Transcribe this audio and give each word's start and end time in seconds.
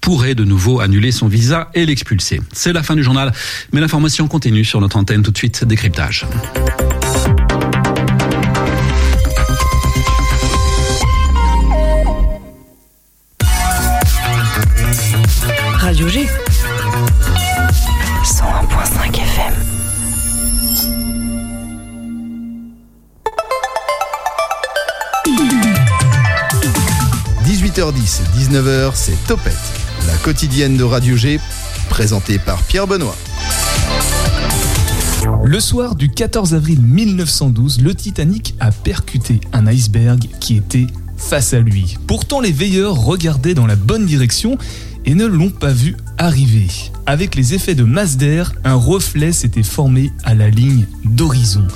Pourrait 0.00 0.34
de 0.34 0.44
nouveau 0.44 0.80
annuler 0.80 1.12
son 1.12 1.28
visa 1.28 1.70
et 1.74 1.86
l'expulser. 1.86 2.40
C'est 2.52 2.72
la 2.72 2.82
fin 2.82 2.96
du 2.96 3.02
journal, 3.02 3.32
mais 3.72 3.80
l'information 3.80 4.28
continue 4.28 4.64
sur 4.64 4.80
notre 4.80 4.96
antenne 4.96 5.22
tout 5.22 5.30
de 5.30 5.38
suite, 5.38 5.64
décryptage. 5.64 6.26
18h10, 27.92 28.50
19h, 28.50 28.90
c'est 28.94 29.26
Topette, 29.26 29.56
la 30.06 30.14
quotidienne 30.18 30.76
de 30.76 30.84
Radio 30.84 31.16
G, 31.16 31.40
présentée 31.88 32.38
par 32.38 32.62
Pierre 32.62 32.86
Benoît. 32.86 33.16
Le 35.42 35.58
soir 35.58 35.94
du 35.94 36.10
14 36.10 36.54
avril 36.54 36.80
1912, 36.82 37.80
le 37.80 37.94
Titanic 37.94 38.54
a 38.60 38.72
percuté 38.72 39.40
un 39.52 39.66
iceberg 39.66 40.28
qui 40.38 40.56
était 40.56 40.86
face 41.16 41.54
à 41.54 41.60
lui. 41.60 41.96
Pourtant, 42.06 42.40
les 42.40 42.52
veilleurs 42.52 42.94
regardaient 42.94 43.54
dans 43.54 43.66
la 43.66 43.76
bonne 43.76 44.04
direction 44.04 44.58
et 45.06 45.14
ne 45.14 45.24
l'ont 45.24 45.50
pas 45.50 45.72
vu 45.72 45.96
arriver. 46.18 46.68
Avec 47.06 47.34
les 47.34 47.54
effets 47.54 47.74
de 47.74 47.84
masse 47.84 48.18
d'air, 48.18 48.52
un 48.64 48.74
reflet 48.74 49.32
s'était 49.32 49.62
formé 49.62 50.12
à 50.24 50.34
la 50.34 50.50
ligne 50.50 50.86
d'horizon. 51.04 51.66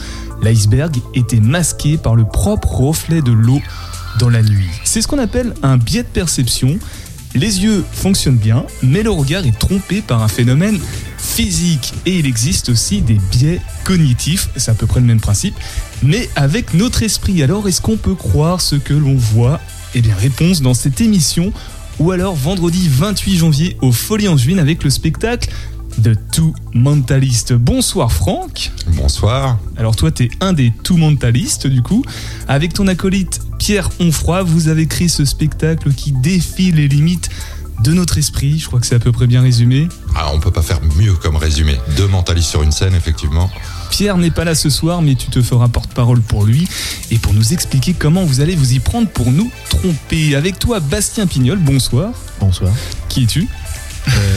L'iceberg 0.43 0.97
était 1.15 1.41
masqué 1.41 1.97
par 1.97 2.17
le 2.17 2.25
propre 2.25 2.69
reflet 2.69 3.23
de 3.23 3.33
l'eau 3.33 3.63
la 4.31 4.43
nuit. 4.43 4.69
C'est 4.85 5.03
ce 5.03 5.09
qu'on 5.09 5.19
appelle 5.19 5.55
un 5.63 5.77
biais 5.77 6.03
de 6.03 6.09
perception. 6.09 6.79
Les 7.35 7.63
yeux 7.63 7.85
fonctionnent 7.93 8.37
bien, 8.37 8.65
mais 8.83 9.03
le 9.03 9.11
regard 9.11 9.47
est 9.47 9.59
trompé 9.59 10.03
par 10.03 10.23
un 10.23 10.29
phénomène 10.29 10.79
physique. 11.17 11.95
Et 12.05 12.19
il 12.19 12.27
existe 12.27 12.69
aussi 12.69 13.01
des 13.01 13.19
biais 13.31 13.61
cognitifs, 13.85 14.51
c'est 14.57 14.71
à 14.71 14.75
peu 14.75 14.87
près 14.87 15.01
le 15.01 15.07
même 15.07 15.21
principe, 15.21 15.55
mais 16.03 16.29
avec 16.37 16.75
notre 16.75 17.03
esprit. 17.03 17.43
Alors 17.43 17.69
est-ce 17.69 17.81
qu'on 17.81 17.97
peut 17.97 18.15
croire 18.15 18.61
ce 18.61 18.77
que 18.77 18.93
l'on 18.93 19.17
voit? 19.17 19.61
Eh 19.95 20.03
bien 20.03 20.15
réponse 20.15 20.61
dans 20.61 20.75
cette 20.75 21.01
émission, 21.01 21.53
ou 21.99 22.11
alors 22.11 22.35
vendredi 22.35 22.89
28 22.91 23.37
janvier 23.37 23.77
au 23.81 23.93
Folie 23.93 24.29
en 24.29 24.37
Juin 24.37 24.59
avec 24.59 24.85
le 24.85 24.91
spectacle 24.91 25.49
de 25.99 26.15
Tout 26.33 26.55
Mentaliste. 26.75 27.53
Bonsoir 27.53 28.13
Franck. 28.13 28.73
Bonsoir. 28.89 29.59
Alors 29.77 29.97
toi 29.97 30.11
t'es 30.11 30.31
un 30.41 30.53
des 30.53 30.73
Tout 30.83 30.97
Mentalistes 30.97 31.67
du 31.67 31.83
coup. 31.83 32.05
Avec 32.49 32.73
ton 32.73 32.87
acolyte 32.87 33.41
Pierre 33.59 33.91
Onfroy, 34.01 34.43
vous 34.43 34.69
avez 34.69 34.87
créé 34.87 35.09
ce 35.09 35.25
spectacle 35.25 35.93
qui 35.93 36.13
défie 36.13 36.73
les 36.73 36.89
limites 36.89 37.31
de 37.83 37.93
notre 37.93 38.19
esprit. 38.19 38.59
Je 38.59 38.67
crois 38.67 38.81
que 38.81 38.87
c'est 38.87 38.95
à 38.95 39.01
peu 39.01 39.13
près 39.13 39.27
bien 39.27 39.43
résumé. 39.43 39.89
Ah, 40.15 40.31
on 40.33 40.41
peut 40.41 40.51
pas 40.51 40.63
faire 40.63 40.81
mieux 40.97 41.15
comme 41.15 41.37
résumé. 41.37 41.79
Deux 41.97 42.07
mentalistes 42.07 42.51
sur 42.51 42.63
une 42.63 42.73
scène, 42.73 42.95
effectivement. 42.95 43.51
Pierre 43.91 44.17
n'est 44.17 44.31
pas 44.31 44.45
là 44.45 44.55
ce 44.55 44.71
soir, 44.71 45.03
mais 45.03 45.15
tu 45.15 45.29
te 45.29 45.43
feras 45.43 45.69
porte-parole 45.69 46.21
pour 46.21 46.45
lui 46.45 46.69
et 47.11 47.19
pour 47.19 47.35
nous 47.35 47.53
expliquer 47.53 47.95
comment 47.95 48.25
vous 48.25 48.41
allez 48.41 48.55
vous 48.55 48.73
y 48.73 48.79
prendre 48.79 49.09
pour 49.09 49.31
nous 49.31 49.51
tromper. 49.69 50.35
Avec 50.37 50.59
toi, 50.59 50.81
Bastien 50.81 51.27
Pignol, 51.27 51.59
bonsoir. 51.59 52.13
Bonsoir. 52.41 52.73
Qui 53.09 53.25
es-tu? 53.25 53.49
Euh, 54.09 54.32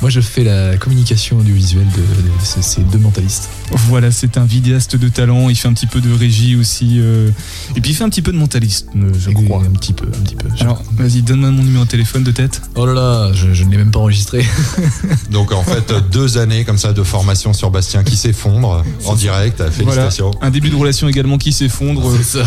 moi, 0.00 0.10
je 0.10 0.20
fais 0.20 0.44
la 0.44 0.76
communication 0.76 1.38
audiovisuelle 1.38 1.86
de, 1.96 2.00
de 2.00 2.44
ces, 2.44 2.62
ces 2.62 2.82
deux 2.82 2.98
mentalistes. 2.98 3.48
Voilà, 3.88 4.10
c'est 4.10 4.36
un 4.38 4.44
vidéaste 4.44 4.96
de 4.96 5.08
talent. 5.08 5.48
Il 5.48 5.56
fait 5.56 5.68
un 5.68 5.72
petit 5.72 5.86
peu 5.86 6.00
de 6.00 6.12
régie 6.12 6.56
aussi. 6.56 6.96
euh, 7.00 7.28
Et 7.76 7.80
puis 7.80 7.90
il 7.92 7.94
fait 7.94 8.04
un 8.04 8.08
petit 8.08 8.22
peu 8.22 8.32
de 8.32 8.36
mentalisme, 8.38 8.90
je 9.18 9.30
Oui, 9.30 9.44
crois. 9.46 9.62
Un 9.66 9.70
petit 9.72 9.92
peu, 9.92 10.06
un 10.06 10.22
petit 10.22 10.36
peu. 10.36 10.48
Alors, 10.60 10.82
vas-y, 10.96 11.22
donne-moi 11.22 11.50
mon 11.50 11.62
numéro 11.62 11.84
de 11.84 11.90
téléphone 11.90 12.22
de 12.24 12.30
tête. 12.32 12.62
Oh 12.74 12.86
là 12.86 12.92
là, 12.94 13.32
je, 13.32 13.52
je 13.54 13.64
ne 13.64 13.70
l'ai 13.70 13.76
même 13.78 13.90
pas 13.90 14.00
enregistré. 14.00 14.44
Donc, 15.30 15.52
en 15.52 15.62
fait, 15.62 15.92
deux 16.12 16.38
années 16.38 16.64
comme 16.64 16.78
ça 16.78 16.92
de 16.92 17.02
formation 17.02 17.52
sur 17.52 17.70
Bastien 17.70 18.04
qui 18.04 18.16
s'effondre 18.16 18.84
en 19.04 19.14
direct. 19.14 19.62
Félicitations. 19.70 20.30
Voilà, 20.32 20.46
un 20.46 20.50
début 20.50 20.70
de 20.70 20.76
relation 20.76 21.08
également 21.08 21.38
qui 21.38 21.52
s'effondre 21.52 22.06
euh, 22.08 22.16
C'est 22.18 22.38
ça. 22.38 22.44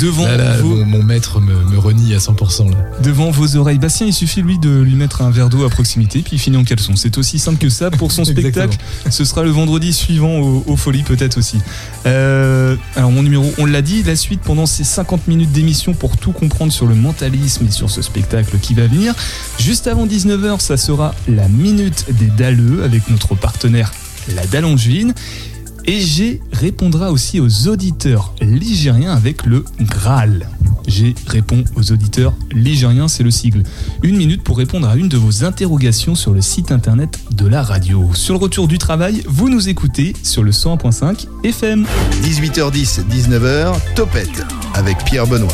devant, 0.00 0.24
Là, 0.24 0.36
là, 0.36 0.56
vos, 0.58 0.76
mon, 0.76 0.84
mon 0.86 1.02
maître 1.02 1.40
me, 1.40 1.54
me 1.70 1.78
renie 1.78 2.14
à 2.14 2.18
100%. 2.18 2.70
Là. 2.70 2.76
devant 3.02 3.30
vos 3.30 3.56
oreilles. 3.56 3.78
Bastien, 3.78 4.06
il 4.06 4.12
suffit 4.12 4.42
lui 4.42 4.58
de 4.58 4.70
lui 4.80 4.94
mettre 4.94 5.22
un 5.22 5.30
verre 5.30 5.48
d'eau 5.48 5.64
à 5.64 5.68
proximité, 5.70 5.91
puis 5.96 6.22
il 6.32 6.38
finit 6.38 6.56
en 6.56 6.64
caleçon. 6.64 6.96
C'est 6.96 7.18
aussi 7.18 7.38
simple 7.38 7.58
que 7.58 7.68
ça 7.68 7.90
pour 7.90 8.12
son 8.12 8.24
spectacle. 8.26 8.76
Ce 9.10 9.24
sera 9.24 9.42
le 9.42 9.50
vendredi 9.50 9.92
suivant 9.92 10.38
au, 10.38 10.64
au 10.66 10.76
Folie 10.76 11.02
peut-être 11.02 11.38
aussi. 11.38 11.58
Euh, 12.06 12.76
alors 12.96 13.10
mon 13.10 13.22
numéro, 13.22 13.52
on 13.58 13.66
l'a 13.66 13.82
dit, 13.82 14.02
la 14.02 14.16
suite 14.16 14.40
pendant 14.40 14.66
ces 14.66 14.84
50 14.84 15.28
minutes 15.28 15.52
d'émission 15.52 15.94
pour 15.94 16.16
tout 16.16 16.32
comprendre 16.32 16.72
sur 16.72 16.86
le 16.86 16.94
mentalisme 16.94 17.66
et 17.66 17.70
sur 17.70 17.90
ce 17.90 18.02
spectacle 18.02 18.58
qui 18.58 18.74
va 18.74 18.86
venir. 18.86 19.14
Juste 19.58 19.86
avant 19.86 20.06
19h, 20.06 20.60
ça 20.60 20.76
sera 20.76 21.14
la 21.28 21.48
minute 21.48 22.06
des 22.18 22.26
Dalleux 22.26 22.82
avec 22.84 23.08
notre 23.10 23.34
partenaire 23.34 23.92
la 24.34 24.46
Dallangevine. 24.46 25.14
Et 25.84 26.00
G 26.00 26.40
répondra 26.52 27.10
aussi 27.10 27.40
aux 27.40 27.68
auditeurs 27.68 28.34
ligériens 28.40 29.12
avec 29.12 29.46
le 29.46 29.64
Graal. 29.80 30.48
G 30.86 31.14
répond 31.26 31.64
aux 31.76 31.92
auditeurs 31.92 32.34
ligériens, 32.52 33.08
c'est 33.08 33.22
le 33.22 33.30
sigle. 33.30 33.62
Une 34.02 34.16
minute 34.16 34.42
pour 34.42 34.58
répondre 34.58 34.88
à 34.88 34.96
une 34.96 35.08
de 35.08 35.16
vos 35.16 35.44
interrogations 35.44 36.14
sur 36.14 36.32
le 36.32 36.40
site 36.40 36.72
internet 36.72 37.18
de 37.30 37.46
la 37.46 37.62
radio. 37.62 38.10
Sur 38.14 38.34
le 38.34 38.40
retour 38.40 38.68
du 38.68 38.78
travail, 38.78 39.22
vous 39.26 39.48
nous 39.48 39.68
écoutez 39.68 40.12
sur 40.22 40.42
le 40.42 40.50
101.5 40.50 41.26
FM. 41.44 41.86
18h10, 42.22 43.04
19h, 43.08 43.74
Topette, 43.94 44.44
avec 44.74 44.98
Pierre 45.04 45.26
Benoît. 45.26 45.52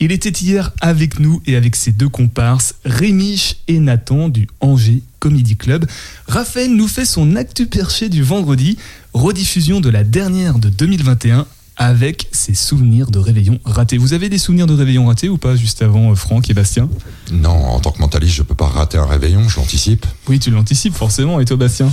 Il 0.00 0.10
était 0.10 0.30
hier 0.30 0.72
avec 0.80 1.20
nous 1.20 1.40
et 1.46 1.54
avec 1.54 1.76
ses 1.76 1.92
deux 1.92 2.08
comparses, 2.08 2.74
Rémiche 2.84 3.58
et 3.68 3.78
Nathan 3.78 4.28
du 4.28 4.48
Angers 4.60 5.00
Comedy 5.20 5.56
Club. 5.56 5.86
Raphaël 6.26 6.74
nous 6.74 6.88
fait 6.88 7.04
son 7.04 7.36
actu 7.36 7.66
perché 7.66 8.08
du 8.08 8.24
vendredi, 8.24 8.78
rediffusion 9.14 9.80
de 9.80 9.88
la 9.90 10.02
dernière 10.02 10.58
de 10.58 10.70
2021 10.70 11.46
avec 11.76 12.28
ses 12.32 12.54
souvenirs 12.54 13.10
de 13.10 13.18
réveillon 13.18 13.58
ratés. 13.64 13.98
Vous 13.98 14.12
avez 14.12 14.28
des 14.28 14.38
souvenirs 14.38 14.66
de 14.66 14.74
réveillon 14.74 15.06
ratés 15.06 15.28
ou 15.28 15.38
pas 15.38 15.56
juste 15.56 15.82
avant 15.82 16.12
euh, 16.12 16.14
Franck 16.14 16.48
et 16.50 16.54
Bastien? 16.54 16.88
Non, 17.32 17.50
en 17.50 17.80
tant 17.80 17.90
que 17.92 17.98
mentaliste, 18.00 18.34
je 18.34 18.42
peux 18.42 18.54
pas 18.54 18.66
rater 18.68 18.98
un 18.98 19.06
réveillon, 19.06 19.48
je 19.48 19.56
l'anticipe. 19.56 20.06
Oui, 20.28 20.38
tu 20.38 20.50
l'anticipes 20.50 20.94
forcément. 20.94 21.40
Et 21.40 21.44
toi 21.44 21.56
Bastien? 21.56 21.92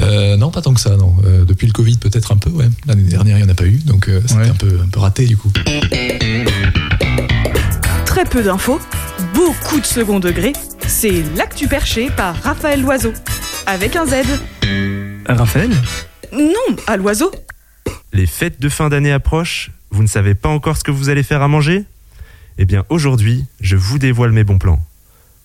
Euh, 0.00 0.36
non, 0.38 0.50
pas 0.50 0.62
tant 0.62 0.72
que 0.72 0.80
ça, 0.80 0.96
non. 0.96 1.14
Euh, 1.26 1.44
depuis 1.44 1.66
le 1.66 1.72
Covid, 1.72 1.98
peut-être 1.98 2.32
un 2.32 2.36
peu, 2.38 2.48
ouais. 2.50 2.68
L'année 2.86 3.02
dernière, 3.02 3.36
il 3.38 3.42
n'y 3.44 3.48
en 3.48 3.52
a 3.52 3.54
pas 3.54 3.66
eu, 3.66 3.76
donc 3.84 4.08
euh, 4.08 4.22
c'était 4.26 4.40
Ouais. 4.40 4.48
un, 4.48 4.54
peu, 4.54 4.80
un 4.82 4.88
peu 4.88 5.00
raté 5.00 5.26
du 5.26 5.36
coup. 5.36 5.52
Très 8.06 8.24
peu 8.24 8.42
d'infos, 8.42 8.80
beaucoup 9.34 9.80
de 9.80 9.86
second 9.86 10.18
degré. 10.20 10.52
C'est 10.86 11.22
l'actu 11.36 11.68
perché 11.68 12.10
par 12.10 12.34
Raphaël 12.42 12.80
Loiseau. 12.82 13.12
Avec 13.66 13.94
un 13.96 14.06
Z. 14.06 14.14
Raphaël? 15.26 15.70
Non, 16.32 16.76
à 16.86 16.96
l'oiseau. 16.96 17.30
Les 18.12 18.26
fêtes 18.26 18.60
de 18.60 18.68
fin 18.68 18.88
d'année 18.88 19.12
approchent, 19.12 19.70
vous 19.90 20.02
ne 20.02 20.08
savez 20.08 20.34
pas 20.34 20.48
encore 20.50 20.76
ce 20.76 20.84
que 20.84 20.90
vous 20.90 21.08
allez 21.08 21.22
faire 21.22 21.40
à 21.42 21.48
manger? 21.48 21.84
Eh 22.58 22.66
bien 22.66 22.84
aujourd'hui, 22.90 23.46
je 23.60 23.76
vous 23.76 23.98
dévoile 23.98 24.32
mes 24.32 24.44
bons 24.44 24.58
plans. 24.58 24.80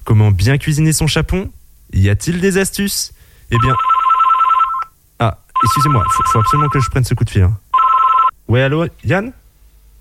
Comment 0.04 0.32
bien 0.32 0.58
cuisiner 0.58 0.92
son 0.92 1.08
chapon? 1.08 1.50
Y 1.94 2.10
a-t-il 2.10 2.42
des 2.42 2.58
astuces? 2.58 3.14
Eh 3.52 3.58
bien... 3.58 3.74
Ah, 5.20 5.40
excusez-moi, 5.64 6.04
faut, 6.12 6.24
faut 6.28 6.40
absolument 6.40 6.70
que 6.70 6.80
je 6.82 6.90
prenne 6.90 7.06
ce 7.06 7.14
coup 7.14 7.24
de 7.24 7.30
fil. 7.30 7.44
hein. 7.44 7.58
Ouais, 8.50 8.62
allô, 8.62 8.86
Yann? 9.06 9.32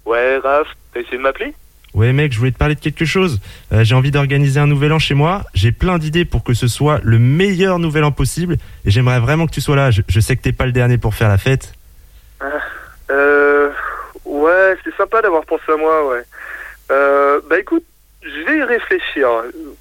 Ouais, 0.05 0.39
Raph, 0.39 0.67
t'as 0.93 1.01
essayé 1.01 1.19
de 1.19 1.23
m'appeler? 1.23 1.55
Ouais 1.95 2.13
mec, 2.13 2.33
je 2.33 2.39
voulais 2.39 2.53
te 2.53 2.59
parler 2.59 2.75
de 2.75 2.81
quelque 2.81 3.07
chose. 3.07 3.41
Euh, 3.73 3.83
j'ai 3.83 3.95
envie 3.95 4.11
d'organiser 4.11 4.61
un 4.61 4.67
nouvel 4.67 4.93
an 4.93 4.99
chez 4.99 5.15
moi. 5.15 5.45
J'ai 5.55 5.73
plein 5.73 5.99
d'idées 5.99 6.27
pour 6.27 6.45
que 6.45 6.53
ce 6.53 6.69
soit 6.69 7.01
le 7.03 7.19
meilleur 7.19 7.79
nouvel 7.79 8.05
an 8.05 8.13
possible. 8.13 8.59
Et 8.85 8.91
j'aimerais 8.91 9.19
vraiment 9.19 9.47
que 9.47 9.53
tu 9.53 9.63
sois 9.63 9.77
là. 9.77 9.91
Je, 9.91 10.03
je 10.07 10.21
sais 10.21 10.37
que 10.37 10.43
t'es 10.43 10.53
pas 10.53 10.67
le 10.67 10.73
dernier 10.73 10.99
pour 10.99 11.15
faire 11.15 11.29
la 11.29 11.39
fête. 11.39 11.73
Euh. 13.11 13.71
Ouais, 14.25 14.77
c'est 14.85 14.95
sympa 14.97 15.23
d'avoir 15.23 15.45
pensé 15.45 15.63
à 15.69 15.77
moi, 15.77 16.09
ouais. 16.09 16.23
Euh, 16.91 17.41
bah 17.49 17.59
écoute, 17.61 17.85
je 18.23 18.45
vais 18.45 18.59
y 18.59 18.63
réfléchir. 18.63 19.29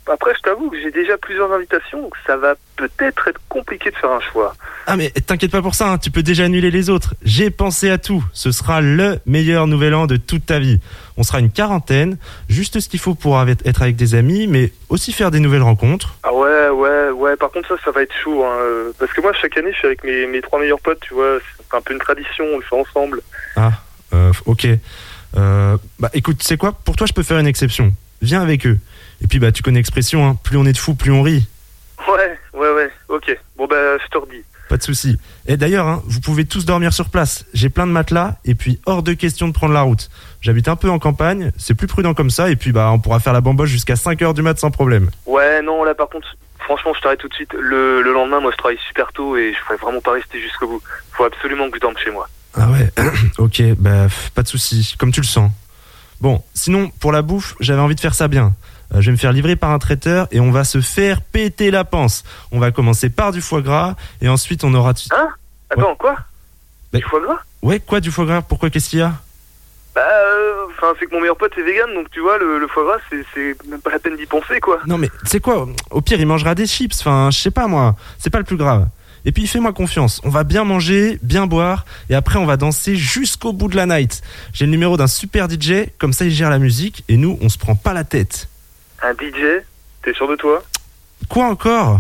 Après, 0.06 0.34
je 0.36 0.42
t'avoue 0.42 0.70
que 0.70 0.80
j'ai 0.80 0.92
déjà 0.92 1.18
plusieurs 1.18 1.52
invitations, 1.52 2.02
donc 2.02 2.14
ça 2.28 2.38
va 2.38 2.54
peut-être 2.76 3.28
être 3.28 3.40
compliqué 3.50 3.90
de 3.90 3.96
faire 3.96 4.12
un 4.12 4.22
choix. 4.22 4.54
Ah 4.86 4.96
mais 4.98 5.10
t'inquiète 5.10 5.52
pas 5.52 5.64
pour 5.64 5.74
ça, 5.74 5.90
hein, 5.90 5.98
tu 5.98 6.12
peux 6.12 6.22
déjà 6.22 6.44
annuler 6.44 6.70
les 6.70 6.92
autres. 6.92 7.16
J'ai 7.24 7.50
pensé 7.50 7.90
à 7.90 7.98
tout. 7.98 8.24
Ce 8.34 8.52
sera 8.52 8.82
le 8.82 9.20
meilleur 9.26 9.66
nouvel 9.66 9.96
an 9.96 10.06
de 10.06 10.18
toute 10.18 10.46
ta 10.46 10.60
vie. 10.60 10.80
On 11.18 11.24
sera 11.24 11.40
une 11.40 11.50
quarantaine, 11.50 12.18
juste 12.50 12.80
ce 12.80 12.88
qu'il 12.88 13.00
faut 13.00 13.16
pour 13.16 13.40
être 13.42 13.82
avec 13.82 13.96
des 13.96 14.14
amis, 14.14 14.46
mais 14.46 14.72
aussi 14.90 15.12
faire 15.12 15.32
des 15.32 15.40
nouvelles 15.40 15.64
rencontres. 15.64 16.16
Ah 16.22 16.34
ouais, 16.34 16.70
ouais, 16.70 17.10
ouais, 17.10 17.36
par 17.38 17.50
contre, 17.50 17.70
ça, 17.70 17.76
ça 17.84 17.92
va 17.92 18.04
être 18.04 18.14
chaud, 18.14 18.44
hein. 18.46 18.58
euh, 18.60 18.92
Parce 19.00 19.12
que 19.12 19.22
moi, 19.22 19.34
chaque 19.34 19.58
année, 19.58 19.72
je 19.72 19.78
suis 19.78 19.88
avec 19.88 20.04
mes, 20.04 20.28
mes 20.28 20.42
trois 20.42 20.60
meilleurs 20.60 20.82
potes, 20.82 21.00
tu 21.00 21.16
vois. 21.16 21.40
C'est 21.76 21.80
un 21.80 21.82
peu 21.82 21.94
une 21.94 22.00
tradition, 22.00 22.46
on 22.54 22.58
le 22.58 22.64
fait 22.64 22.76
ensemble. 22.80 23.22
Ah, 23.58 23.74
euh, 24.14 24.32
ok. 24.46 24.66
Euh, 25.36 25.78
bah 26.00 26.10
écoute, 26.14 26.38
tu 26.38 26.46
sais 26.46 26.56
quoi? 26.56 26.72
Pour 26.72 26.96
toi, 26.96 27.06
je 27.06 27.12
peux 27.12 27.22
faire 27.24 27.38
une 27.38 27.48
exception. 27.48 27.92
Viens 28.22 28.42
avec 28.42 28.66
eux. 28.66 28.80
Et 29.22 29.28
puis 29.28 29.40
bah 29.40 29.52
tu 29.52 29.62
connais 29.62 29.80
l'expression, 29.80 30.26
hein, 30.26 30.40
plus 30.42 30.56
on 30.56 30.66
est 30.66 30.72
de 30.72 30.78
fous, 30.78 30.96
plus 30.96 31.12
on 31.12 31.22
rit. 31.22 31.46
Ouais, 32.08 32.40
ouais, 32.54 32.72
ouais, 32.72 32.90
ok. 33.10 33.38
Bon, 33.58 33.68
bah, 33.68 33.98
je 34.02 34.10
te 34.10 34.18
redis. 34.18 34.44
Pas 34.70 34.78
de 34.78 34.84
souci. 34.84 35.20
Et 35.48 35.58
d'ailleurs, 35.58 35.86
hein, 35.86 36.02
vous 36.06 36.22
pouvez 36.22 36.46
tous 36.46 36.64
dormir 36.64 36.94
sur 36.94 37.10
place. 37.10 37.44
J'ai 37.54 37.68
plein 37.68 37.88
de 37.88 37.92
matelas 37.92 38.38
et 38.46 38.56
puis 38.56 38.80
hors 38.86 39.04
de 39.04 39.12
question 39.12 39.50
de 39.50 39.54
prendre 39.54 39.74
la 39.74 39.82
route. 39.82 40.10
J'habite 40.40 40.70
un 40.70 40.78
peu 40.78 40.90
en 40.90 40.98
campagne, 40.98 41.52
c'est 41.58 41.76
plus 41.76 41.88
prudent 41.88 42.14
comme 42.14 42.30
ça, 42.30 42.50
et 42.50 42.56
puis 42.56 42.72
bah 42.72 42.90
on 42.94 43.00
pourra 43.00 43.20
faire 43.20 43.34
la 43.34 43.42
bamboche 43.42 43.70
jusqu'à 43.70 43.96
5h 43.96 44.34
du 44.34 44.42
mat 44.42 44.58
sans 44.58 44.72
problème. 44.72 45.10
Ouais, 45.26 45.62
non, 45.62 45.84
là 45.84 45.94
par 45.94 46.08
contre, 46.08 46.38
franchement, 46.66 46.94
je 46.94 47.02
t'arrête 47.02 47.20
tout 47.20 47.30
de 47.30 47.34
suite. 47.34 47.54
Le, 47.54 48.02
le 48.02 48.14
lendemain, 48.14 48.42
moi, 48.42 48.52
je 48.52 48.58
travaille 48.58 48.80
super 48.88 49.12
tôt 49.14 49.38
et 49.38 49.54
je 49.54 49.64
pourrais 49.64 49.78
vraiment 49.78 50.02
pas 50.02 50.12
rester 50.12 50.42
jusqu'au 50.42 50.68
bout. 50.68 50.82
Faut 51.14 51.24
absolument 51.24 51.70
que 51.70 51.78
je 51.78 51.82
dorme 51.82 51.98
chez 51.98 52.12
moi. 52.12 52.28
Ah 52.58 52.70
ouais, 52.70 52.90
ok, 53.38 53.62
bah 53.78 54.08
pas 54.34 54.44
de 54.44 54.48
souci, 54.48 54.96
comme 54.98 55.12
tu 55.12 55.22
le 55.22 55.26
sens. 55.26 55.52
Bon, 56.22 56.44
sinon, 56.54 56.90
pour 57.00 57.12
la 57.12 57.22
bouffe, 57.22 57.56
j'avais 57.60 57.82
envie 57.82 57.96
de 57.96 58.00
faire 58.00 58.16
ça 58.16 58.28
bien. 58.28 58.54
Euh, 58.94 59.02
je 59.02 59.08
vais 59.08 59.12
me 59.12 59.18
faire 59.18 59.32
livrer 59.32 59.56
par 59.56 59.72
un 59.72 59.80
traiteur 59.80 60.28
et 60.32 60.40
on 60.40 60.52
va 60.52 60.64
se 60.64 60.82
faire 60.82 61.22
péter 61.22 61.72
la 61.72 61.84
panse. 61.84 62.24
On 62.52 62.60
va 62.60 62.72
commencer 62.72 63.10
par 63.10 63.32
du 63.32 63.42
foie 63.42 63.62
gras 63.62 63.96
et 64.22 64.30
ensuite 64.30 64.64
on 64.64 64.74
aura... 64.74 64.94
Hein? 65.12 65.30
Attends, 65.70 65.96
quoi? 65.96 66.16
Du 66.94 67.02
foie 67.02 67.20
gras? 67.20 67.40
Ouais, 67.62 67.80
quoi 67.80 68.00
du 68.00 68.12
foie 68.12 68.26
gras? 68.26 68.42
Pourquoi 68.42 68.70
Qu'est-ce 68.70 68.90
qu'il 68.90 69.00
y 69.00 69.02
a? 69.02 69.14
Enfin, 70.78 70.94
c'est 71.00 71.06
que 71.06 71.14
mon 71.14 71.20
meilleur 71.22 71.38
pote 71.38 71.58
est 71.58 71.62
vegan, 71.64 71.94
donc 71.94 72.10
tu 72.12 72.20
vois, 72.20 72.38
le, 72.38 72.60
le 72.60 72.68
foie 72.68 72.84
gras, 72.84 72.98
c'est- 73.10 73.26
c'est 73.34 73.56
même 73.70 73.82
pas 73.82 73.92
la 73.92 74.00
peine 74.00 74.16
d'y 74.18 74.26
penser, 74.26 74.60
quoi. 74.60 74.80
Non 74.88 74.98
mais 74.98 75.10
c'est 75.26 75.40
quoi? 75.40 75.68
Au 75.92 76.02
pire 76.02 76.20
il 76.20 76.28
mangera 76.28 76.56
des 76.56 76.68
chips, 76.68 76.98
enfin 77.00 77.30
je 77.32 77.38
sais 77.40 77.52
pas 77.52 77.68
moi, 77.68 77.96
c'est 78.20 78.30
pas 78.30 78.40
le 78.40 78.44
plus 78.44 78.58
grave. 78.58 78.88
Et 79.28 79.32
puis 79.32 79.48
fais-moi 79.48 79.74
confiance, 79.74 80.22
on 80.24 80.30
va 80.30 80.44
bien 80.44 80.64
manger, 80.64 81.18
bien 81.24 81.48
boire, 81.48 81.86
et 82.12 82.16
après 82.16 82.38
on 82.38 82.46
va 82.46 82.58
danser 82.58 82.96
jusqu'au 82.96 83.54
bout 83.54 83.68
de 83.70 83.76
la 83.76 83.88
night. 83.88 84.22
J'ai 84.54 84.66
le 84.66 84.72
numéro 84.72 84.98
d'un 84.98 85.08
super 85.08 85.48
DJ, 85.50 85.90
comme 85.98 86.14
ça 86.14 86.26
il 86.26 86.32
gère 86.32 86.50
la 86.52 86.60
musique, 86.60 87.04
et 87.10 87.18
nous 87.18 87.38
on 87.42 87.50
se 87.50 87.58
prend 87.58 87.76
pas 87.76 87.94
la 87.94 88.04
tête. 88.04 88.48
Un 89.02 89.14
DJ 89.14 89.64
T'es 90.04 90.14
sûr 90.14 90.28
de 90.28 90.36
toi? 90.36 90.64
Quoi 91.30 91.46
encore? 91.46 92.00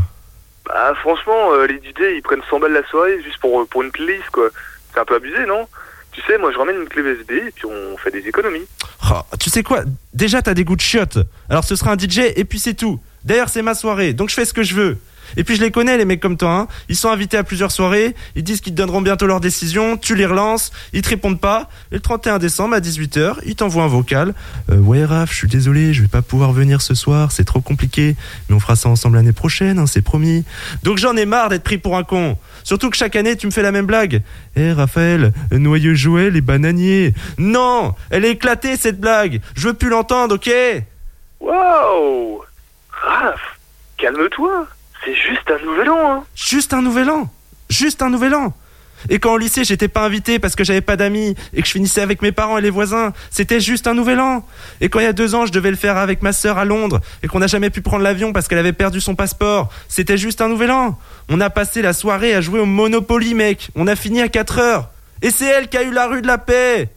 Bah, 0.68 0.94
franchement, 1.02 1.54
euh, 1.54 1.66
les 1.66 1.76
DJ, 1.78 2.16
ils 2.18 2.22
prennent 2.24 2.42
100 2.50 2.60
balles 2.60 2.74
la 2.74 2.86
soirée 2.88 3.20
juste 3.24 3.40
pour, 3.40 3.60
euh, 3.62 3.66
pour 3.66 3.82
une 3.82 3.92
playlist, 3.92 4.30
quoi. 4.32 4.50
C'est 4.94 5.00
un 5.00 5.06
peu 5.06 5.16
abusé, 5.16 5.46
non? 5.48 5.68
Tu 6.16 6.22
sais, 6.26 6.38
moi, 6.38 6.52
je 6.52 6.58
ramène 6.58 6.78
une 6.78 6.88
clé 6.88 7.02
USB 7.02 7.32
et 7.32 7.52
puis 7.54 7.66
on 7.66 7.98
fait 7.98 8.12
des 8.12 8.28
économies. 8.28 8.66
Oh, 9.12 9.22
Tu 9.40 9.50
sais 9.50 9.64
quoi? 9.64 9.84
Déjà 10.14 10.42
t'as 10.42 10.54
des 10.54 10.64
goûts 10.64 10.76
de 10.78 10.82
chiottes, 10.82 11.20
alors 11.50 11.64
ce 11.64 11.76
sera 11.76 11.92
un 11.92 11.98
DJ 11.98 12.20
et 12.36 12.46
puis 12.46 12.58
c'est 12.58 12.74
tout. 12.74 13.00
D'ailleurs 13.24 13.50
c'est 13.50 13.62
ma 13.62 13.76
soirée, 13.76 14.14
donc 14.14 14.30
je 14.30 14.36
fais 14.36 14.46
ce 14.46 14.54
que 14.54 14.64
je 14.64 14.76
veux. 14.76 14.98
Et 15.38 15.44
puis 15.44 15.56
je 15.56 15.62
les 15.62 15.72
connais 15.72 15.98
les 15.98 16.06
mecs 16.06 16.20
comme 16.20 16.38
toi, 16.38 16.52
hein. 16.52 16.68
ils 16.90 16.96
sont 16.96 17.10
invités 17.10 17.38
à 17.38 17.44
plusieurs 17.44 17.72
soirées, 17.72 18.16
ils 18.36 18.44
disent 18.44 18.62
qu'ils 18.62 18.74
te 18.74 18.78
donneront 18.78 19.02
bientôt 19.02 19.28
leur 19.28 19.40
décision, 19.40 19.98
tu 19.98 20.16
les 20.16 20.26
relances, 20.26 20.72
ils 20.94 21.02
te 21.02 21.10
répondent 21.10 21.40
pas, 21.40 21.70
et 21.92 21.96
le 21.96 22.02
31 22.02 22.40
décembre 22.40 22.76
à 22.76 22.80
18h, 22.80 23.38
ils 23.46 23.56
t'envoient 23.56 23.84
un 23.84 23.88
vocal. 23.88 24.34
Euh, 24.72 24.78
ouais 24.78 25.06
Raph, 25.06 25.32
je 25.32 25.38
suis 25.38 25.48
désolé, 25.48 25.94
je 25.94 26.02
vais 26.02 26.08
pas 26.08 26.22
pouvoir 26.22 26.52
venir 26.52 26.82
ce 26.82 26.94
soir, 26.94 27.32
c'est 27.32 27.46
trop 27.46 27.62
compliqué, 27.62 28.16
mais 28.50 28.56
on 28.56 28.60
fera 28.60 28.76
ça 28.76 28.90
ensemble 28.90 29.18
l'année 29.18 29.34
prochaine, 29.34 29.80
hein, 29.80 29.88
c'est 29.88 30.02
promis. 30.02 30.46
Donc 30.84 30.98
j'en 30.98 31.16
ai 31.16 31.26
marre 31.26 31.50
d'être 31.50 31.64
pris 31.64 31.78
pour 31.78 31.98
un 31.98 32.04
con. 32.04 32.38
Surtout 32.64 32.90
que 32.90 32.98
chaque 32.98 33.16
année 33.16 33.36
tu 33.36 33.46
me 33.46 33.52
fais 33.52 33.62
la 33.62 33.72
même 33.72 33.86
blague. 33.86 34.24
Eh 34.56 34.72
Raphaël, 34.72 35.34
noyeux 35.52 35.94
Joël 35.94 36.36
et 36.36 36.42
bananier. 36.42 37.14
Non, 37.38 37.94
elle 38.10 38.26
est 38.26 38.32
éclatée 38.32 38.76
cette 38.78 39.00
blague. 39.00 39.42
Je 39.56 39.68
veux 39.68 39.74
plus 39.74 39.90
l'entendre, 39.90 40.36
ok? 40.36 40.52
Waouh 41.40 42.42
Raph, 42.92 43.60
calme-toi. 43.98 44.68
C'est 45.06 45.14
juste 45.14 45.50
un 45.52 45.64
nouvel 45.64 45.90
an, 45.90 46.12
hein. 46.12 46.24
Juste 46.36 46.74
un 46.74 46.82
nouvel 46.82 47.10
an. 47.10 47.30
Juste 47.70 48.02
un 48.02 48.10
nouvel 48.10 48.34
an. 48.34 48.54
Et 49.10 49.20
quand 49.20 49.34
au 49.34 49.38
lycée, 49.38 49.64
j'étais 49.64 49.88
pas 49.88 50.04
invité 50.04 50.40
parce 50.40 50.56
que 50.56 50.64
j'avais 50.64 50.82
pas 50.82 50.96
d'amis 50.96 51.36
et 51.54 51.62
que 51.62 51.68
je 51.68 51.74
finissais 51.74 52.02
avec 52.02 52.24
mes 52.24 52.32
parents 52.32 52.58
et 52.58 52.62
les 52.62 52.72
voisins, 52.72 53.14
c'était 53.30 53.60
juste 53.60 53.86
un 53.86 53.94
nouvel 53.94 54.20
an. 54.20 54.48
Et 54.82 54.90
quand 54.90 55.00
il 55.00 55.04
y 55.04 55.08
a 55.08 55.14
deux 55.14 55.36
ans, 55.36 55.46
je 55.46 55.52
devais 55.52 55.70
le 55.70 55.76
faire 55.76 55.98
avec 55.98 56.24
ma 56.24 56.34
sœur 56.34 56.58
à 56.58 56.66
Londres 56.66 57.02
et 57.22 57.28
qu'on 57.28 57.38
n'a 57.38 57.46
jamais 57.48 57.70
pu 57.70 57.82
prendre 57.82 58.04
l'avion 58.04 58.34
parce 58.34 58.48
qu'elle 58.48 58.58
avait 58.58 58.74
perdu 58.74 59.02
son 59.02 59.14
passeport, 59.14 59.70
c'était 59.90 60.18
juste 60.18 60.42
un 60.42 60.48
nouvel 60.48 60.72
an. 60.72 60.98
On 61.30 61.40
a 61.40 61.52
passé 61.52 61.84
la 61.84 61.94
soirée 61.94 62.34
à 62.34 62.42
jouer 62.42 62.60
au 62.60 62.66
Monopoly, 62.66 63.36
mec. 63.36 63.70
On 63.76 63.86
a 63.86 63.96
fini 63.96 64.22
à 64.22 64.28
4 64.28 64.58
heures. 64.58 64.90
Et 65.22 65.30
c'est 65.30 65.46
elle 65.46 65.70
qui 65.70 65.78
a 65.78 65.84
eu 65.84 65.92
la 65.92 66.08
rue 66.08 66.24
de 66.24 66.28
la 66.28 66.40
paix. 66.40 66.90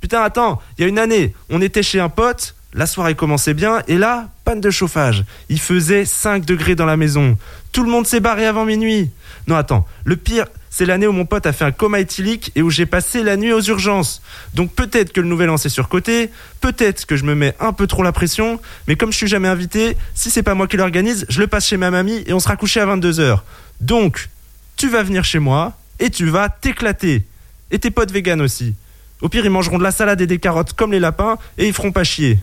Putain, 0.00 0.22
attends, 0.22 0.62
il 0.78 0.82
y 0.82 0.84
a 0.86 0.88
une 0.88 0.98
année, 0.98 1.34
on 1.50 1.60
était 1.60 1.82
chez 1.82 2.00
un 2.00 2.08
pote, 2.08 2.54
la 2.72 2.86
soirée 2.86 3.14
commençait 3.14 3.54
bien, 3.54 3.82
et 3.88 3.98
là, 3.98 4.28
panne 4.44 4.60
de 4.60 4.70
chauffage. 4.70 5.24
Il 5.48 5.60
faisait 5.60 6.04
5 6.04 6.44
degrés 6.44 6.74
dans 6.74 6.86
la 6.86 6.96
maison. 6.96 7.36
Tout 7.72 7.82
le 7.82 7.90
monde 7.90 8.06
s'est 8.06 8.20
barré 8.20 8.46
avant 8.46 8.64
minuit. 8.64 9.10
Non, 9.46 9.56
attends, 9.56 9.86
le 10.04 10.16
pire, 10.16 10.46
c'est 10.70 10.86
l'année 10.86 11.08
où 11.08 11.12
mon 11.12 11.26
pote 11.26 11.46
a 11.46 11.52
fait 11.52 11.64
un 11.64 11.72
coma 11.72 11.98
éthylique 11.98 12.52
et 12.54 12.62
où 12.62 12.70
j'ai 12.70 12.86
passé 12.86 13.24
la 13.24 13.36
nuit 13.36 13.52
aux 13.52 13.60
urgences. 13.60 14.22
Donc 14.54 14.72
peut-être 14.72 15.12
que 15.12 15.20
le 15.20 15.26
nouvel 15.26 15.50
an 15.50 15.56
c'est 15.56 15.68
surcoté, 15.68 16.30
peut-être 16.60 17.06
que 17.06 17.16
je 17.16 17.24
me 17.24 17.34
mets 17.34 17.56
un 17.58 17.72
peu 17.72 17.88
trop 17.88 18.04
la 18.04 18.12
pression, 18.12 18.60
mais 18.86 18.94
comme 18.94 19.10
je 19.10 19.16
suis 19.16 19.26
jamais 19.26 19.48
invité, 19.48 19.96
si 20.14 20.30
c'est 20.30 20.44
pas 20.44 20.54
moi 20.54 20.68
qui 20.68 20.76
l'organise, 20.76 21.26
je 21.28 21.40
le 21.40 21.48
passe 21.48 21.66
chez 21.66 21.76
ma 21.76 21.90
mamie 21.90 22.22
et 22.26 22.32
on 22.32 22.38
sera 22.38 22.56
couché 22.56 22.80
à 22.80 22.86
22h. 22.86 23.40
Donc, 23.80 24.28
tu 24.76 24.88
vas 24.88 25.02
venir 25.02 25.24
chez 25.24 25.40
moi 25.40 25.76
et 25.98 26.10
tu 26.10 26.26
vas 26.26 26.48
t'éclater. 26.48 27.26
Et 27.72 27.78
tes 27.78 27.90
potes 27.90 28.12
véganes 28.12 28.40
aussi. 28.40 28.74
Au 29.20 29.28
pire, 29.28 29.44
ils 29.44 29.50
mangeront 29.50 29.78
de 29.78 29.82
la 29.82 29.90
salade 29.90 30.20
et 30.20 30.26
des 30.26 30.38
carottes 30.38 30.72
comme 30.72 30.92
les 30.92 31.00
lapins 31.00 31.36
et 31.58 31.66
ils 31.66 31.74
feront 31.74 31.92
pas 31.92 32.04
chier. 32.04 32.38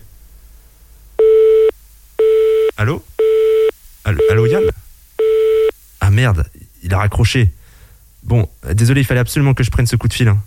Allô 2.78 3.04
Allô, 4.04 4.46
Yann 4.46 4.62
Ah 6.00 6.10
merde, 6.10 6.44
il 6.84 6.94
a 6.94 6.98
raccroché. 6.98 7.52
Bon, 8.22 8.48
désolé, 8.72 9.00
il 9.00 9.04
fallait 9.04 9.18
absolument 9.20 9.52
que 9.52 9.64
je 9.64 9.70
prenne 9.70 9.86
ce 9.86 9.96
coup 9.96 10.06
de 10.06 10.12
fil. 10.14 10.28
hein. 10.28 10.38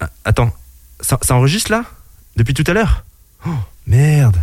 Ah, 0.00 0.10
attends, 0.26 0.54
ça, 1.00 1.18
ça 1.22 1.34
enregistre 1.34 1.70
là? 1.70 1.84
Depuis 2.36 2.52
tout 2.52 2.64
à 2.66 2.74
l'heure? 2.74 3.04
Oh, 3.46 3.50
merde. 3.86 4.36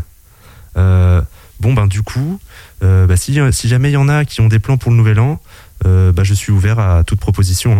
Euh, 0.75 1.21
bon, 1.59 1.73
ben 1.73 1.85
du 1.87 2.01
coup, 2.01 2.39
euh, 2.83 3.05
bah, 3.05 3.15
si, 3.15 3.33
jamais 3.33 3.89
il 3.91 3.93
y 3.93 3.97
en 3.97 4.09
a 4.09 4.25
qui 4.25 4.41
ont 4.41 4.47
des 4.47 4.59
plans 4.59 4.77
pour 4.77 4.89
le 4.91 4.97
nouvel 4.97 5.19
an, 5.19 5.39
euh, 5.85 6.11
bah, 6.11 6.23
je 6.23 6.33
suis 6.33 6.51
ouvert 6.51 6.79
à 6.79 7.03
toute 7.03 7.19
proposition. 7.19 7.77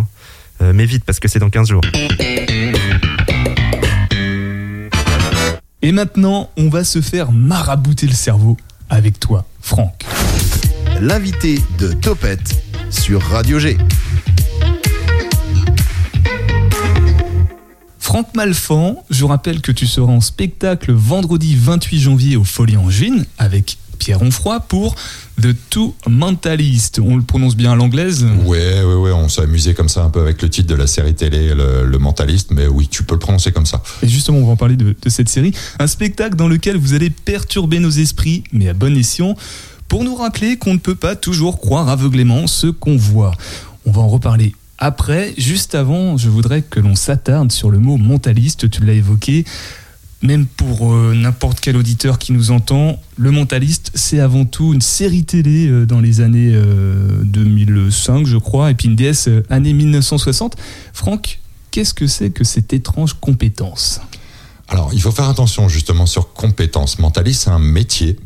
hein. 0.62 0.74
Mais 0.74 0.86
vite, 0.86 1.04
parce 1.06 1.20
que 1.20 1.28
c'est 1.28 1.40
dans 1.40 1.50
15 1.50 1.70
jours. 1.70 1.82
Et 5.82 5.92
maintenant, 5.92 6.52
on 6.56 6.70
va 6.70 6.84
se 6.84 7.02
faire 7.02 7.32
marabouter 7.32 8.06
le 8.06 8.14
cerveau 8.14 8.58
avec 8.92 9.20
toi, 9.20 9.46
Franck. 9.62 10.06
L'invité 11.00 11.60
de 11.80 11.94
Topette 11.94 12.62
sur 12.92 13.22
Radio 13.22 13.58
G. 13.58 13.78
Franck 17.98 18.36
Malfan, 18.36 18.98
je 19.10 19.24
rappelle 19.24 19.62
que 19.62 19.72
tu 19.72 19.88
seras 19.88 20.12
en 20.12 20.20
spectacle 20.20 20.92
vendredi 20.92 21.56
28 21.56 22.00
janvier 22.00 22.36
au 22.36 22.44
Folie 22.44 22.76
Angevine 22.76 23.26
avec 23.38 23.78
Pierre 24.02 24.24
Onfroy 24.24 24.60
pour 24.62 24.96
The 25.40 25.56
Two 25.70 25.94
Mentalist. 26.10 27.00
On 27.00 27.16
le 27.18 27.22
prononce 27.22 27.56
bien 27.56 27.74
à 27.74 27.76
l'anglaise 27.76 28.26
Ouais, 28.46 28.82
ouais, 28.84 28.96
ouais, 28.96 29.12
on 29.12 29.30
s'est 29.30 29.44
amusé 29.44 29.76
comme 29.76 29.90
ça 29.90 30.04
un 30.04 30.10
peu 30.10 30.22
avec 30.22 30.42
le 30.42 30.50
titre 30.50 30.68
de 30.68 30.74
la 30.74 30.88
série 30.88 31.14
télé, 31.14 31.54
le, 31.54 31.86
le 31.86 31.98
mentaliste, 32.00 32.50
mais 32.50 32.66
oui, 32.66 32.88
tu 32.90 33.04
peux 33.04 33.14
le 33.14 33.20
prononcer 33.20 33.52
comme 33.52 33.68
ça. 33.68 33.84
Et 34.02 34.08
justement, 34.08 34.40
on 34.40 34.46
va 34.48 34.54
en 34.54 34.56
parler 34.56 34.76
de, 34.76 34.96
de 35.00 35.10
cette 35.10 35.30
série. 35.30 35.54
Un 35.78 35.86
spectacle 35.86 36.36
dans 36.36 36.48
lequel 36.48 36.78
vous 36.78 36.96
allez 36.96 37.12
perturber 37.12 37.78
nos 37.78 37.92
esprits, 37.92 38.44
mais 38.52 38.70
à 38.70 38.74
bon 38.74 38.98
escient, 38.98 39.36
pour 39.88 40.04
nous 40.04 40.16
rappeler 40.16 40.58
qu'on 40.58 40.74
ne 40.74 40.80
peut 40.80 40.96
pas 40.96 41.16
toujours 41.16 41.60
croire 41.60 41.88
aveuglément 41.88 42.48
ce 42.48 42.66
qu'on 42.66 42.98
voit. 42.98 43.34
On 43.86 43.92
va 43.92 44.02
en 44.02 44.08
reparler 44.08 44.56
après. 44.80 45.36
Juste 45.38 45.76
avant, 45.76 46.18
je 46.18 46.28
voudrais 46.30 46.64
que 46.64 46.80
l'on 46.80 46.96
s'attarde 46.96 47.52
sur 47.52 47.70
le 47.70 47.78
mot 47.78 47.98
mentaliste. 47.98 48.68
Tu 48.68 48.84
l'as 48.84 48.94
évoqué. 48.94 49.46
Même 50.22 50.46
pour 50.46 50.94
euh, 50.94 51.16
n'importe 51.16 51.60
quel 51.62 51.76
auditeur 51.78 52.20
qui 52.20 52.32
nous 52.32 52.52
entend, 52.52 53.02
Le 53.18 53.32
Mentaliste, 53.32 53.92
c'est 53.96 54.20
avant 54.20 54.46
tout 54.46 54.74
une 54.74 54.82
série 54.82 55.24
télé 55.24 55.68
euh, 55.68 55.86
dans 55.88 56.00
les 56.00 56.22
années 56.22 56.52
euh, 56.54 57.24
2005, 57.24 58.28
je 58.28 58.38
crois, 58.38 58.70
et 58.70 58.76
puis 58.76 58.88
une 58.88 58.96
DS 58.96 59.28
euh, 59.28 59.44
année 59.50 59.74
1960. 59.74 60.56
Franck, 60.94 61.40
qu'est-ce 61.72 61.96
que 61.96 62.06
c'est 62.06 62.30
que 62.30 62.44
cette 62.44 62.72
étrange 62.72 63.16
compétence? 63.20 64.00
Alors, 64.68 64.92
il 64.94 65.02
faut 65.02 65.12
faire 65.12 65.28
attention 65.28 65.68
justement 65.68 66.06
sur 66.06 66.34
compétences. 66.34 67.00
Mentaliste, 67.00 67.44
c'est 67.44 67.50
un 67.50 67.60
métier. 67.60 68.18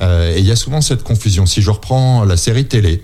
Euh, 0.00 0.34
et 0.34 0.40
il 0.40 0.44
y 0.44 0.50
a 0.50 0.56
souvent 0.56 0.80
cette 0.80 1.02
confusion. 1.02 1.46
Si 1.46 1.62
je 1.62 1.70
reprends 1.70 2.24
la 2.24 2.36
série 2.36 2.66
télé, 2.66 3.02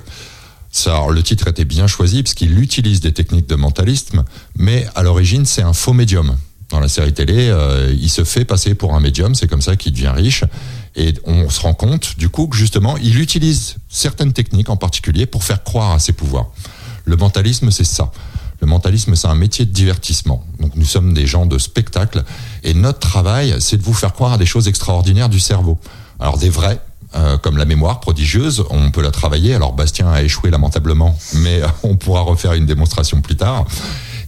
le 0.86 1.20
titre 1.20 1.48
était 1.48 1.64
bien 1.64 1.86
choisi 1.86 2.22
parce 2.22 2.34
qu'il 2.34 2.58
utilise 2.58 3.00
des 3.00 3.12
techniques 3.12 3.48
de 3.48 3.54
mentalisme, 3.56 4.24
mais 4.56 4.86
à 4.94 5.02
l'origine, 5.02 5.44
c'est 5.44 5.62
un 5.62 5.74
faux 5.74 5.92
médium. 5.92 6.36
Dans 6.72 6.80
la 6.80 6.88
série 6.88 7.12
télé, 7.12 7.48
euh, 7.50 7.94
il 8.00 8.08
se 8.08 8.24
fait 8.24 8.46
passer 8.46 8.74
pour 8.74 8.94
un 8.94 9.00
médium, 9.00 9.34
c'est 9.34 9.46
comme 9.46 9.60
ça 9.60 9.76
qu'il 9.76 9.92
devient 9.92 10.12
riche. 10.14 10.42
Et 10.96 11.14
on 11.24 11.50
se 11.50 11.60
rend 11.60 11.74
compte, 11.74 12.16
du 12.16 12.30
coup, 12.30 12.46
que 12.46 12.56
justement, 12.56 12.96
il 12.96 13.20
utilise 13.20 13.76
certaines 13.90 14.32
techniques 14.32 14.70
en 14.70 14.76
particulier 14.76 15.26
pour 15.26 15.44
faire 15.44 15.62
croire 15.62 15.92
à 15.92 15.98
ses 15.98 16.12
pouvoirs. 16.12 16.46
Le 17.04 17.16
mentalisme, 17.16 17.70
c'est 17.70 17.84
ça. 17.84 18.10
Le 18.62 18.66
mentalisme, 18.66 19.14
c'est 19.16 19.28
un 19.28 19.34
métier 19.34 19.66
de 19.66 19.70
divertissement. 19.70 20.46
Donc 20.60 20.72
nous 20.76 20.84
sommes 20.84 21.12
des 21.12 21.26
gens 21.26 21.46
de 21.46 21.58
spectacle 21.58 22.22
et 22.62 22.74
notre 22.74 23.00
travail, 23.00 23.56
c'est 23.58 23.76
de 23.76 23.82
vous 23.82 23.92
faire 23.92 24.12
croire 24.12 24.34
à 24.34 24.38
des 24.38 24.46
choses 24.46 24.68
extraordinaires 24.68 25.28
du 25.28 25.40
cerveau. 25.40 25.78
Alors 26.20 26.38
des 26.38 26.48
vrais, 26.48 26.80
euh, 27.16 27.36
comme 27.38 27.58
la 27.58 27.64
mémoire 27.64 27.98
prodigieuse, 28.00 28.64
on 28.70 28.92
peut 28.92 29.02
la 29.02 29.10
travailler. 29.10 29.54
Alors 29.54 29.72
Bastien 29.72 30.08
a 30.10 30.22
échoué 30.22 30.50
lamentablement, 30.50 31.18
mais 31.34 31.60
on 31.82 31.96
pourra 31.96 32.20
refaire 32.20 32.52
une 32.52 32.64
démonstration 32.64 33.20
plus 33.20 33.36
tard. 33.36 33.66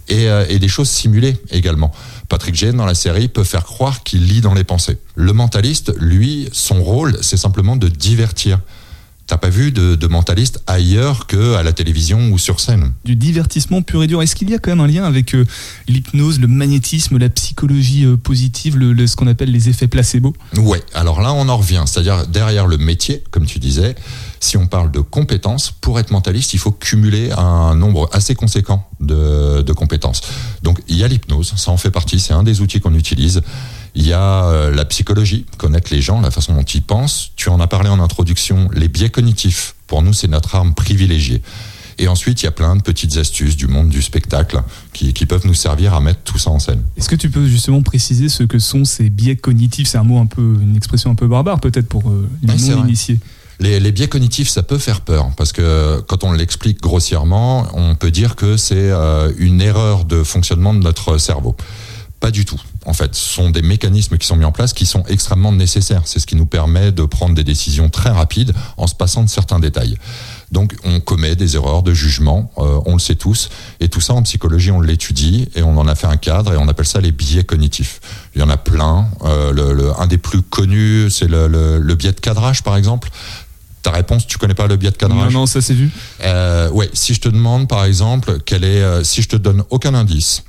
Et, 0.07 0.29
euh, 0.29 0.45
et 0.49 0.59
des 0.59 0.67
choses 0.67 0.89
simulées 0.89 1.35
également. 1.49 1.91
Patrick 2.35 2.55
Gene 2.55 2.75
dans 2.75 2.85
la 2.85 2.95
série 2.95 3.29
peut 3.29 3.45
faire 3.45 3.63
croire 3.63 4.03
qu'il 4.03 4.25
lit 4.27 4.41
dans 4.41 4.53
les 4.53 4.65
pensées. 4.65 4.97
Le 5.15 5.31
mentaliste, 5.31 5.93
lui, 6.01 6.49
son 6.51 6.83
rôle, 6.83 7.17
c'est 7.21 7.37
simplement 7.37 7.77
de 7.77 7.87
divertir. 7.87 8.59
T'as 9.25 9.37
pas 9.37 9.47
vu 9.47 9.71
de, 9.71 9.95
de 9.95 10.07
mentaliste 10.07 10.61
ailleurs 10.67 11.27
que 11.27 11.53
à 11.55 11.63
la 11.63 11.71
télévision 11.71 12.29
ou 12.31 12.37
sur 12.37 12.59
scène? 12.59 12.91
Du 13.05 13.15
divertissement 13.15 13.81
pur 13.81 14.03
et 14.03 14.07
dur. 14.07 14.21
Est-ce 14.21 14.35
qu'il 14.35 14.49
y 14.49 14.53
a 14.53 14.59
quand 14.59 14.69
même 14.71 14.81
un 14.81 14.87
lien 14.87 15.05
avec 15.05 15.33
euh, 15.33 15.45
l'hypnose, 15.87 16.41
le 16.41 16.47
magnétisme, 16.47 17.17
la 17.17 17.29
psychologie 17.29 18.03
euh, 18.05 18.17
positive, 18.17 18.75
le, 18.77 18.91
le- 18.91 19.07
ce 19.07 19.15
qu'on 19.15 19.27
appelle 19.27 19.51
les 19.51 19.69
effets 19.69 19.87
placebo? 19.87 20.35
Ouais, 20.57 20.83
alors 20.93 21.21
là 21.21 21.31
on 21.33 21.47
en 21.47 21.55
revient, 21.57 21.85
c'est-à-dire 21.87 22.27
derrière 22.27 22.67
le 22.67 22.77
métier, 22.77 23.23
comme 23.31 23.45
tu 23.45 23.59
disais, 23.59 23.95
si 24.45 24.57
on 24.57 24.67
parle 24.67 24.91
de 24.91 24.99
compétences, 24.99 25.71
pour 25.71 25.99
être 25.99 26.11
mentaliste, 26.11 26.53
il 26.53 26.59
faut 26.59 26.71
cumuler 26.71 27.31
un 27.31 27.75
nombre 27.75 28.09
assez 28.13 28.35
conséquent 28.35 28.87
de, 28.99 29.63
de 29.63 29.73
compétences. 29.73 30.21
Donc 30.61 30.81
il 30.87 30.97
y 30.97 31.03
a 31.03 31.07
l'hypnose, 31.07 31.53
ça 31.55 31.71
en 31.71 31.77
fait 31.77 31.91
partie, 31.91 32.19
c'est 32.19 32.33
un 32.33 32.43
des 32.43 32.61
outils 32.61 32.79
qu'on 32.79 32.93
utilise. 32.93 33.41
Il 33.95 34.05
y 34.05 34.13
a 34.13 34.45
euh, 34.45 34.75
la 34.75 34.85
psychologie, 34.85 35.45
connaître 35.57 35.91
les 35.91 36.01
gens, 36.01 36.21
la 36.21 36.31
façon 36.31 36.53
dont 36.53 36.63
ils 36.63 36.83
pensent. 36.83 37.31
Tu 37.35 37.49
en 37.49 37.59
as 37.59 37.67
parlé 37.67 37.89
en 37.89 37.99
introduction, 37.99 38.69
les 38.73 38.87
biais 38.87 39.09
cognitifs, 39.09 39.75
pour 39.87 40.03
nous 40.03 40.13
c'est 40.13 40.27
notre 40.27 40.53
arme 40.53 40.73
privilégiée. 40.75 41.41
Et 41.97 42.09
ensuite, 42.09 42.41
il 42.41 42.45
y 42.45 42.47
a 42.49 42.51
plein 42.51 42.75
de 42.75 42.81
petites 42.81 43.15
astuces 43.15 43.55
du 43.55 43.67
monde 43.67 43.87
du 43.87 44.01
spectacle 44.01 44.61
qui, 44.91 45.13
qui 45.13 45.25
peuvent 45.25 45.47
nous 45.47 45.53
servir 45.53 45.93
à 45.93 46.01
mettre 46.01 46.19
tout 46.25 46.37
ça 46.37 46.51
en 46.51 46.59
scène. 46.59 46.83
Est-ce 46.97 47.07
que 47.07 47.15
tu 47.15 47.29
peux 47.29 47.47
justement 47.47 47.81
préciser 47.81 48.27
ce 48.27 48.43
que 48.43 48.59
sont 48.59 48.83
ces 48.83 49.09
biais 49.09 49.37
cognitifs? 49.37 49.87
C'est 49.87 49.97
un 49.97 50.03
mot 50.03 50.19
un 50.19 50.25
peu, 50.25 50.57
une 50.61 50.75
expression 50.75 51.09
un 51.09 51.15
peu 51.15 51.27
barbare 51.27 51.61
peut-être 51.61 51.87
pour 51.87 52.09
euh, 52.09 52.29
les 52.43 52.53
vrai. 52.53 52.75
non-initiés. 52.75 53.19
Les, 53.59 53.79
les 53.79 53.91
biais 53.91 54.07
cognitifs, 54.07 54.49
ça 54.49 54.63
peut 54.63 54.77
faire 54.77 55.01
peur 55.01 55.29
parce 55.37 55.51
que 55.53 56.01
quand 56.07 56.23
on 56.23 56.33
l'explique 56.33 56.81
grossièrement, 56.81 57.67
on 57.73 57.95
peut 57.95 58.11
dire 58.11 58.35
que 58.35 58.57
c'est 58.57 58.75
euh, 58.91 59.31
une 59.37 59.61
erreur 59.61 60.03
de 60.05 60.23
fonctionnement 60.23 60.73
de 60.73 60.79
notre 60.79 61.17
cerveau. 61.17 61.55
Pas 62.19 62.31
du 62.31 62.43
tout. 62.45 62.59
En 62.85 62.93
fait, 62.93 63.13
ce 63.13 63.33
sont 63.35 63.49
des 63.49 63.61
mécanismes 63.61 64.17
qui 64.17 64.25
sont 64.25 64.35
mis 64.35 64.45
en 64.45 64.51
place 64.51 64.73
qui 64.73 64.85
sont 64.85 65.03
extrêmement 65.07 65.51
nécessaires. 65.51 66.01
C'est 66.05 66.19
ce 66.19 66.25
qui 66.25 66.35
nous 66.35 66.45
permet 66.45 66.91
de 66.91 67.03
prendre 67.03 67.35
des 67.35 67.43
décisions 67.43 67.89
très 67.89 68.09
rapides 68.09 68.53
en 68.77 68.87
se 68.87 68.95
passant 68.95 69.23
de 69.23 69.29
certains 69.29 69.59
détails. 69.59 69.97
Donc, 70.51 70.75
on 70.83 70.99
commet 70.99 71.35
des 71.35 71.55
erreurs 71.55 71.81
de 71.83 71.93
jugement, 71.93 72.51
euh, 72.57 72.79
on 72.85 72.93
le 72.93 72.99
sait 72.99 73.15
tous, 73.15 73.49
et 73.79 73.89
tout 73.89 74.01
ça 74.01 74.13
en 74.13 74.21
psychologie, 74.23 74.71
on 74.71 74.81
l'étudie 74.81 75.49
et 75.55 75.63
on 75.63 75.77
en 75.77 75.87
a 75.87 75.95
fait 75.95 76.07
un 76.07 76.17
cadre 76.17 76.53
et 76.53 76.57
on 76.57 76.67
appelle 76.67 76.85
ça 76.85 77.01
les 77.01 77.11
biais 77.11 77.43
cognitifs. 77.43 77.99
Il 78.35 78.41
y 78.41 78.43
en 78.43 78.49
a 78.49 78.57
plein. 78.57 79.07
Euh, 79.23 79.51
le, 79.51 79.73
le- 79.73 79.99
un 79.99 80.07
des 80.07 80.17
plus 80.19 80.41
connus, 80.41 81.09
c'est 81.11 81.27
le, 81.27 81.47
le- 81.47 81.79
le 81.79 81.95
biais 81.95 82.11
de 82.13 82.19
cadrage, 82.19 82.63
par 82.63 82.77
exemple. 82.77 83.09
Ta 83.85 83.91
réponse, 83.91 84.25
tu 84.25 84.39
connais 84.39 84.55
pas 84.55 84.65
le 84.65 84.77
biais 84.77 84.89
de 84.89 84.97
cadrage 84.97 85.31
Non, 85.31 85.41
non, 85.41 85.45
ça 85.45 85.61
c'est 85.61 85.75
vu. 85.75 85.91
euh, 86.23 86.71
ouais, 86.71 86.89
si 86.93 87.13
je 87.13 87.21
te 87.21 87.29
demande 87.29 87.67
par 87.69 87.85
exemple 87.85 88.39
quel 88.43 88.63
est, 88.63 88.81
euh, 88.81 89.03
si 89.03 89.21
je 89.21 89.27
te 89.29 89.35
donne 89.35 89.63
aucun 89.69 89.93
indice 89.93 90.43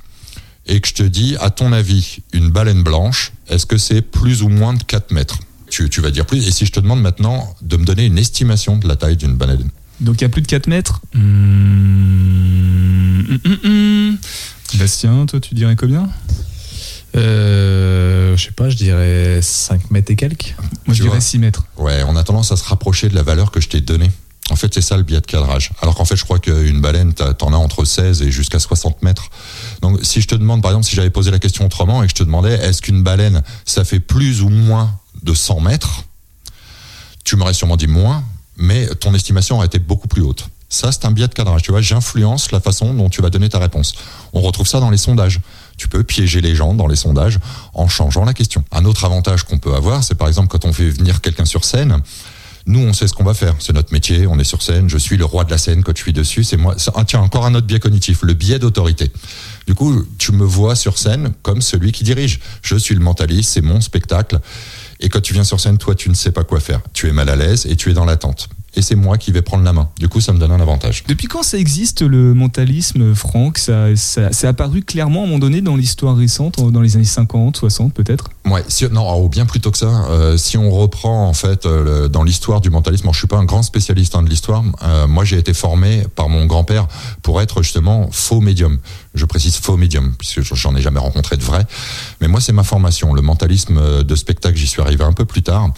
et 0.65 0.81
que 0.81 0.87
je 0.87 0.95
te 0.95 1.03
dis, 1.03 1.37
à 1.39 1.51
ton 1.51 1.71
avis, 1.71 2.17
une 2.33 2.49
baleine 2.49 2.81
blanche, 2.81 3.31
est-ce 3.47 3.67
que 3.67 3.77
c'est 3.77 4.01
plus 4.01 4.41
ou 4.41 4.49
moins 4.49 4.73
de 4.73 4.81
4 4.81 5.11
mètres? 5.11 5.37
Tu, 5.69 5.87
tu 5.87 6.01
vas 6.01 6.09
dire 6.09 6.25
plus. 6.25 6.47
Et 6.47 6.51
si 6.51 6.65
je 6.65 6.71
te 6.71 6.79
demande 6.79 6.99
maintenant 6.99 7.55
de 7.61 7.77
me 7.77 7.85
donner 7.85 8.07
une 8.07 8.17
estimation 8.17 8.75
de 8.75 8.87
la 8.87 8.95
taille 8.95 9.17
d'une 9.17 9.35
baleine 9.35 9.69
Donc 9.99 10.15
il 10.19 10.23
y 10.23 10.25
a 10.25 10.29
plus 10.29 10.41
de 10.41 10.47
4 10.47 10.65
mètres? 10.65 10.99
Mmh, 11.13 11.19
hum, 13.29 13.39
hum, 13.45 13.57
hum. 13.65 14.17
Bastien, 14.79 15.27
toi 15.27 15.39
tu 15.39 15.53
dirais 15.53 15.75
combien? 15.75 16.09
Euh, 17.17 18.37
je 18.37 18.45
sais 18.45 18.51
pas, 18.51 18.69
je 18.69 18.75
dirais 18.75 19.39
5 19.41 19.91
mètres 19.91 20.11
et 20.11 20.15
quelques. 20.15 20.55
Moi 20.85 20.95
je 20.95 21.01
dirais 21.01 21.09
vois. 21.09 21.21
6 21.21 21.39
mètres. 21.39 21.65
Ouais, 21.77 22.03
on 22.07 22.15
a 22.15 22.23
tendance 22.23 22.51
à 22.51 22.57
se 22.57 22.63
rapprocher 22.63 23.09
de 23.09 23.15
la 23.15 23.23
valeur 23.23 23.51
que 23.51 23.59
je 23.59 23.67
t'ai 23.67 23.81
donnée. 23.81 24.11
En 24.49 24.55
fait, 24.55 24.73
c'est 24.73 24.81
ça 24.81 24.95
le 24.95 25.03
biais 25.03 25.19
de 25.19 25.25
cadrage. 25.25 25.71
Alors 25.81 25.95
qu'en 25.95 26.05
fait, 26.05 26.15
je 26.15 26.23
crois 26.23 26.39
qu'une 26.39 26.79
baleine, 26.79 27.13
t'en 27.13 27.53
as 27.53 27.57
entre 27.57 27.83
16 27.83 28.21
et 28.21 28.31
jusqu'à 28.31 28.59
60 28.59 29.01
mètres. 29.01 29.29
Donc, 29.81 29.99
si 30.03 30.21
je 30.21 30.27
te 30.27 30.35
demande, 30.35 30.61
par 30.61 30.71
exemple, 30.71 30.85
si 30.85 30.95
j'avais 30.95 31.09
posé 31.09 31.31
la 31.31 31.39
question 31.39 31.65
autrement 31.65 32.01
et 32.01 32.05
que 32.05 32.11
je 32.11 32.15
te 32.15 32.23
demandais, 32.23 32.53
est-ce 32.53 32.81
qu'une 32.81 33.03
baleine, 33.03 33.43
ça 33.65 33.83
fait 33.83 33.99
plus 33.99 34.41
ou 34.41 34.49
moins 34.49 34.97
de 35.21 35.33
100 35.33 35.59
mètres? 35.59 36.05
Tu 37.25 37.35
m'aurais 37.35 37.53
sûrement 37.53 37.75
dit 37.75 37.87
moins, 37.87 38.23
mais 38.55 38.87
ton 38.95 39.13
estimation 39.13 39.57
aurait 39.57 39.65
été 39.65 39.79
beaucoup 39.79 40.07
plus 40.07 40.21
haute. 40.21 40.47
Ça, 40.69 40.91
c'est 40.91 41.05
un 41.05 41.11
biais 41.11 41.27
de 41.27 41.33
cadrage. 41.33 41.61
Tu 41.61 41.71
vois, 41.71 41.81
j'influence 41.81 42.51
la 42.51 42.59
façon 42.59 42.93
dont 42.93 43.09
tu 43.09 43.21
vas 43.21 43.29
donner 43.29 43.49
ta 43.49 43.59
réponse. 43.59 43.95
On 44.31 44.41
retrouve 44.41 44.67
ça 44.67 44.79
dans 44.79 44.89
les 44.89 44.97
sondages. 44.97 45.41
Tu 45.77 45.87
peux 45.87 46.03
piéger 46.03 46.41
les 46.41 46.55
gens 46.55 46.73
dans 46.73 46.87
les 46.87 46.95
sondages 46.95 47.39
en 47.73 47.87
changeant 47.87 48.25
la 48.25 48.33
question. 48.33 48.63
Un 48.71 48.85
autre 48.85 49.05
avantage 49.05 49.43
qu'on 49.43 49.59
peut 49.59 49.75
avoir, 49.75 50.03
c'est 50.03 50.15
par 50.15 50.27
exemple 50.27 50.49
quand 50.49 50.65
on 50.65 50.73
fait 50.73 50.89
venir 50.89 51.21
quelqu'un 51.21 51.45
sur 51.45 51.63
scène, 51.63 52.01
nous, 52.67 52.81
on 52.81 52.91
sait 52.91 53.07
ce 53.07 53.13
qu'on 53.13 53.23
va 53.23 53.33
faire. 53.33 53.55
C'est 53.59 53.71
notre 53.71 53.93
métier. 53.93 54.27
On 54.27 54.37
est 54.39 54.43
sur 54.43 54.61
scène. 54.61 54.89
Je 54.89 54.97
suis 54.97 55.15
le 55.15 55.23
roi 55.23 55.45
de 55.45 55.49
la 55.49 55.57
scène 55.57 55.83
quand 55.83 55.95
je 55.95 56.01
suis 56.01 56.11
dessus. 56.11 56.43
C'est 56.43 56.57
moi. 56.57 56.75
Ah, 56.95 57.05
tiens, 57.05 57.21
encore 57.21 57.45
un 57.45 57.55
autre 57.55 57.65
biais 57.65 57.79
cognitif, 57.79 58.23
le 58.23 58.33
biais 58.33 58.59
d'autorité. 58.59 59.09
Du 59.67 59.73
coup, 59.73 60.03
tu 60.17 60.33
me 60.33 60.43
vois 60.43 60.75
sur 60.75 60.97
scène 60.97 61.31
comme 61.43 61.61
celui 61.61 61.93
qui 61.93 62.03
dirige. 62.03 62.41
Je 62.61 62.75
suis 62.75 62.93
le 62.93 62.99
mentaliste. 62.99 63.51
C'est 63.51 63.61
mon 63.61 63.79
spectacle. 63.79 64.39
Et 64.99 65.07
quand 65.07 65.21
tu 65.21 65.33
viens 65.33 65.45
sur 65.45 65.61
scène, 65.61 65.77
toi, 65.77 65.95
tu 65.95 66.09
ne 66.09 66.13
sais 66.13 66.31
pas 66.31 66.43
quoi 66.43 66.59
faire. 66.59 66.81
Tu 66.91 67.07
es 67.07 67.13
mal 67.13 67.29
à 67.29 67.37
l'aise 67.37 67.65
et 67.67 67.77
tu 67.77 67.89
es 67.89 67.93
dans 67.93 68.05
l'attente. 68.05 68.49
Et 68.75 68.81
c'est 68.83 68.95
moi 68.95 69.17
qui 69.17 69.31
vais 69.31 69.41
prendre 69.41 69.63
la 69.63 69.73
main. 69.73 69.89
Du 69.97 70.07
coup, 70.07 70.21
ça 70.21 70.33
me 70.33 70.37
donne 70.39 70.51
un 70.51 70.59
avantage. 70.59 71.03
Depuis 71.07 71.27
quand 71.27 71.41
ça 71.41 71.57
existe 71.57 72.03
le 72.03 72.35
mentalisme, 72.35 73.15
Franck? 73.15 73.57
Ça, 73.57 73.95
ça, 73.95 74.31
C'est 74.31 74.45
apparu 74.45 74.83
clairement 74.83 75.21
à 75.21 75.23
un 75.23 75.25
moment 75.27 75.39
donné 75.39 75.61
dans 75.61 75.75
l'histoire 75.75 76.15
récente, 76.15 76.59
dans 76.71 76.81
les 76.81 76.95
années 76.95 77.03
50, 77.05 77.57
60 77.57 77.93
peut-être? 77.93 78.29
Ouais, 78.45 78.63
si, 78.67 78.85
non, 78.91 79.07
oh, 79.09 79.29
bien 79.29 79.45
plus 79.47 79.61
tôt 79.61 79.71
que 79.71 79.77
ça. 79.79 80.05
Euh, 80.09 80.37
si 80.37 80.57
on 80.57 80.69
reprend 80.69 81.27
en 81.27 81.33
fait 81.33 81.65
euh, 81.65 82.01
le- 82.03 82.09
dans 82.09 82.23
l'histoire 82.23 82.61
du 82.61 82.69
mentalisme, 82.69 83.05
alors, 83.05 83.13
je 83.13 83.19
suis 83.19 83.27
pas 83.27 83.37
un 83.37 83.45
grand 83.45 83.63
spécialiste 83.63 84.15
hein, 84.15 84.21
de 84.21 84.29
l'histoire. 84.29 84.63
Euh, 84.83 85.07
moi, 85.07 85.23
j'ai 85.25 85.37
été 85.39 85.53
formé 85.55 86.03
par 86.15 86.29
mon 86.29 86.45
grand-père 86.45 86.87
pour 87.23 87.41
être 87.41 87.63
justement 87.63 88.09
faux 88.11 88.41
médium. 88.41 88.77
Je 89.15 89.25
précise 89.25 89.55
faux 89.57 89.77
médium 89.77 90.13
puisque 90.19 90.41
j'en 90.53 90.75
ai 90.75 90.81
jamais 90.81 90.99
rencontré 90.99 91.35
de 91.37 91.43
vrai. 91.43 91.65
Mais 92.21 92.27
moi, 92.27 92.41
c'est 92.41 92.53
ma 92.53 92.63
formation. 92.63 93.13
Le 93.13 93.23
mentalisme 93.23 94.03
de 94.03 94.15
spectacle, 94.15 94.55
j'y 94.57 94.67
suis 94.67 94.81
arrivé 94.81 95.03
un 95.03 95.13
peu 95.13 95.25
plus 95.25 95.41
tard. 95.41 95.69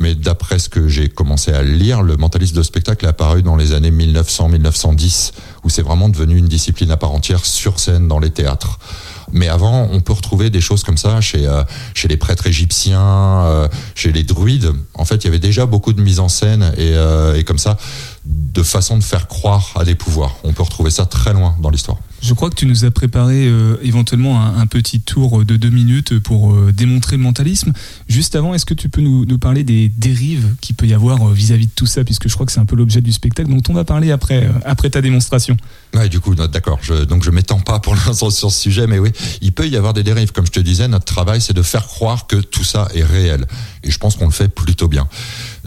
Mais 0.00 0.14
d'après 0.14 0.58
ce 0.58 0.70
que 0.70 0.88
j'ai 0.88 1.10
commencé 1.10 1.52
à 1.52 1.62
lire, 1.62 2.02
le 2.02 2.16
mentalisme 2.16 2.56
de 2.56 2.62
spectacle 2.62 3.04
est 3.04 3.08
apparu 3.08 3.42
dans 3.42 3.54
les 3.54 3.74
années 3.74 3.90
1900-1910, 3.90 5.32
où 5.62 5.68
c'est 5.68 5.82
vraiment 5.82 6.08
devenu 6.08 6.38
une 6.38 6.48
discipline 6.48 6.90
à 6.90 6.96
part 6.96 7.12
entière 7.12 7.44
sur 7.44 7.78
scène 7.78 8.08
dans 8.08 8.18
les 8.18 8.30
théâtres. 8.30 8.78
Mais 9.30 9.48
avant, 9.48 9.88
on 9.92 10.00
peut 10.00 10.14
retrouver 10.14 10.48
des 10.48 10.62
choses 10.62 10.82
comme 10.82 10.96
ça 10.96 11.20
chez, 11.20 11.46
euh, 11.46 11.62
chez 11.94 12.08
les 12.08 12.16
prêtres 12.16 12.46
égyptiens, 12.46 13.44
euh, 13.44 13.68
chez 13.94 14.10
les 14.10 14.22
druides. 14.22 14.72
En 14.94 15.04
fait, 15.04 15.16
il 15.16 15.24
y 15.24 15.28
avait 15.28 15.38
déjà 15.38 15.66
beaucoup 15.66 15.92
de 15.92 16.00
mise 16.00 16.18
en 16.18 16.28
scène 16.28 16.72
et, 16.78 16.94
euh, 16.94 17.36
et 17.36 17.44
comme 17.44 17.58
ça, 17.58 17.76
de 18.24 18.62
façon 18.62 18.96
de 18.96 19.04
faire 19.04 19.28
croire 19.28 19.72
à 19.76 19.84
des 19.84 19.94
pouvoirs. 19.94 20.36
On 20.44 20.52
peut 20.54 20.62
retrouver 20.62 20.90
ça 20.90 21.04
très 21.04 21.34
loin 21.34 21.54
dans 21.60 21.70
l'histoire. 21.70 21.98
Je 22.22 22.34
crois 22.34 22.50
que 22.50 22.54
tu 22.54 22.66
nous 22.66 22.84
as 22.84 22.90
préparé 22.90 23.46
euh, 23.46 23.76
éventuellement 23.82 24.40
un, 24.40 24.58
un 24.58 24.66
petit 24.66 25.00
tour 25.00 25.44
de 25.44 25.56
deux 25.56 25.70
minutes 25.70 26.18
pour 26.18 26.52
euh, 26.52 26.72
démontrer 26.72 27.16
le 27.16 27.22
mentalisme. 27.22 27.72
Juste 28.08 28.36
avant, 28.36 28.54
est-ce 28.54 28.66
que 28.66 28.74
tu 28.74 28.88
peux 28.88 29.00
nous, 29.00 29.24
nous 29.24 29.38
parler 29.38 29.64
des 29.64 29.88
dérives 29.88 30.54
qu'il 30.60 30.76
peut 30.76 30.86
y 30.86 30.94
avoir 30.94 31.28
euh, 31.28 31.32
vis-à-vis 31.32 31.66
de 31.66 31.72
tout 31.74 31.86
ça, 31.86 32.04
puisque 32.04 32.28
je 32.28 32.34
crois 32.34 32.46
que 32.46 32.52
c'est 32.52 32.60
un 32.60 32.66
peu 32.66 32.76
l'objet 32.76 33.00
du 33.00 33.12
spectacle 33.12 33.50
dont 33.50 33.62
on 33.68 33.72
va 33.72 33.84
parler 33.84 34.10
après, 34.10 34.44
euh, 34.44 34.52
après 34.64 34.90
ta 34.90 35.00
démonstration. 35.00 35.56
Ouais, 35.94 36.08
du 36.08 36.20
coup, 36.20 36.34
d'accord. 36.34 36.78
Je, 36.82 37.04
donc, 37.04 37.24
je 37.24 37.30
m'étends 37.30 37.60
pas 37.60 37.78
pour 37.80 37.94
l'instant 38.06 38.30
sur 38.30 38.50
ce 38.50 38.60
sujet, 38.60 38.86
mais 38.86 38.98
oui, 38.98 39.10
il 39.40 39.52
peut 39.52 39.68
y 39.68 39.76
avoir 39.76 39.94
des 39.94 40.02
dérives. 40.02 40.32
Comme 40.32 40.46
je 40.46 40.52
te 40.52 40.60
disais, 40.60 40.88
notre 40.88 41.06
travail, 41.06 41.40
c'est 41.40 41.54
de 41.54 41.62
faire 41.62 41.86
croire 41.86 42.26
que 42.26 42.36
tout 42.36 42.64
ça 42.64 42.88
est 42.94 43.04
réel. 43.04 43.46
Et 43.82 43.90
je 43.90 43.98
pense 43.98 44.16
qu'on 44.16 44.26
le 44.26 44.32
fait 44.32 44.48
plutôt 44.48 44.88
bien. 44.88 45.08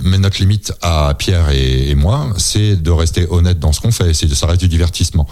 Mais 0.03 0.17
notre 0.17 0.39
limite 0.39 0.73
à 0.81 1.13
Pierre 1.17 1.49
et, 1.49 1.89
et 1.89 1.95
moi, 1.95 2.33
c'est 2.37 2.75
de 2.75 2.91
rester 2.91 3.27
honnête 3.29 3.59
dans 3.59 3.71
ce 3.71 3.81
qu'on 3.81 3.91
fait. 3.91 4.13
C'est 4.13 4.27
de 4.27 4.35
ça 4.35 4.47
reste 4.47 4.61
du 4.61 4.67
divertissement. 4.67 5.27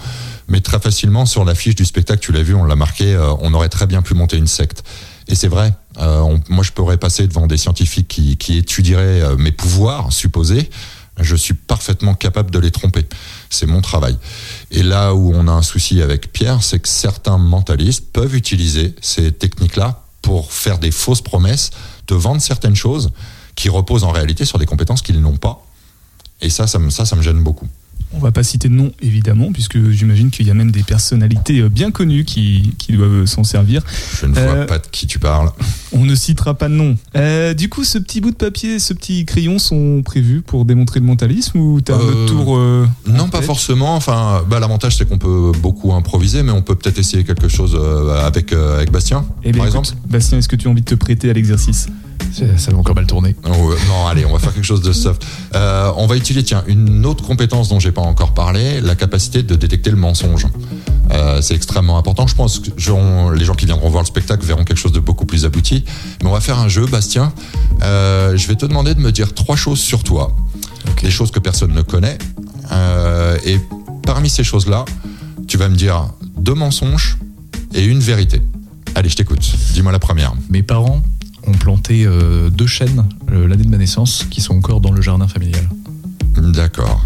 Mais 0.52 0.60
très 0.60 0.78
facilement, 0.78 1.24
sur 1.24 1.46
l'affiche 1.46 1.74
du 1.74 1.86
spectacle, 1.86 2.20
tu 2.20 2.30
l'as 2.30 2.42
vu, 2.42 2.54
on 2.54 2.64
l'a 2.64 2.76
marqué, 2.76 3.14
euh, 3.14 3.32
on 3.40 3.54
aurait 3.54 3.70
très 3.70 3.86
bien 3.86 4.02
pu 4.02 4.12
monter 4.12 4.36
une 4.36 4.46
secte. 4.46 4.84
Et 5.26 5.34
c'est 5.34 5.48
vrai. 5.48 5.72
Euh, 5.96 6.36
moi, 6.50 6.62
je 6.62 6.72
pourrais 6.72 6.98
passer 6.98 7.26
devant 7.26 7.46
des 7.46 7.56
scientifiques 7.56 8.06
qui, 8.06 8.58
étudieraient 8.58 9.22
euh, 9.22 9.36
mes 9.36 9.50
pouvoirs 9.50 10.12
supposés. 10.12 10.68
Je 11.18 11.34
suis 11.36 11.54
parfaitement 11.54 12.14
capable 12.14 12.50
de 12.50 12.58
les 12.58 12.70
tromper. 12.70 13.06
C'est 13.48 13.64
mon 13.64 13.80
travail. 13.80 14.18
Et 14.70 14.82
là 14.82 15.14
où 15.14 15.32
on 15.34 15.48
a 15.48 15.52
un 15.52 15.62
souci 15.62 16.02
avec 16.02 16.32
Pierre, 16.34 16.62
c'est 16.62 16.80
que 16.80 16.88
certains 16.88 17.38
mentalistes 17.38 18.12
peuvent 18.12 18.34
utiliser 18.34 18.94
ces 19.00 19.32
techniques-là 19.32 20.02
pour 20.20 20.52
faire 20.52 20.78
des 20.78 20.90
fausses 20.90 21.22
promesses, 21.22 21.70
te 22.06 22.12
vendre 22.12 22.42
certaines 22.42 22.76
choses 22.76 23.10
qui 23.54 23.70
reposent 23.70 24.04
en 24.04 24.10
réalité 24.10 24.44
sur 24.44 24.58
des 24.58 24.66
compétences 24.66 25.00
qu'ils 25.00 25.20
n'ont 25.22 25.38
pas. 25.38 25.64
Et 26.42 26.50
ça, 26.50 26.66
ça 26.66 26.78
me 26.78 27.22
gêne 27.22 27.42
beaucoup. 27.42 27.68
On 28.14 28.18
va 28.18 28.30
pas 28.30 28.42
citer 28.42 28.68
de 28.68 28.74
nom, 28.74 28.92
évidemment, 29.00 29.52
puisque 29.52 29.90
j'imagine 29.90 30.30
qu'il 30.30 30.46
y 30.46 30.50
a 30.50 30.54
même 30.54 30.70
des 30.70 30.82
personnalités 30.82 31.60
euh, 31.60 31.68
bien 31.68 31.90
connues 31.90 32.24
qui, 32.24 32.72
qui 32.78 32.92
doivent 32.92 33.24
s'en 33.26 33.42
servir. 33.42 33.82
Je 34.20 34.26
ne 34.26 34.32
vois 34.34 34.42
Euh, 34.42 34.66
pas 34.66 34.78
de 34.78 34.86
qui 34.90 35.06
tu 35.06 35.18
parles. 35.18 35.50
On 35.92 36.04
ne 36.04 36.14
citera 36.14 36.54
pas 36.54 36.68
de 36.68 36.74
nom. 36.74 36.96
Euh, 37.16 37.54
du 37.54 37.68
coup, 37.68 37.84
ce 37.84 37.98
petit 37.98 38.20
bout 38.20 38.30
de 38.30 38.36
papier, 38.36 38.78
ce 38.78 38.92
petit 38.94 39.24
crayon 39.24 39.58
sont 39.58 40.02
prévus 40.04 40.42
pour 40.42 40.64
démontrer 40.64 41.00
le 41.00 41.06
mentalisme 41.06 41.58
ou 41.58 41.80
t'as 41.80 41.94
un 41.96 42.00
Euh, 42.00 42.02
autre 42.02 42.26
tour 42.26 42.58
Non, 43.06 43.28
pas 43.28 43.42
forcément. 43.42 43.96
Enfin, 43.96 44.42
bah, 44.48 44.60
l'avantage, 44.60 44.96
c'est 44.96 45.08
qu'on 45.08 45.18
peut 45.18 45.52
beaucoup 45.60 45.92
improviser, 45.94 46.42
mais 46.42 46.52
on 46.52 46.62
peut 46.62 46.74
peut-être 46.74 46.98
essayer 46.98 47.24
quelque 47.24 47.48
chose 47.48 47.78
avec, 48.24 48.52
avec 48.52 48.90
Bastien, 48.92 49.24
Eh 49.42 49.52
bien, 49.52 49.60
par 49.62 49.68
écoute, 49.68 49.80
exemple. 49.86 50.02
Bastien, 50.10 50.38
est-ce 50.38 50.48
que 50.48 50.56
tu 50.56 50.68
as 50.68 50.70
envie 50.70 50.82
de 50.82 50.86
te 50.86 50.94
prêter 50.94 51.30
à 51.30 51.32
l'exercice? 51.32 51.88
Ça 52.32 52.70
va 52.70 52.78
encore 52.78 52.94
mal 52.94 53.06
tourner. 53.06 53.34
Oh, 53.44 53.48
euh, 53.48 53.76
non, 53.88 54.06
allez, 54.06 54.24
on 54.24 54.32
va 54.32 54.38
faire 54.38 54.54
quelque 54.54 54.64
chose 54.64 54.82
de 54.82 54.92
soft. 54.92 55.24
Euh, 55.54 55.92
on 55.96 56.06
va 56.06 56.16
utiliser, 56.16 56.44
tiens, 56.44 56.64
une 56.66 57.04
autre 57.04 57.24
compétence 57.24 57.68
dont 57.68 57.80
j'ai 57.80 57.92
pas 57.92 58.00
encore 58.00 58.34
parlé, 58.34 58.80
la 58.80 58.94
capacité 58.94 59.42
de 59.42 59.54
détecter 59.54 59.90
le 59.90 59.96
mensonge. 59.96 60.46
Euh, 61.10 61.42
c'est 61.42 61.54
extrêmement 61.54 61.98
important. 61.98 62.26
Je 62.26 62.34
pense 62.34 62.58
que 62.58 62.70
les 63.34 63.44
gens 63.44 63.54
qui 63.54 63.66
viendront 63.66 63.88
voir 63.90 64.02
le 64.02 64.06
spectacle 64.06 64.44
verront 64.44 64.64
quelque 64.64 64.78
chose 64.78 64.92
de 64.92 65.00
beaucoup 65.00 65.26
plus 65.26 65.44
abouti. 65.44 65.84
Mais 66.22 66.28
on 66.28 66.32
va 66.32 66.40
faire 66.40 66.58
un 66.58 66.68
jeu, 66.68 66.86
Bastien. 66.86 67.32
Je 67.80 68.46
vais 68.46 68.56
te 68.56 68.66
demander 68.66 68.94
de 68.94 69.00
me 69.00 69.12
dire 69.12 69.34
trois 69.34 69.56
choses 69.56 69.80
sur 69.80 70.02
toi. 70.02 70.34
des 71.02 71.10
choses 71.10 71.30
que 71.30 71.40
personne 71.40 71.72
ne 71.72 71.82
connaît. 71.82 72.18
Et 73.44 73.58
parmi 74.06 74.30
ces 74.30 74.44
choses-là, 74.44 74.84
tu 75.48 75.58
vas 75.58 75.68
me 75.68 75.76
dire 75.76 76.08
deux 76.38 76.54
mensonges 76.54 77.18
et 77.74 77.84
une 77.84 78.00
vérité. 78.00 78.40
Allez, 78.94 79.08
je 79.08 79.16
t'écoute. 79.16 79.42
Dis-moi 79.72 79.92
la 79.92 79.98
première. 79.98 80.32
Mes 80.48 80.62
parents 80.62 81.02
ont 81.46 81.52
planté 81.52 82.04
euh, 82.06 82.50
deux 82.50 82.66
chênes 82.66 83.04
euh, 83.30 83.46
l'année 83.48 83.64
de 83.64 83.70
ma 83.70 83.78
naissance 83.78 84.26
qui 84.30 84.40
sont 84.40 84.54
encore 84.54 84.80
dans 84.80 84.92
le 84.92 85.02
jardin 85.02 85.28
familial. 85.28 85.68
D'accord. 86.36 87.04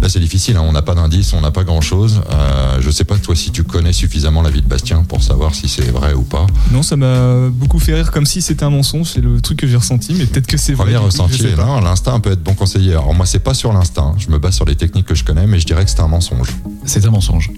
Là, 0.00 0.08
c'est 0.08 0.20
difficile, 0.20 0.56
hein. 0.56 0.64
on 0.64 0.72
n'a 0.72 0.80
pas 0.80 0.94
d'indice, 0.94 1.34
on 1.34 1.42
n'a 1.42 1.50
pas 1.50 1.62
grand-chose. 1.62 2.22
Euh, 2.30 2.78
je 2.80 2.90
sais 2.90 3.04
pas, 3.04 3.18
toi, 3.18 3.36
si 3.36 3.50
tu 3.50 3.64
connais 3.64 3.92
suffisamment 3.92 4.40
la 4.40 4.48
vie 4.48 4.62
de 4.62 4.66
Bastien 4.66 5.02
pour 5.02 5.22
savoir 5.22 5.54
si 5.54 5.68
c'est 5.68 5.90
vrai 5.90 6.14
ou 6.14 6.22
pas. 6.22 6.46
Non, 6.72 6.82
ça 6.82 6.96
m'a 6.96 7.50
beaucoup 7.50 7.78
fait 7.78 7.94
rire 7.94 8.10
comme 8.10 8.24
si 8.24 8.40
c'était 8.40 8.64
un 8.64 8.70
mensonge, 8.70 9.08
c'est 9.08 9.20
le 9.20 9.42
truc 9.42 9.58
que 9.58 9.66
j'ai 9.66 9.76
ressenti, 9.76 10.14
mais 10.14 10.24
peut-être 10.24 10.46
que 10.46 10.56
c'est 10.56 10.72
vrai. 10.72 10.84
Premier 10.84 10.96
ressenti, 10.96 11.42
l'instinct 11.82 12.18
peut 12.20 12.32
être 12.32 12.42
bon 12.42 12.54
conseiller. 12.54 12.92
Alors 12.92 13.12
moi, 13.12 13.26
c'est 13.26 13.40
pas 13.40 13.52
sur 13.52 13.74
l'instinct, 13.74 14.14
je 14.18 14.30
me 14.30 14.38
base 14.38 14.54
sur 14.54 14.64
les 14.64 14.74
techniques 14.74 15.06
que 15.06 15.14
je 15.14 15.24
connais, 15.24 15.46
mais 15.46 15.60
je 15.60 15.66
dirais 15.66 15.84
que 15.84 15.90
c'est 15.90 16.00
un 16.00 16.08
mensonge. 16.08 16.48
C'est 16.86 17.04
un 17.04 17.10
mensonge. 17.10 17.50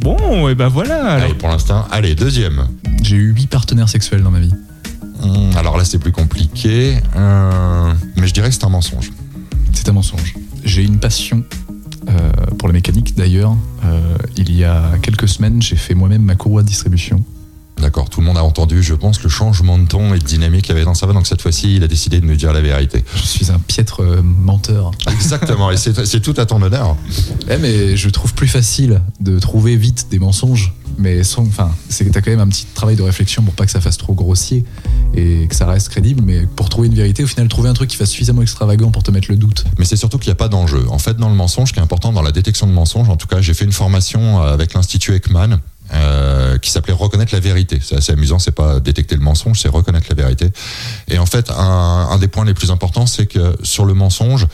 Bon, 0.00 0.48
et 0.48 0.54
ben 0.56 0.68
voilà. 0.68 0.96
alors. 0.96 1.24
Allez, 1.24 1.34
pour 1.34 1.48
l'instant, 1.48 1.86
allez, 1.92 2.16
deuxième. 2.16 2.66
J'ai 3.02 3.16
eu 3.16 3.32
huit 3.32 3.46
partenaires 3.46 3.88
sexuels 3.88 4.22
dans 4.22 4.30
ma 4.30 4.40
vie. 4.40 4.52
Hum, 5.22 5.50
alors 5.56 5.76
là, 5.76 5.84
c'est 5.84 5.98
plus 5.98 6.12
compliqué, 6.12 6.98
euh, 7.16 7.92
mais 8.16 8.26
je 8.26 8.34
dirais 8.34 8.48
que 8.48 8.54
c'est 8.54 8.64
un 8.64 8.70
mensonge. 8.70 9.12
C'est 9.72 9.88
un 9.88 9.92
mensonge. 9.92 10.34
J'ai 10.64 10.82
une 10.82 10.98
passion 10.98 11.44
euh, 12.08 12.30
pour 12.58 12.68
la 12.68 12.72
mécanique. 12.72 13.16
D'ailleurs, 13.16 13.56
euh, 13.84 14.16
il 14.36 14.54
y 14.54 14.64
a 14.64 14.92
quelques 15.02 15.28
semaines, 15.28 15.60
j'ai 15.62 15.76
fait 15.76 15.94
moi-même 15.94 16.22
ma 16.22 16.34
courroie 16.34 16.62
de 16.62 16.68
distribution. 16.68 17.22
D'accord, 17.80 18.10
tout 18.10 18.20
le 18.20 18.26
monde 18.26 18.36
a 18.36 18.44
entendu, 18.44 18.82
je 18.82 18.94
pense, 18.94 19.22
le 19.22 19.30
changement 19.30 19.78
de 19.78 19.86
ton 19.86 20.12
et 20.12 20.18
de 20.18 20.24
dynamique 20.24 20.62
qu'il 20.62 20.74
y 20.74 20.76
avait 20.76 20.84
dans 20.84 20.94
sa 20.94 21.06
voix, 21.06 21.14
donc 21.14 21.26
cette 21.26 21.40
fois-ci, 21.40 21.76
il 21.76 21.82
a 21.82 21.88
décidé 21.88 22.20
de 22.20 22.26
nous 22.26 22.36
dire 22.36 22.52
la 22.52 22.60
vérité. 22.60 23.02
Je 23.14 23.22
suis 23.22 23.50
un 23.50 23.58
piètre 23.58 24.02
euh, 24.02 24.22
menteur. 24.22 24.90
Exactement, 25.10 25.70
et 25.70 25.76
c'est 25.76 26.04
c'est 26.04 26.20
tout 26.20 26.34
à 26.36 26.46
ton 26.46 26.60
honneur. 26.60 26.96
Eh, 27.48 27.56
mais 27.56 27.96
je 27.96 28.10
trouve 28.10 28.34
plus 28.34 28.48
facile 28.48 29.00
de 29.20 29.38
trouver 29.38 29.76
vite 29.76 30.08
des 30.10 30.18
mensonges. 30.18 30.74
Mais 30.98 31.24
sans, 31.24 31.46
enfin, 31.46 31.70
c'est 31.88 32.04
que 32.04 32.10
t'as 32.10 32.20
quand 32.20 32.30
même 32.30 32.40
un 32.40 32.48
petit 32.48 32.66
travail 32.74 32.96
de 32.96 33.02
réflexion 33.02 33.42
pour 33.42 33.54
pas 33.54 33.64
que 33.64 33.72
ça 33.72 33.80
fasse 33.80 33.96
trop 33.96 34.12
grossier 34.12 34.64
et 35.14 35.46
que 35.48 35.54
ça 35.54 35.66
reste 35.66 35.88
crédible. 35.88 36.22
Mais 36.24 36.46
pour 36.46 36.68
trouver 36.68 36.88
une 36.88 36.94
vérité, 36.94 37.24
au 37.24 37.26
final, 37.26 37.48
trouver 37.48 37.68
un 37.68 37.74
truc 37.74 37.90
qui 37.90 37.96
fasse 37.96 38.10
suffisamment 38.10 38.42
extravagant 38.42 38.90
pour 38.90 39.02
te 39.02 39.10
mettre 39.10 39.30
le 39.30 39.36
doute. 39.36 39.64
Mais 39.78 39.84
c'est 39.84 39.96
surtout 39.96 40.18
qu'il 40.18 40.28
n'y 40.28 40.32
a 40.32 40.36
pas 40.36 40.48
d'enjeu. 40.48 40.86
En 40.90 40.98
fait, 40.98 41.16
dans 41.16 41.28
le 41.28 41.34
mensonge, 41.34 41.68
ce 41.68 41.72
qui 41.74 41.80
est 41.80 41.82
important 41.82 42.12
dans 42.12 42.22
la 42.22 42.32
détection 42.32 42.66
de 42.66 42.72
mensonges, 42.72 43.08
en 43.08 43.16
tout 43.16 43.26
cas, 43.26 43.40
j'ai 43.40 43.54
fait 43.54 43.64
une 43.64 43.72
formation 43.72 44.42
euh, 44.42 44.52
avec 44.52 44.74
l'Institut 44.74 45.14
Ekman. 45.14 45.60
euh, 45.92 46.58
qui 46.58 46.70
s'appelait 46.70 46.92
reconnaître 46.92 47.34
la 47.34 47.40
vérité. 47.40 47.80
C'est 47.82 47.96
assez 47.96 48.12
amusant, 48.12 48.38
c'est 48.38 48.52
pas 48.52 48.80
détecter 48.80 49.16
le 49.16 49.22
mensonge, 49.22 49.60
c'est 49.60 49.68
reconnaître 49.68 50.06
la 50.08 50.14
vérité. 50.14 50.50
Et 51.08 51.18
en 51.18 51.26
fait, 51.26 51.50
un, 51.50 52.08
un 52.10 52.18
des 52.18 52.28
points 52.28 52.44
les 52.44 52.54
plus 52.54 52.70
importants, 52.70 53.06
c'est 53.06 53.26
que 53.26 53.56
sur 53.62 53.84
le 53.84 53.94
mensonge, 53.94 54.46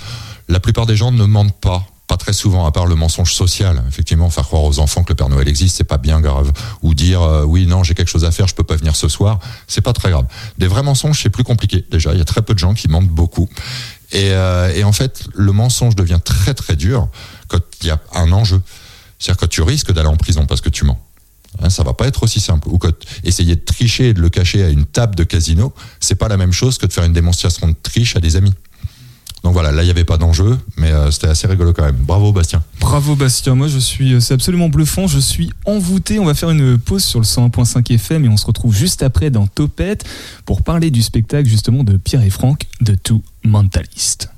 la 0.48 0.60
plupart 0.60 0.86
des 0.86 0.96
gens 0.96 1.12
ne 1.12 1.24
mentent 1.24 1.60
pas. 1.60 1.84
Pas 2.06 2.16
très 2.16 2.32
souvent, 2.32 2.66
à 2.66 2.72
part 2.72 2.86
le 2.86 2.94
mensonge 2.94 3.34
social. 3.34 3.82
Effectivement, 3.88 4.30
faire 4.30 4.44
croire 4.44 4.62
aux 4.62 4.78
enfants 4.78 5.02
que 5.02 5.10
le 5.10 5.16
Père 5.16 5.28
Noël 5.28 5.48
existe, 5.48 5.76
c'est 5.76 5.84
pas 5.84 5.98
bien 5.98 6.20
grave. 6.20 6.52
Ou 6.82 6.94
dire 6.94 7.22
euh, 7.22 7.44
oui, 7.44 7.66
non, 7.66 7.82
j'ai 7.82 7.94
quelque 7.94 8.10
chose 8.10 8.24
à 8.24 8.30
faire, 8.30 8.46
je 8.46 8.54
peux 8.54 8.62
pas 8.62 8.76
venir 8.76 8.94
ce 8.94 9.08
soir, 9.08 9.40
c'est 9.66 9.80
pas 9.80 9.92
très 9.92 10.10
grave. 10.10 10.26
Des 10.58 10.68
vrais 10.68 10.84
mensonges, 10.84 11.20
c'est 11.20 11.30
plus 11.30 11.44
compliqué. 11.44 11.84
Déjà, 11.90 12.12
il 12.12 12.18
y 12.18 12.22
a 12.22 12.24
très 12.24 12.42
peu 12.42 12.54
de 12.54 12.58
gens 12.58 12.74
qui 12.74 12.88
mentent 12.88 13.08
beaucoup. 13.08 13.48
Et, 14.12 14.30
euh, 14.30 14.72
et 14.74 14.84
en 14.84 14.92
fait, 14.92 15.24
le 15.34 15.50
mensonge 15.50 15.96
devient 15.96 16.20
très 16.24 16.54
très 16.54 16.76
dur 16.76 17.08
quand 17.48 17.60
il 17.82 17.88
y 17.88 17.90
a 17.90 18.00
un 18.14 18.30
enjeu. 18.30 18.60
C'est-à-dire 19.18 19.40
que 19.40 19.46
tu 19.46 19.62
risques 19.62 19.92
d'aller 19.92 20.08
en 20.08 20.16
prison 20.16 20.46
parce 20.46 20.60
que 20.60 20.68
tu 20.68 20.84
mens. 20.84 21.00
Hein, 21.62 21.70
ça 21.70 21.82
va 21.82 21.94
pas 21.94 22.06
être 22.06 22.22
aussi 22.22 22.40
simple. 22.40 22.68
Ou 22.68 22.78
que 22.78 22.88
essayer 23.24 23.56
de 23.56 23.60
tricher 23.60 24.10
et 24.10 24.14
de 24.14 24.20
le 24.20 24.28
cacher 24.28 24.62
à 24.62 24.68
une 24.68 24.84
table 24.84 25.14
de 25.14 25.24
casino, 25.24 25.72
c'est 26.00 26.14
pas 26.14 26.28
la 26.28 26.36
même 26.36 26.52
chose 26.52 26.78
que 26.78 26.86
de 26.86 26.92
faire 26.92 27.04
une 27.04 27.12
démonstration 27.12 27.68
de 27.68 27.74
triche 27.82 28.16
à 28.16 28.20
des 28.20 28.36
amis. 28.36 28.52
Donc 29.46 29.52
voilà, 29.52 29.70
là 29.70 29.82
il 29.82 29.84
n'y 29.84 29.92
avait 29.92 30.02
pas 30.02 30.16
d'enjeu, 30.16 30.58
mais 30.76 30.90
euh, 30.90 31.12
c'était 31.12 31.28
assez 31.28 31.46
rigolo 31.46 31.72
quand 31.72 31.84
même. 31.84 31.94
Bravo 31.94 32.32
Bastien. 32.32 32.64
Bravo 32.80 33.14
Bastien, 33.14 33.54
moi 33.54 33.68
je 33.68 33.78
suis, 33.78 34.20
c'est 34.20 34.34
absolument 34.34 34.68
bluffant, 34.68 35.06
je 35.06 35.20
suis 35.20 35.52
envoûté. 35.66 36.18
On 36.18 36.24
va 36.24 36.34
faire 36.34 36.50
une 36.50 36.76
pause 36.78 37.04
sur 37.04 37.20
le 37.20 37.24
101.5 37.24 37.94
FM 37.94 38.24
et 38.24 38.28
on 38.28 38.36
se 38.36 38.44
retrouve 38.44 38.74
juste 38.74 39.04
après 39.04 39.30
dans 39.30 39.46
Topette 39.46 40.04
pour 40.46 40.62
parler 40.62 40.90
du 40.90 41.00
spectacle 41.00 41.48
justement 41.48 41.84
de 41.84 41.96
Pierre 41.96 42.24
et 42.24 42.30
Franck 42.30 42.62
de 42.80 42.96
Two 42.96 43.22
Mentalist. 43.44 44.30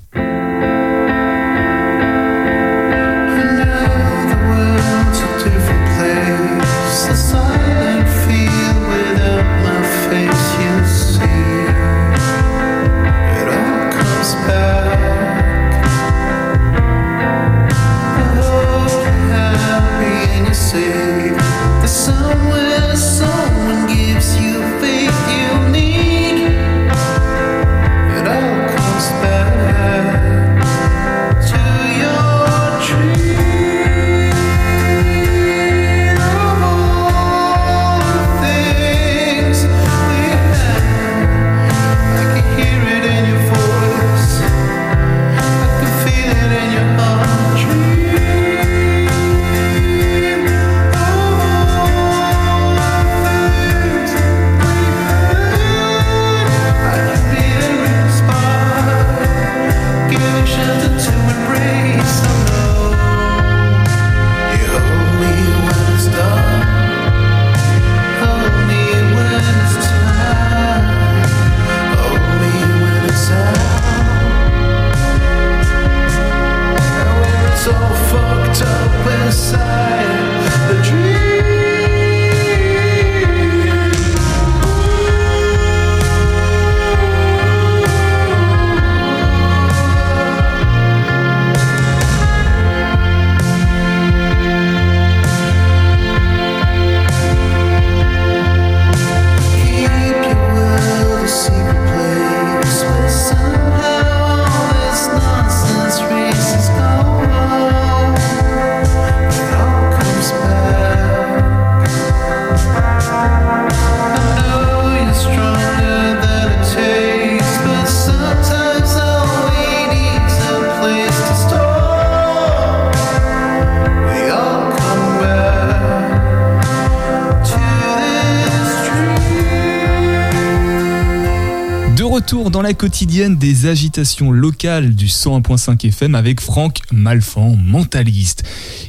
Dans 132.49 132.61
la 132.61 132.73
quotidienne 132.73 133.37
des 133.37 133.67
agitations 133.67 134.31
locales 134.31 134.95
du 134.95 135.05
101.5 135.07 135.85
FM 135.87 136.15
avec 136.15 136.41
Franck 136.41 136.79
Malfan, 136.91 137.55
mentaliste. 137.55 138.43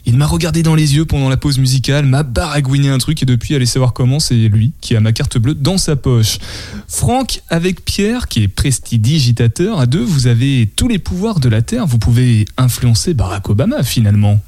Il 0.07 0.17
m'a 0.17 0.27
regardé 0.27 0.63
dans 0.63 0.75
les 0.75 0.95
yeux 0.95 1.05
pendant 1.05 1.29
la 1.29 1.37
pause 1.37 1.59
musicale, 1.59 2.07
m'a 2.07 2.23
baragouiné 2.23 2.89
un 2.89 2.99
truc 2.99 3.23
et 3.23 3.27
depuis, 3.27 3.55
allez 3.55 3.67
savoir 3.67 3.93
comment, 3.93 4.19
c'est 4.21 4.35
lui 4.35 4.73
qui 4.81 4.97
a 4.97 5.01
ma 5.01 5.13
carte 5.13 5.37
bleue 5.39 5.55
dans 5.55 5.79
sa 5.79 5.97
poche. 5.97 6.39
Franck, 6.89 7.43
avec 7.51 7.85
Pierre, 7.85 8.29
qui 8.29 8.45
est 8.45 8.49
prestidigitateur, 8.49 9.79
à 9.81 9.87
deux, 9.87 10.03
vous 10.05 10.27
avez 10.27 10.71
tous 10.77 10.89
les 10.89 10.99
pouvoirs 10.99 11.41
de 11.41 11.49
la 11.49 11.61
Terre, 11.63 11.87
vous 11.87 11.99
pouvez 11.99 12.47
influencer 12.57 13.15
Barack 13.15 13.51
Obama 13.51 13.83
finalement. 13.83 14.41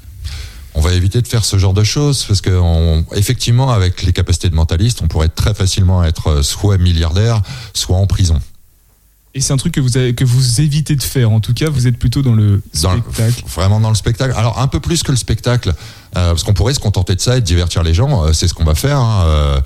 On 0.75 0.81
va 0.81 0.93
éviter 0.93 1.21
de 1.21 1.27
faire 1.27 1.45
ce 1.45 1.59
genre 1.59 1.73
de 1.75 1.83
choses 1.83 2.23
parce 2.27 2.41
que 2.41 2.49
on- 2.49 3.05
effectivement, 3.15 3.69
avec 3.71 4.01
les 4.01 4.11
capacités 4.11 4.49
de 4.49 4.55
mentaliste, 4.55 5.01
on 5.03 5.07
pourrait 5.07 5.29
très 5.29 5.53
facilement 5.53 6.03
être 6.03 6.27
euh, 6.27 6.41
soit 6.41 6.79
milliardaire, 6.79 7.43
soit 7.75 7.97
en 7.97 8.07
prison. 8.07 8.39
Et 9.35 9.41
c'est 9.41 9.51
un 9.51 9.57
truc 9.57 9.73
que 9.73 9.81
vous, 9.81 9.97
avez, 9.97 10.13
que 10.13 10.23
vous 10.23 10.61
évitez 10.61 10.95
de 10.95 11.01
faire. 11.01 11.31
En 11.31 11.39
tout 11.39 11.55
cas, 11.55 11.67
vous 11.67 11.87
êtes 11.87 11.97
plutôt 11.97 12.21
dans 12.21 12.33
le 12.33 12.61
Dans 12.83 12.93
le- 12.93 13.01
spectacle. 13.01 13.43
vraiment 13.47 13.79
dans 13.79 13.89
le 13.89 13.95
spectacle. 13.95 14.33
Alors 14.37 14.59
un 14.59 14.67
peu 14.67 14.79
plus 14.79 15.01
que 15.01 15.11
le 15.11 15.17
spectacle, 15.17 15.69
euh, 16.15 16.29
parce 16.29 16.43
qu'on 16.43 16.53
pourrait 16.53 16.75
se 16.75 16.79
contenter 16.79 17.15
de 17.15 17.19
ça 17.21 17.37
et 17.37 17.41
de 17.41 17.45
divertir 17.45 17.81
les 17.81 17.95
gens. 17.95 18.25
euh, 18.25 18.33
c'est 18.33 18.47
ce 18.47 18.53
qu'on 18.53 18.63
va 18.63 18.75
faire. 18.75 18.99
hein, 18.99 19.23
euh, 19.25 19.61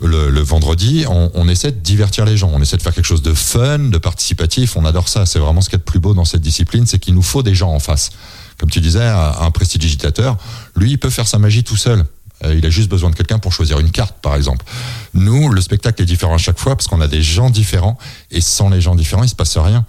le, 0.00 0.28
le 0.28 0.40
vendredi, 0.40 1.04
on, 1.08 1.30
on 1.34 1.48
essaie 1.48 1.70
de 1.70 1.78
divertir 1.78 2.24
les 2.24 2.36
gens. 2.36 2.50
On 2.52 2.60
essaie 2.60 2.76
de 2.76 2.82
faire 2.82 2.92
quelque 2.94 3.04
chose 3.06 3.22
de 3.22 3.32
fun, 3.32 3.78
de 3.78 3.98
participatif. 3.98 4.76
On 4.76 4.84
adore 4.84 5.08
ça. 5.08 5.24
C'est 5.24 5.38
vraiment 5.38 5.60
ce 5.60 5.68
qu'il 5.70 5.76
y 5.78 5.80
a 5.80 5.84
de 5.84 5.84
plus 5.84 6.00
beau 6.00 6.14
dans 6.14 6.24
cette 6.24 6.40
discipline, 6.42 6.86
c'est 6.86 6.98
qu'il 6.98 7.14
nous 7.14 7.22
faut 7.22 7.44
des 7.44 7.54
gens 7.54 7.70
en 7.70 7.78
face. 7.78 8.10
Comme 8.58 8.70
tu 8.70 8.80
disais, 8.80 9.04
un 9.04 9.50
prestidigitateur, 9.52 10.36
lui, 10.76 10.90
il 10.90 10.98
peut 10.98 11.10
faire 11.10 11.26
sa 11.28 11.38
magie 11.38 11.62
tout 11.64 11.76
seul. 11.76 12.04
Euh, 12.44 12.54
Il 12.54 12.66
a 12.66 12.70
juste 12.70 12.88
besoin 12.88 13.10
de 13.10 13.14
quelqu'un 13.14 13.38
pour 13.38 13.52
choisir 13.52 13.78
une 13.80 13.90
carte, 13.90 14.16
par 14.22 14.36
exemple. 14.36 14.64
Nous, 15.14 15.48
le 15.48 15.60
spectacle 15.60 16.02
est 16.02 16.06
différent 16.06 16.34
à 16.34 16.38
chaque 16.38 16.58
fois 16.58 16.76
parce 16.76 16.88
qu'on 16.88 17.00
a 17.00 17.08
des 17.08 17.22
gens 17.22 17.50
différents 17.50 17.98
et 18.30 18.40
sans 18.40 18.68
les 18.68 18.80
gens 18.80 18.94
différents, 18.94 19.22
il 19.22 19.28
se 19.28 19.34
passe 19.34 19.56
rien. 19.56 19.84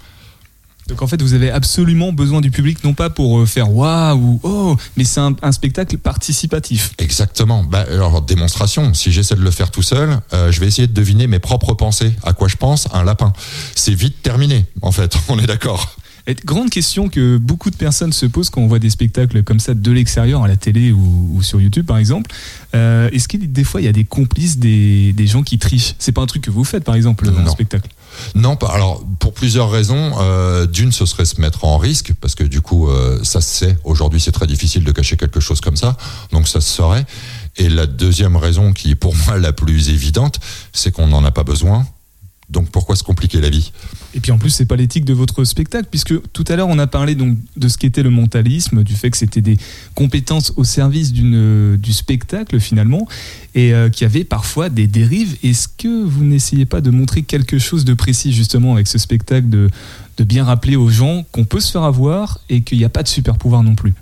Donc 0.88 1.02
en 1.02 1.08
fait, 1.08 1.22
vous 1.22 1.34
avez 1.34 1.50
absolument 1.50 2.12
besoin 2.12 2.42
du 2.42 2.52
public, 2.52 2.84
non 2.84 2.94
pas 2.94 3.10
pour 3.10 3.40
euh, 3.40 3.46
faire 3.46 3.72
waouh 3.74 4.18
ou 4.18 4.40
oh, 4.44 4.78
mais 4.98 5.06
c'est 5.06 5.22
un, 5.22 5.34
un 5.42 5.54
spectacle 5.54 5.98
participatif. 5.98 6.92
Exactement. 6.98 7.64
Bah, 7.64 7.86
alors, 7.90 8.22
démonstration. 8.22 8.94
Si 8.94 9.12
j'essaie 9.12 9.36
de 9.36 9.42
le 9.42 9.52
faire 9.52 9.72
tout 9.72 9.82
seul, 9.82 10.20
euh, 10.34 10.52
je 10.52 10.60
vais 10.60 10.68
essayer 10.68 10.88
de 10.88 10.94
deviner 10.94 11.28
mes 11.28 11.40
propres 11.40 11.74
pensées. 11.74 12.14
À 12.24 12.34
quoi 12.34 12.50
je 12.50 12.58
pense 12.58 12.90
Un 12.92 13.04
lapin? 13.04 13.32
C'est 13.76 13.94
vite 13.94 14.22
terminé, 14.22 14.66
en 14.82 14.92
fait. 14.92 15.16
On 15.30 15.40
est 15.40 15.48
d'accord. 15.48 15.96
Et 16.26 16.36
grande 16.46 16.70
question 16.70 17.10
que 17.10 17.38
beaucoup 17.38 17.70
de 17.70 17.76
personnes 17.76 18.14
se 18.14 18.26
posent 18.26 18.50
quand 18.50 18.62
on 18.62 18.68
voit 18.68 18.80
des 18.80 18.90
spectacles 18.90 19.44
comme 19.44 19.60
ça 19.60 19.74
de 19.74 19.92
l'extérieur 19.92 20.44
à 20.44 20.48
la 20.48 20.56
télé 20.56 20.92
ou, 20.92 21.32
ou 21.34 21.44
sur 21.44 21.60
YouTube 21.60 21.86
par 21.86 21.98
exemple. 21.98 22.32
Euh, 22.76 23.10
Est-ce 23.12 23.28
qu'il 23.28 23.52
des 23.52 23.64
fois 23.64 23.82
il 23.82 23.86
y 23.86 23.90
a 23.90 23.94
des 23.94 24.06
complices, 24.06 24.58
des, 24.58 25.14
des 25.14 25.28
gens 25.28 25.44
qui 25.44 25.60
trichent? 25.60 25.96
C'est 26.00 26.14
pas 26.14 26.22
un 26.22 26.26
truc 26.26 26.44
que 26.44 26.52
vous 26.52 26.64
faites 26.64 26.84
par 26.84 26.96
exemple 26.96 27.30
dans 27.30 27.44
le 27.44 27.50
spectacle? 27.50 27.90
Non, 28.36 28.56
pas. 28.56 28.68
Alors, 28.68 29.04
pour 29.20 29.34
plusieurs 29.34 29.72
raisons. 29.72 30.14
Euh, 30.20 30.66
D'une, 30.66 30.92
ce 30.92 31.06
serait 31.06 31.26
se 31.26 31.42
mettre 31.42 31.66
en 31.66 31.78
risque, 31.78 32.14
parce 32.22 32.36
que 32.36 32.44
du 32.44 32.62
coup, 32.62 32.88
euh, 32.88 33.20
ça 33.24 33.42
se 33.42 33.50
sait. 33.50 33.78
Aujourd'hui, 33.84 34.20
c'est 34.20 34.32
très 34.32 34.48
difficile 34.48 34.84
de 34.84 34.92
cacher 34.92 35.18
quelque 35.18 35.40
chose 35.40 35.62
comme 35.62 35.76
ça. 35.76 35.98
Donc, 36.32 36.48
ça 36.48 36.62
se 36.62 36.70
saurait. 36.70 37.06
Et 37.58 37.70
la 37.70 37.86
deuxième 37.86 38.36
raison, 38.36 38.74
qui 38.74 38.92
est 38.92 38.96
pour 38.96 39.16
moi 39.28 39.38
la 39.38 39.54
plus 39.54 39.90
évidente, 39.90 40.40
c'est 40.72 40.92
qu'on 40.92 41.08
n'en 41.08 41.24
a 41.24 41.32
pas 41.32 41.44
besoin. 41.44 41.86
Donc, 42.50 42.70
pourquoi 42.70 42.96
se 42.96 43.04
compliquer 43.04 43.40
la 43.40 43.50
vie? 43.50 43.72
Et 44.14 44.20
puis 44.20 44.32
en 44.32 44.38
plus, 44.38 44.50
c'est 44.50 44.66
pas 44.66 44.76
l'éthique 44.76 45.06
de 45.06 45.14
votre 45.14 45.44
spectacle, 45.44 45.88
puisque 45.90 46.14
tout 46.34 46.44
à 46.50 46.56
l'heure 46.56 46.68
on 46.68 46.78
a 46.78 46.88
parlé 46.88 47.16
donc 47.16 47.38
de 47.56 47.68
ce 47.68 47.78
qu'était 47.78 48.04
le 48.04 48.10
mentalisme, 48.10 48.84
du 48.84 48.94
fait 48.96 49.10
que 49.10 49.18
c'était 49.18 49.42
des 49.42 49.58
compétences 49.96 50.54
au 50.56 50.64
service 50.64 51.14
d'une 51.14 51.78
du 51.78 51.94
spectacle 51.94 52.60
finalement, 52.60 53.08
et 53.56 53.74
euh, 53.74 53.90
qu'il 53.90 54.04
y 54.04 54.06
avait 54.06 54.24
parfois 54.24 54.70
des 54.70 54.88
dérives. 54.88 55.38
Est-ce 55.42 55.68
que 55.68 56.04
vous 56.04 56.24
n'essayez 56.24 56.66
pas 56.66 56.82
de 56.82 56.92
montrer 56.92 57.24
quelque 57.24 57.60
chose 57.60 57.86
de 57.86 57.94
précis 57.94 58.34
justement 58.34 58.74
avec 58.74 58.88
ce 58.88 58.98
spectacle, 58.98 59.50
de, 59.50 59.70
de 60.18 60.24
bien 60.24 60.44
rappeler 60.44 60.76
aux 60.76 60.90
gens 60.90 61.26
qu'on 61.32 61.46
peut 61.46 61.60
se 61.60 61.72
faire 61.72 61.84
avoir 61.84 62.40
et 62.50 62.62
qu'il 62.62 62.78
n'y 62.78 62.86
a 62.86 62.90
pas 62.90 63.04
de 63.04 63.08
super 63.08 63.38
pouvoir 63.38 63.64
non 63.64 63.76
plus? 63.76 63.94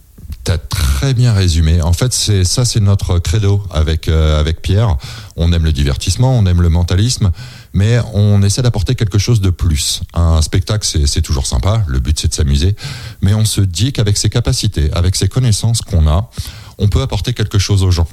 T'as 0.43 0.58
très 0.58 1.13
bien 1.13 1.34
résumé. 1.34 1.84
En 1.84 1.93
fait, 1.93 2.13
c'est 2.13 2.43
ça, 2.43 2.65
c'est 2.65 2.80
notre 2.80 3.19
credo 3.19 3.63
avec 3.69 4.08
euh, 4.08 4.39
avec 4.39 4.62
Pierre. 4.63 4.97
On 5.36 5.54
aime 5.54 5.65
le 5.65 5.71
divertissement, 5.71 6.36
on 6.36 6.47
aime 6.47 6.62
le 6.63 6.69
mentalisme, 6.69 7.32
mais 7.74 8.00
on 8.14 8.42
essaie 8.44 8.62
d'apporter 8.62 8.96
quelque 8.96 9.18
chose 9.18 9.42
de 9.42 9.50
plus. 9.50 10.02
Un 10.14 10.42
spectacle, 10.42 10.88
c'est 11.06 11.22
toujours 11.22 11.46
sympa. 11.46 11.84
Le 11.88 12.00
but, 12.00 12.20
c'est 12.20 12.28
de 12.28 12.34
s'amuser, 12.34 12.76
mais 13.22 13.34
on 13.34 13.46
se 13.46 13.62
dit 13.62 13.94
qu'avec 13.94 14.18
ses 14.18 14.30
capacités, 14.30 14.92
avec 14.94 15.16
ses 15.16 15.28
connaissances 15.28 15.82
qu'on 15.82 16.08
a, 16.08 16.30
on 16.78 16.88
peut 16.88 17.02
apporter 17.02 17.34
quelque 17.34 17.60
chose 17.60 17.84
aux 17.84 17.92
gens. 17.92 18.08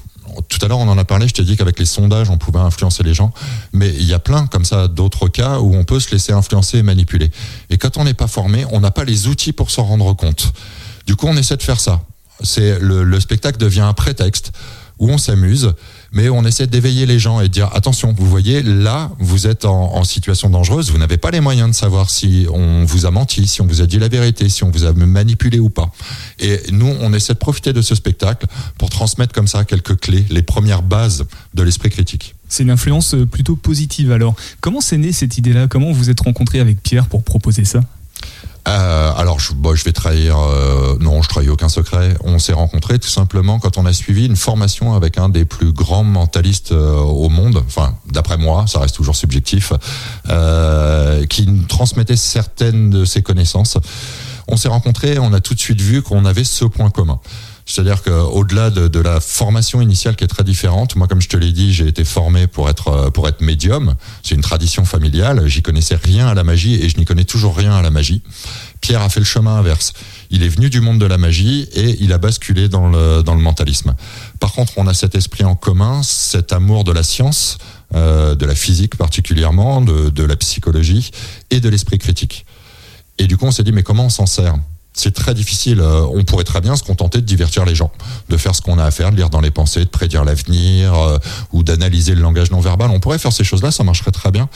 Tout 0.48 0.58
à 0.62 0.68
l'heure, 0.68 0.78
on 0.78 0.88
en 0.88 0.98
a 0.98 1.04
parlé. 1.04 1.26
Je 1.26 1.34
t'ai 1.34 1.42
dit 1.42 1.56
qu'avec 1.56 1.78
les 1.78 1.86
sondages, 1.86 2.30
on 2.30 2.38
pouvait 2.38 2.60
influencer 2.60 3.02
les 3.02 3.14
gens, 3.14 3.32
mais 3.72 3.88
il 3.88 4.04
y 4.04 4.14
a 4.14 4.18
plein 4.18 4.46
comme 4.46 4.64
ça 4.64 4.86
d'autres 4.86 5.28
cas 5.28 5.58
où 5.58 5.74
on 5.74 5.84
peut 5.84 6.00
se 6.00 6.10
laisser 6.10 6.32
influencer 6.32 6.78
et 6.78 6.82
manipuler. 6.82 7.30
Et 7.70 7.78
quand 7.78 7.96
on 7.96 8.04
n'est 8.04 8.14
pas 8.14 8.26
formé, 8.26 8.64
on 8.70 8.80
n'a 8.80 8.90
pas 8.90 9.04
les 9.04 9.26
outils 9.26 9.52
pour 9.52 9.70
s'en 9.70 9.84
rendre 9.84 10.12
compte. 10.14 10.52
Du 11.06 11.16
coup, 11.16 11.26
on 11.26 11.36
essaie 11.36 11.56
de 11.56 11.62
faire 11.62 11.80
ça. 11.80 12.02
C'est 12.42 12.78
le, 12.78 13.02
le 13.02 13.20
spectacle 13.20 13.58
devient 13.58 13.80
un 13.80 13.94
prétexte 13.94 14.52
où 14.98 15.10
on 15.10 15.18
s'amuse, 15.18 15.74
mais 16.12 16.28
on 16.28 16.44
essaie 16.44 16.66
d'éveiller 16.66 17.06
les 17.06 17.18
gens 17.18 17.40
et 17.40 17.44
de 17.44 17.52
dire 17.52 17.70
attention, 17.74 18.14
vous 18.16 18.28
voyez, 18.28 18.62
là, 18.62 19.10
vous 19.18 19.46
êtes 19.46 19.64
en, 19.64 20.04
situation 20.04 20.48
dangereuse, 20.48 20.90
vous 20.90 20.98
n'avez 20.98 21.18
pas 21.18 21.30
les 21.30 21.40
moyens 21.40 21.70
de 21.70 21.74
savoir 21.74 22.08
si 22.08 22.46
on 22.52 22.84
vous 22.84 23.04
a 23.04 23.10
menti, 23.10 23.46
si 23.46 23.60
on 23.60 23.66
vous 23.66 23.82
a 23.82 23.86
dit 23.86 23.98
la 23.98 24.08
vérité, 24.08 24.48
si 24.48 24.64
on 24.64 24.70
vous 24.70 24.84
a 24.84 24.92
manipulé 24.92 25.58
ou 25.58 25.68
pas. 25.68 25.92
Et 26.38 26.60
nous, 26.72 26.94
on 27.00 27.12
essaie 27.12 27.34
de 27.34 27.38
profiter 27.38 27.72
de 27.72 27.82
ce 27.82 27.94
spectacle 27.94 28.46
pour 28.78 28.88
transmettre 28.88 29.34
comme 29.34 29.48
ça 29.48 29.64
quelques 29.64 30.00
clés, 30.00 30.24
les 30.30 30.42
premières 30.42 30.82
bases 30.82 31.26
de 31.54 31.62
l'esprit 31.62 31.90
critique. 31.90 32.34
C'est 32.48 32.62
une 32.62 32.70
influence 32.70 33.14
euh, 33.14 33.26
plutôt 33.26 33.56
positive 33.56 34.10
alors. 34.10 34.34
Comment 34.60 34.80
c'est 34.80 34.96
né 34.96 35.12
cette 35.12 35.36
idée-là? 35.36 35.68
Comment 35.68 35.92
vous 35.92 36.08
êtes 36.08 36.20
rencontré 36.20 36.60
avec 36.60 36.82
Pierre 36.82 37.06
pour 37.06 37.22
proposer 37.22 37.64
ça? 37.64 37.82
Euh, 38.66 39.12
alors, 39.16 39.40
je, 39.40 39.52
bon, 39.52 39.74
je 39.74 39.84
vais 39.84 39.92
trahir. 39.92 40.36
euh, 40.38 40.96
non, 41.00 41.22
je 41.22 41.28
trahis 41.28 41.48
aucun 41.48 41.68
secret. 41.68 42.16
On 42.24 42.38
s'est 42.38 42.52
rencontrés 42.52 42.98
tout 42.98 43.08
simplement 43.08 43.58
quand 43.58 43.78
on 43.78 43.86
a 43.86 43.92
suivi 43.92 44.26
une 44.26 44.36
formation 44.36 44.94
avec 44.94 45.18
un 45.18 45.28
des 45.28 45.44
plus 45.44 45.72
grands 45.72 46.04
mentalistes 46.04 46.72
euh, 46.72 46.98
au 46.98 47.28
monde. 47.28 47.62
Enfin, 47.66 47.94
d'après 48.10 48.36
moi, 48.36 48.66
ça 48.66 48.80
reste 48.80 48.96
toujours 48.96 49.16
subjectif, 49.16 49.72
qui 51.28 51.46
transmettait 51.68 52.16
certaines 52.16 52.90
de 52.90 53.04
ses 53.04 53.22
connaissances. 53.22 53.78
On 54.48 54.56
s'est 54.56 54.68
rencontrés, 54.68 55.18
on 55.18 55.32
a 55.32 55.40
tout 55.40 55.54
de 55.54 55.60
suite 55.60 55.80
vu 55.80 56.02
qu'on 56.02 56.24
avait 56.24 56.44
ce 56.44 56.64
point 56.64 56.90
commun. 56.90 57.20
C'est-à-dire 57.68 58.02
qu'au-delà 58.02 58.70
de, 58.70 58.88
de 58.88 58.98
la 58.98 59.20
formation 59.20 59.82
initiale 59.82 60.16
qui 60.16 60.24
est 60.24 60.28
très 60.28 60.42
différente, 60.42 60.96
moi, 60.96 61.06
comme 61.06 61.20
je 61.20 61.28
te 61.28 61.36
l'ai 61.36 61.52
dit, 61.52 61.74
j'ai 61.74 61.86
été 61.86 62.02
formé 62.02 62.46
pour 62.46 62.70
être 62.70 62.88
euh, 62.88 63.10
pour 63.10 63.28
être 63.28 63.42
médium. 63.42 63.94
C'est 64.22 64.34
une 64.34 64.40
tradition 64.40 64.86
familiale. 64.86 65.46
J'y 65.46 65.60
connaissais 65.60 65.96
rien 65.96 66.26
à 66.28 66.34
la 66.34 66.44
magie 66.44 66.76
et 66.82 66.88
je 66.88 66.96
n'y 66.96 67.04
connais 67.04 67.26
toujours 67.26 67.54
rien 67.54 67.72
à 67.72 67.82
la 67.82 67.90
magie. 67.90 68.22
Pierre 68.80 69.02
a 69.02 69.10
fait 69.10 69.20
le 69.20 69.26
chemin 69.26 69.56
inverse. 69.56 69.92
Il 70.30 70.42
est 70.42 70.48
venu 70.48 70.70
du 70.70 70.80
monde 70.80 70.98
de 70.98 71.04
la 71.04 71.18
magie 71.18 71.68
et 71.74 71.98
il 72.00 72.14
a 72.14 72.18
basculé 72.18 72.70
dans 72.70 72.88
le 72.88 73.22
dans 73.22 73.34
le 73.34 73.42
mentalisme. 73.42 73.94
Par 74.40 74.52
contre, 74.52 74.72
on 74.76 74.86
a 74.86 74.94
cet 74.94 75.14
esprit 75.14 75.44
en 75.44 75.54
commun, 75.54 76.02
cet 76.02 76.54
amour 76.54 76.84
de 76.84 76.92
la 76.92 77.02
science, 77.02 77.58
euh, 77.94 78.34
de 78.34 78.46
la 78.46 78.54
physique 78.54 78.96
particulièrement, 78.96 79.82
de, 79.82 80.08
de 80.08 80.22
la 80.22 80.36
psychologie 80.36 81.10
et 81.50 81.60
de 81.60 81.68
l'esprit 81.68 81.98
critique. 81.98 82.46
Et 83.18 83.26
du 83.26 83.36
coup, 83.36 83.44
on 83.44 83.50
s'est 83.50 83.62
dit 83.62 83.72
mais 83.72 83.82
comment 83.82 84.06
on 84.06 84.10
s'en 84.10 84.26
sert? 84.26 84.54
C'est 84.98 85.12
très 85.12 85.32
difficile. 85.32 85.80
Euh, 85.80 86.02
On 86.12 86.24
pourrait 86.24 86.44
très 86.44 86.60
bien 86.60 86.74
se 86.74 86.82
contenter 86.82 87.20
de 87.20 87.26
divertir 87.26 87.64
les 87.64 87.74
gens, 87.74 87.92
de 88.28 88.36
faire 88.36 88.54
ce 88.54 88.62
qu'on 88.62 88.78
a 88.78 88.84
à 88.84 88.90
faire, 88.90 89.12
de 89.12 89.16
lire 89.16 89.30
dans 89.30 89.40
les 89.40 89.52
pensées, 89.52 89.80
de 89.80 89.90
prédire 89.90 90.24
l'avenir 90.24 90.92
euh, 90.94 91.18
ou 91.52 91.62
d'analyser 91.62 92.14
le 92.14 92.20
langage 92.20 92.50
non 92.50 92.60
verbal. 92.60 92.90
On 92.90 92.98
pourrait 92.98 93.18
faire 93.18 93.32
ces 93.32 93.44
choses-là, 93.44 93.70
ça 93.70 93.84
marcherait 93.84 94.10
très 94.10 94.32
bien. 94.32 94.48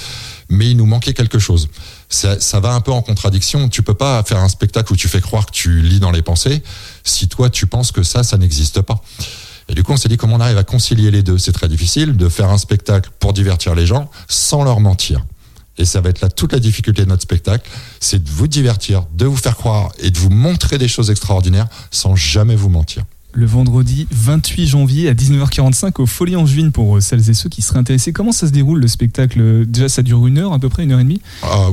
Mais 0.48 0.70
il 0.70 0.76
nous 0.76 0.86
manquait 0.86 1.14
quelque 1.14 1.38
chose. 1.38 1.68
Ça, 2.08 2.40
ça 2.40 2.58
va 2.58 2.74
un 2.74 2.80
peu 2.80 2.90
en 2.90 3.02
contradiction. 3.02 3.68
Tu 3.68 3.82
peux 3.82 3.94
pas 3.94 4.22
faire 4.24 4.38
un 4.38 4.48
spectacle 4.48 4.92
où 4.92 4.96
tu 4.96 5.08
fais 5.08 5.20
croire 5.20 5.46
que 5.46 5.52
tu 5.52 5.80
lis 5.80 6.00
dans 6.00 6.10
les 6.10 6.22
pensées 6.22 6.62
si 7.04 7.28
toi 7.28 7.48
tu 7.48 7.66
penses 7.66 7.92
que 7.92 8.02
ça, 8.02 8.24
ça 8.24 8.36
n'existe 8.36 8.80
pas. 8.80 9.00
Et 9.68 9.74
du 9.74 9.84
coup, 9.84 9.92
on 9.92 9.96
s'est 9.96 10.08
dit 10.08 10.16
comment 10.16 10.36
on 10.36 10.40
arrive 10.40 10.58
à 10.58 10.64
concilier 10.64 11.12
les 11.12 11.22
deux. 11.22 11.38
C'est 11.38 11.52
très 11.52 11.68
difficile 11.68 12.16
de 12.16 12.28
faire 12.28 12.50
un 12.50 12.58
spectacle 12.58 13.10
pour 13.20 13.32
divertir 13.32 13.76
les 13.76 13.86
gens 13.86 14.10
sans 14.28 14.64
leur 14.64 14.80
mentir. 14.80 15.24
Et 15.78 15.84
ça 15.84 16.00
va 16.00 16.10
être 16.10 16.20
là 16.20 16.28
toute 16.28 16.52
la 16.52 16.58
difficulté 16.58 17.02
de 17.04 17.08
notre 17.08 17.22
spectacle, 17.22 17.68
c'est 17.98 18.22
de 18.22 18.28
vous 18.30 18.46
divertir, 18.46 19.04
de 19.16 19.24
vous 19.26 19.36
faire 19.36 19.56
croire 19.56 19.90
et 20.00 20.10
de 20.10 20.18
vous 20.18 20.30
montrer 20.30 20.76
des 20.78 20.88
choses 20.88 21.10
extraordinaires 21.10 21.66
sans 21.90 22.14
jamais 22.14 22.56
vous 22.56 22.68
mentir. 22.68 23.04
le 23.34 23.46
vendredi 23.46 24.06
28 24.10 24.66
janvier 24.66 25.08
à 25.08 25.14
19h45 25.14 26.02
au 26.02 26.06
Folie 26.06 26.36
en 26.36 26.44
Juin 26.44 26.68
pour 26.70 26.96
euh, 26.96 27.00
celles 27.00 27.30
et 27.30 27.34
ceux 27.34 27.48
qui 27.48 27.62
seraient 27.62 27.78
intéressés. 27.78 28.12
Comment 28.12 28.32
ça 28.32 28.46
se 28.46 28.52
déroule 28.52 28.80
le 28.80 28.88
spectacle? 28.88 29.64
Déjà, 29.66 29.88
ça 29.88 30.02
dure 30.02 30.26
une 30.26 30.36
heure 30.38 30.52
à 30.52 30.58
peu 30.58 30.68
près, 30.68 30.82
une 30.82 30.92
heure 30.92 31.00
et 31.00 31.04
demie? 31.04 31.22
Ah, 31.42 31.70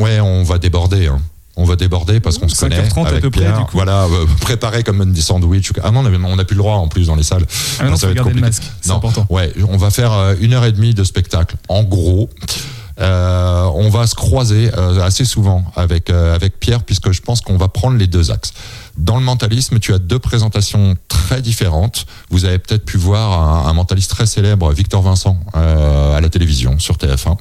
ouais, 0.00 0.18
on 0.18 0.42
va 0.42 0.58
déborder. 0.58 1.06
hein. 1.06 1.20
On 1.58 1.64
va 1.64 1.76
déborder 1.76 2.18
parce 2.20 2.36
qu'on 2.38 2.48
se 2.48 2.56
5h30 2.56 2.58
connaît 2.92 3.06
à 3.06 3.08
avec 3.08 3.22
peu 3.22 3.30
près, 3.30 3.40
Pierre. 3.42 3.58
du 3.60 3.64
coup. 3.64 3.70
Voilà, 3.74 4.02
euh, 4.04 4.26
préparé 4.42 4.82
comme 4.82 5.12
des 5.12 5.20
sandwichs. 5.22 5.70
Ah 5.82 5.90
non, 5.92 6.00
on 6.04 6.36
n'a 6.36 6.44
plus 6.44 6.54
le 6.54 6.58
droit 6.58 6.74
en 6.74 6.88
plus 6.88 7.06
dans 7.06 7.14
les 7.16 7.22
salles. 7.22 7.46
Ah 7.78 7.84
non, 7.84 7.90
Non, 7.92 7.96
ça 7.96 8.06
va 8.08 8.10
être 8.12 8.16
garder 8.16 8.34
le 8.34 8.40
compliqué. 8.42 8.60
masque, 8.60 8.72
c'est 8.82 8.90
important. 8.90 9.26
Ouais, 9.30 9.52
on 9.68 9.76
va 9.78 9.90
faire 9.90 10.12
euh, 10.12 10.34
une 10.40 10.52
heure 10.52 10.64
et 10.66 10.72
demie 10.72 10.92
de 10.92 11.02
spectacle. 11.04 11.56
En 11.68 11.82
gros, 11.84 12.28
Euh, 12.42 12.75
on 12.98 13.88
va 13.90 14.06
se 14.06 14.14
croiser 14.14 14.70
euh, 14.76 15.00
assez 15.00 15.24
souvent 15.24 15.64
avec 15.76 16.10
euh, 16.10 16.34
avec 16.34 16.58
Pierre 16.58 16.82
puisque 16.82 17.12
je 17.12 17.20
pense 17.20 17.40
qu'on 17.40 17.56
va 17.56 17.68
prendre 17.68 17.96
les 17.96 18.06
deux 18.06 18.30
axes. 18.30 18.52
Dans 18.96 19.16
le 19.16 19.22
mentalisme, 19.22 19.78
tu 19.78 19.92
as 19.92 19.98
deux 19.98 20.18
présentations 20.18 20.96
très 21.08 21.42
différentes. 21.42 22.06
Vous 22.30 22.46
avez 22.46 22.58
peut-être 22.58 22.84
pu 22.84 22.96
voir 22.96 23.66
un, 23.66 23.68
un 23.68 23.72
mentaliste 23.74 24.10
très 24.10 24.26
célèbre, 24.26 24.72
Victor 24.72 25.02
Vincent, 25.02 25.38
euh, 25.54 26.16
à 26.16 26.20
la 26.20 26.28
télévision 26.30 26.78
sur 26.78 26.96
TF1. 26.96 27.36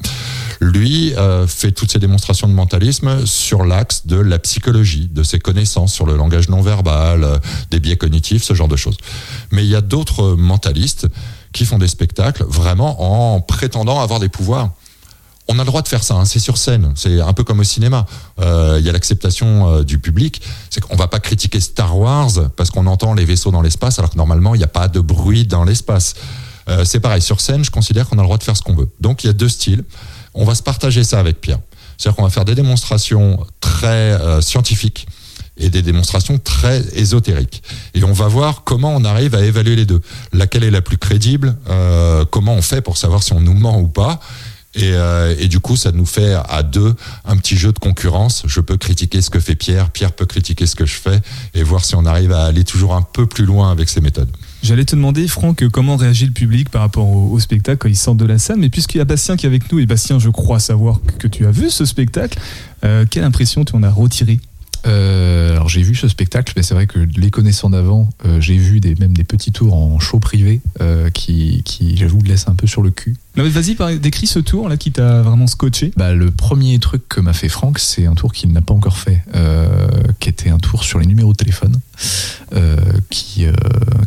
Lui 0.60 1.14
euh, 1.16 1.48
fait 1.48 1.72
toutes 1.72 1.92
ses 1.92 2.00
démonstrations 2.00 2.48
de 2.48 2.54
mentalisme 2.54 3.26
sur 3.26 3.64
l'axe 3.64 4.06
de 4.06 4.18
la 4.18 4.40
psychologie, 4.40 5.10
de 5.12 5.24
ses 5.24 5.40
connaissances 5.40 5.94
sur 5.94 6.06
le 6.06 6.16
langage 6.16 6.50
non 6.50 6.62
verbal, 6.62 7.24
euh, 7.24 7.38
des 7.72 7.80
biais 7.80 7.98
cognitifs, 7.98 8.44
ce 8.44 8.54
genre 8.54 8.68
de 8.68 8.76
choses. 8.76 8.98
Mais 9.52 9.64
il 9.64 9.70
y 9.70 9.76
a 9.76 9.82
d'autres 9.82 10.36
mentalistes 10.36 11.08
qui 11.54 11.66
font 11.66 11.78
des 11.78 11.88
spectacles 11.88 12.44
vraiment 12.48 13.36
en 13.36 13.40
prétendant 13.40 14.02
avoir 14.02 14.20
des 14.20 14.30
pouvoirs. 14.30 14.72
On 15.48 15.60
a 15.60 15.62
le 15.62 15.68
droit 15.68 15.84
de 15.84 15.88
faire 15.88 16.04
ça, 16.04 16.16
hein, 16.16 16.26
c'est 16.26 16.40
sur 16.40 16.58
scène, 16.58 16.92
c'est 16.96 17.22
un 17.22 17.34
peu 17.34 17.44
comme 17.44 17.60
au 17.60 17.64
cinéma. 17.64 18.08
Euh, 18.40 18.78
Il 18.80 18.86
y 18.86 18.90
a 18.90 18.92
l'acceptation 18.92 19.68
euh, 19.68 19.84
du 19.84 20.00
public. 20.00 20.42
C'est 20.72 20.82
qu'on 20.82 20.96
va 20.96 21.08
pas 21.08 21.20
critiquer 21.20 21.60
Star 21.60 21.98
Wars 21.98 22.32
parce 22.56 22.72
qu'on 22.72 22.88
entend 22.88 23.14
les 23.14 23.26
vaisseaux 23.26 23.52
dans 23.52 23.62
l'espace, 23.62 24.00
alors 24.00 24.10
que 24.10 24.18
normalement 24.18 24.56
il 24.56 24.58
n'y 24.58 24.64
a 24.64 24.68
pas 24.68 24.88
de 24.88 25.00
bruit 25.00 25.46
dans 25.46 25.64
l'espace. 25.64 26.16
Euh, 26.68 26.84
c'est 26.84 27.00
pareil, 27.00 27.22
sur 27.22 27.42
scène, 27.42 27.64
je 27.64 27.72
considère 27.72 28.08
qu'on 28.08 28.18
a 28.18 28.22
le 28.22 28.28
droit 28.28 28.38
de 28.38 28.44
faire 28.44 28.58
ce 28.58 28.62
qu'on 28.62 28.76
veut. 28.76 28.90
Donc 29.00 29.24
il 29.24 29.28
y 29.28 29.30
a 29.30 29.34
deux 29.34 29.50
styles. 29.50 29.84
On 30.34 30.46
va 30.46 30.56
se 30.56 30.64
partager 30.64 31.04
ça 31.04 31.20
avec 31.20 31.40
Pierre. 31.42 31.60
C'est-à-dire 31.98 32.16
qu'on 32.16 32.24
va 32.24 32.30
faire 32.30 32.46
des 32.46 32.56
démonstrations 32.56 33.46
très 33.62 33.88
euh, 33.88 34.42
scientifiques 34.42 35.08
et 35.58 35.70
des 35.70 35.82
démonstrations 35.82 36.38
très 36.38 36.84
ésotériques. 36.98 37.64
Et 37.94 38.04
on 38.04 38.12
va 38.12 38.28
voir 38.28 38.64
comment 38.66 38.94
on 38.94 39.06
arrive 39.06 39.36
à 39.36 39.42
évaluer 39.42 39.76
les 39.78 39.86
deux. 39.86 40.02
Laquelle 40.34 40.64
est 40.64 40.72
la 40.72 40.82
plus 40.82 40.98
crédible 40.98 41.56
euh, 41.70 42.26
Comment 42.26 42.56
on 42.56 42.62
fait 42.62 42.82
pour 42.82 42.98
savoir 42.98 43.24
si 43.24 43.32
on 43.32 43.40
nous 43.40 43.54
ment 43.54 43.80
ou 43.80 43.88
pas 43.88 44.20
et, 44.76 44.94
euh, 44.94 45.36
et 45.40 45.48
du 45.48 45.60
coup, 45.60 45.76
ça 45.76 45.92
nous 45.92 46.06
fait 46.06 46.36
à 46.50 46.64
deux 46.64 46.94
un 47.26 47.38
petit 47.38 47.58
jeu 47.58 47.72
de 47.72 47.80
concurrence. 47.80 48.44
Je 48.46 48.60
peux 48.62 48.78
critiquer 48.78 49.22
ce 49.22 49.30
que 49.30 49.40
fait 49.40 49.56
Pierre, 49.56 49.90
Pierre 49.90 50.12
peut 50.12 50.26
critiquer 50.26 50.66
ce 50.66 50.76
que 50.76 50.86
je 50.86 50.96
fais, 50.96 51.22
et 51.54 51.64
voir 51.64 51.84
si 51.84 51.96
on 51.96 52.06
arrive 52.06 52.32
à 52.32 52.46
aller 52.46 52.64
toujours 52.64 52.94
un 52.96 53.02
peu 53.02 53.26
plus 53.26 53.46
loin 53.46 53.72
avec 53.72 53.90
ces 53.90 54.02
méthodes. 54.02 54.30
J'allais 54.64 54.86
te 54.86 54.96
demander, 54.96 55.28
Franck, 55.28 55.68
comment 55.70 55.96
réagit 55.96 56.26
le 56.26 56.32
public 56.32 56.70
par 56.70 56.82
rapport 56.82 57.08
au, 57.08 57.32
au 57.32 57.40
spectacle 57.40 57.78
quand 57.78 57.90
ils 57.90 57.96
sortent 57.96 58.18
de 58.18 58.26
la 58.26 58.40
salle. 58.40 58.58
Mais 58.58 58.70
puisqu'il 58.70 58.98
y 58.98 59.02
a 59.02 59.06
Bastien 59.06 59.38
qui 59.38 59.46
est 59.46 59.50
avec 59.50 59.72
nous, 59.72 59.80
et 59.80 59.86
Bastien, 59.86 60.20
je 60.20 60.30
crois 60.30 60.60
savoir 60.60 61.00
que, 61.06 61.14
que 61.14 61.28
tu 61.28 61.46
as 61.46 61.52
vu 61.52 61.70
ce 61.70 61.86
spectacle, 61.86 62.40
euh, 62.84 63.06
quelle 63.10 63.24
impression 63.24 63.64
tu 63.64 63.76
en 63.76 63.84
as 63.84 63.92
retiré 63.92 64.40
Euh, 64.88 65.52
alors 65.52 65.70
j'ai 65.70 65.82
vu 65.82 65.96
ce 65.96 66.08
spectacle, 66.08 66.54
mais 66.56 66.64
c'est 66.64 66.74
vrai 66.76 66.86
que 66.86 67.00
les 67.00 67.32
connaissant 67.32 67.70
d'avant, 67.70 68.10
euh, 68.26 68.40
j'ai 68.40 68.58
vu 68.58 68.80
des, 68.80 68.96
même 68.96 69.16
des 69.16 69.24
petits 69.24 69.52
tours 69.52 69.74
en 69.74 70.00
show 70.00 70.20
privé 70.20 70.62
euh, 70.82 71.10
qui, 71.10 71.64
qui 71.64 71.98
j'avoue, 71.98 72.22
laissent 72.22 72.48
un 72.48 72.56
peu 72.56 72.68
sur 72.68 72.82
le 72.82 72.92
cul. 72.92 73.16
Non 73.38 73.44
mais 73.44 73.50
vas-y, 73.50 73.76
décris 74.00 74.28
ce 74.28 74.40
tour 74.40 74.70
là 74.70 74.78
qui 74.78 74.92
t'a 74.92 75.22
vraiment 75.22 75.48
scotché. 75.48 75.92
Bah, 75.98 76.14
le 76.14 76.32
premier 76.32 76.80
truc 76.80 77.04
que 77.10 77.20
m'a 77.20 77.34
fait 77.34 77.50
Franck, 77.50 77.80
c'est 77.80 78.06
un 78.06 78.14
tour 78.16 78.32
qu'il 78.32 78.52
n'a 78.54 78.62
pas 78.62 78.74
encore 78.74 78.98
fait, 78.98 79.22
euh, 79.36 79.88
qui 80.20 80.30
était 80.30 80.50
un 80.50 80.58
tour 80.58 80.84
sur 80.84 81.00
les 81.00 81.06
numéros 81.06 81.34
de 81.34 81.38
téléphone, 81.38 81.80
euh, 82.54 82.78
qui, 83.10 83.46
euh, 83.46 83.52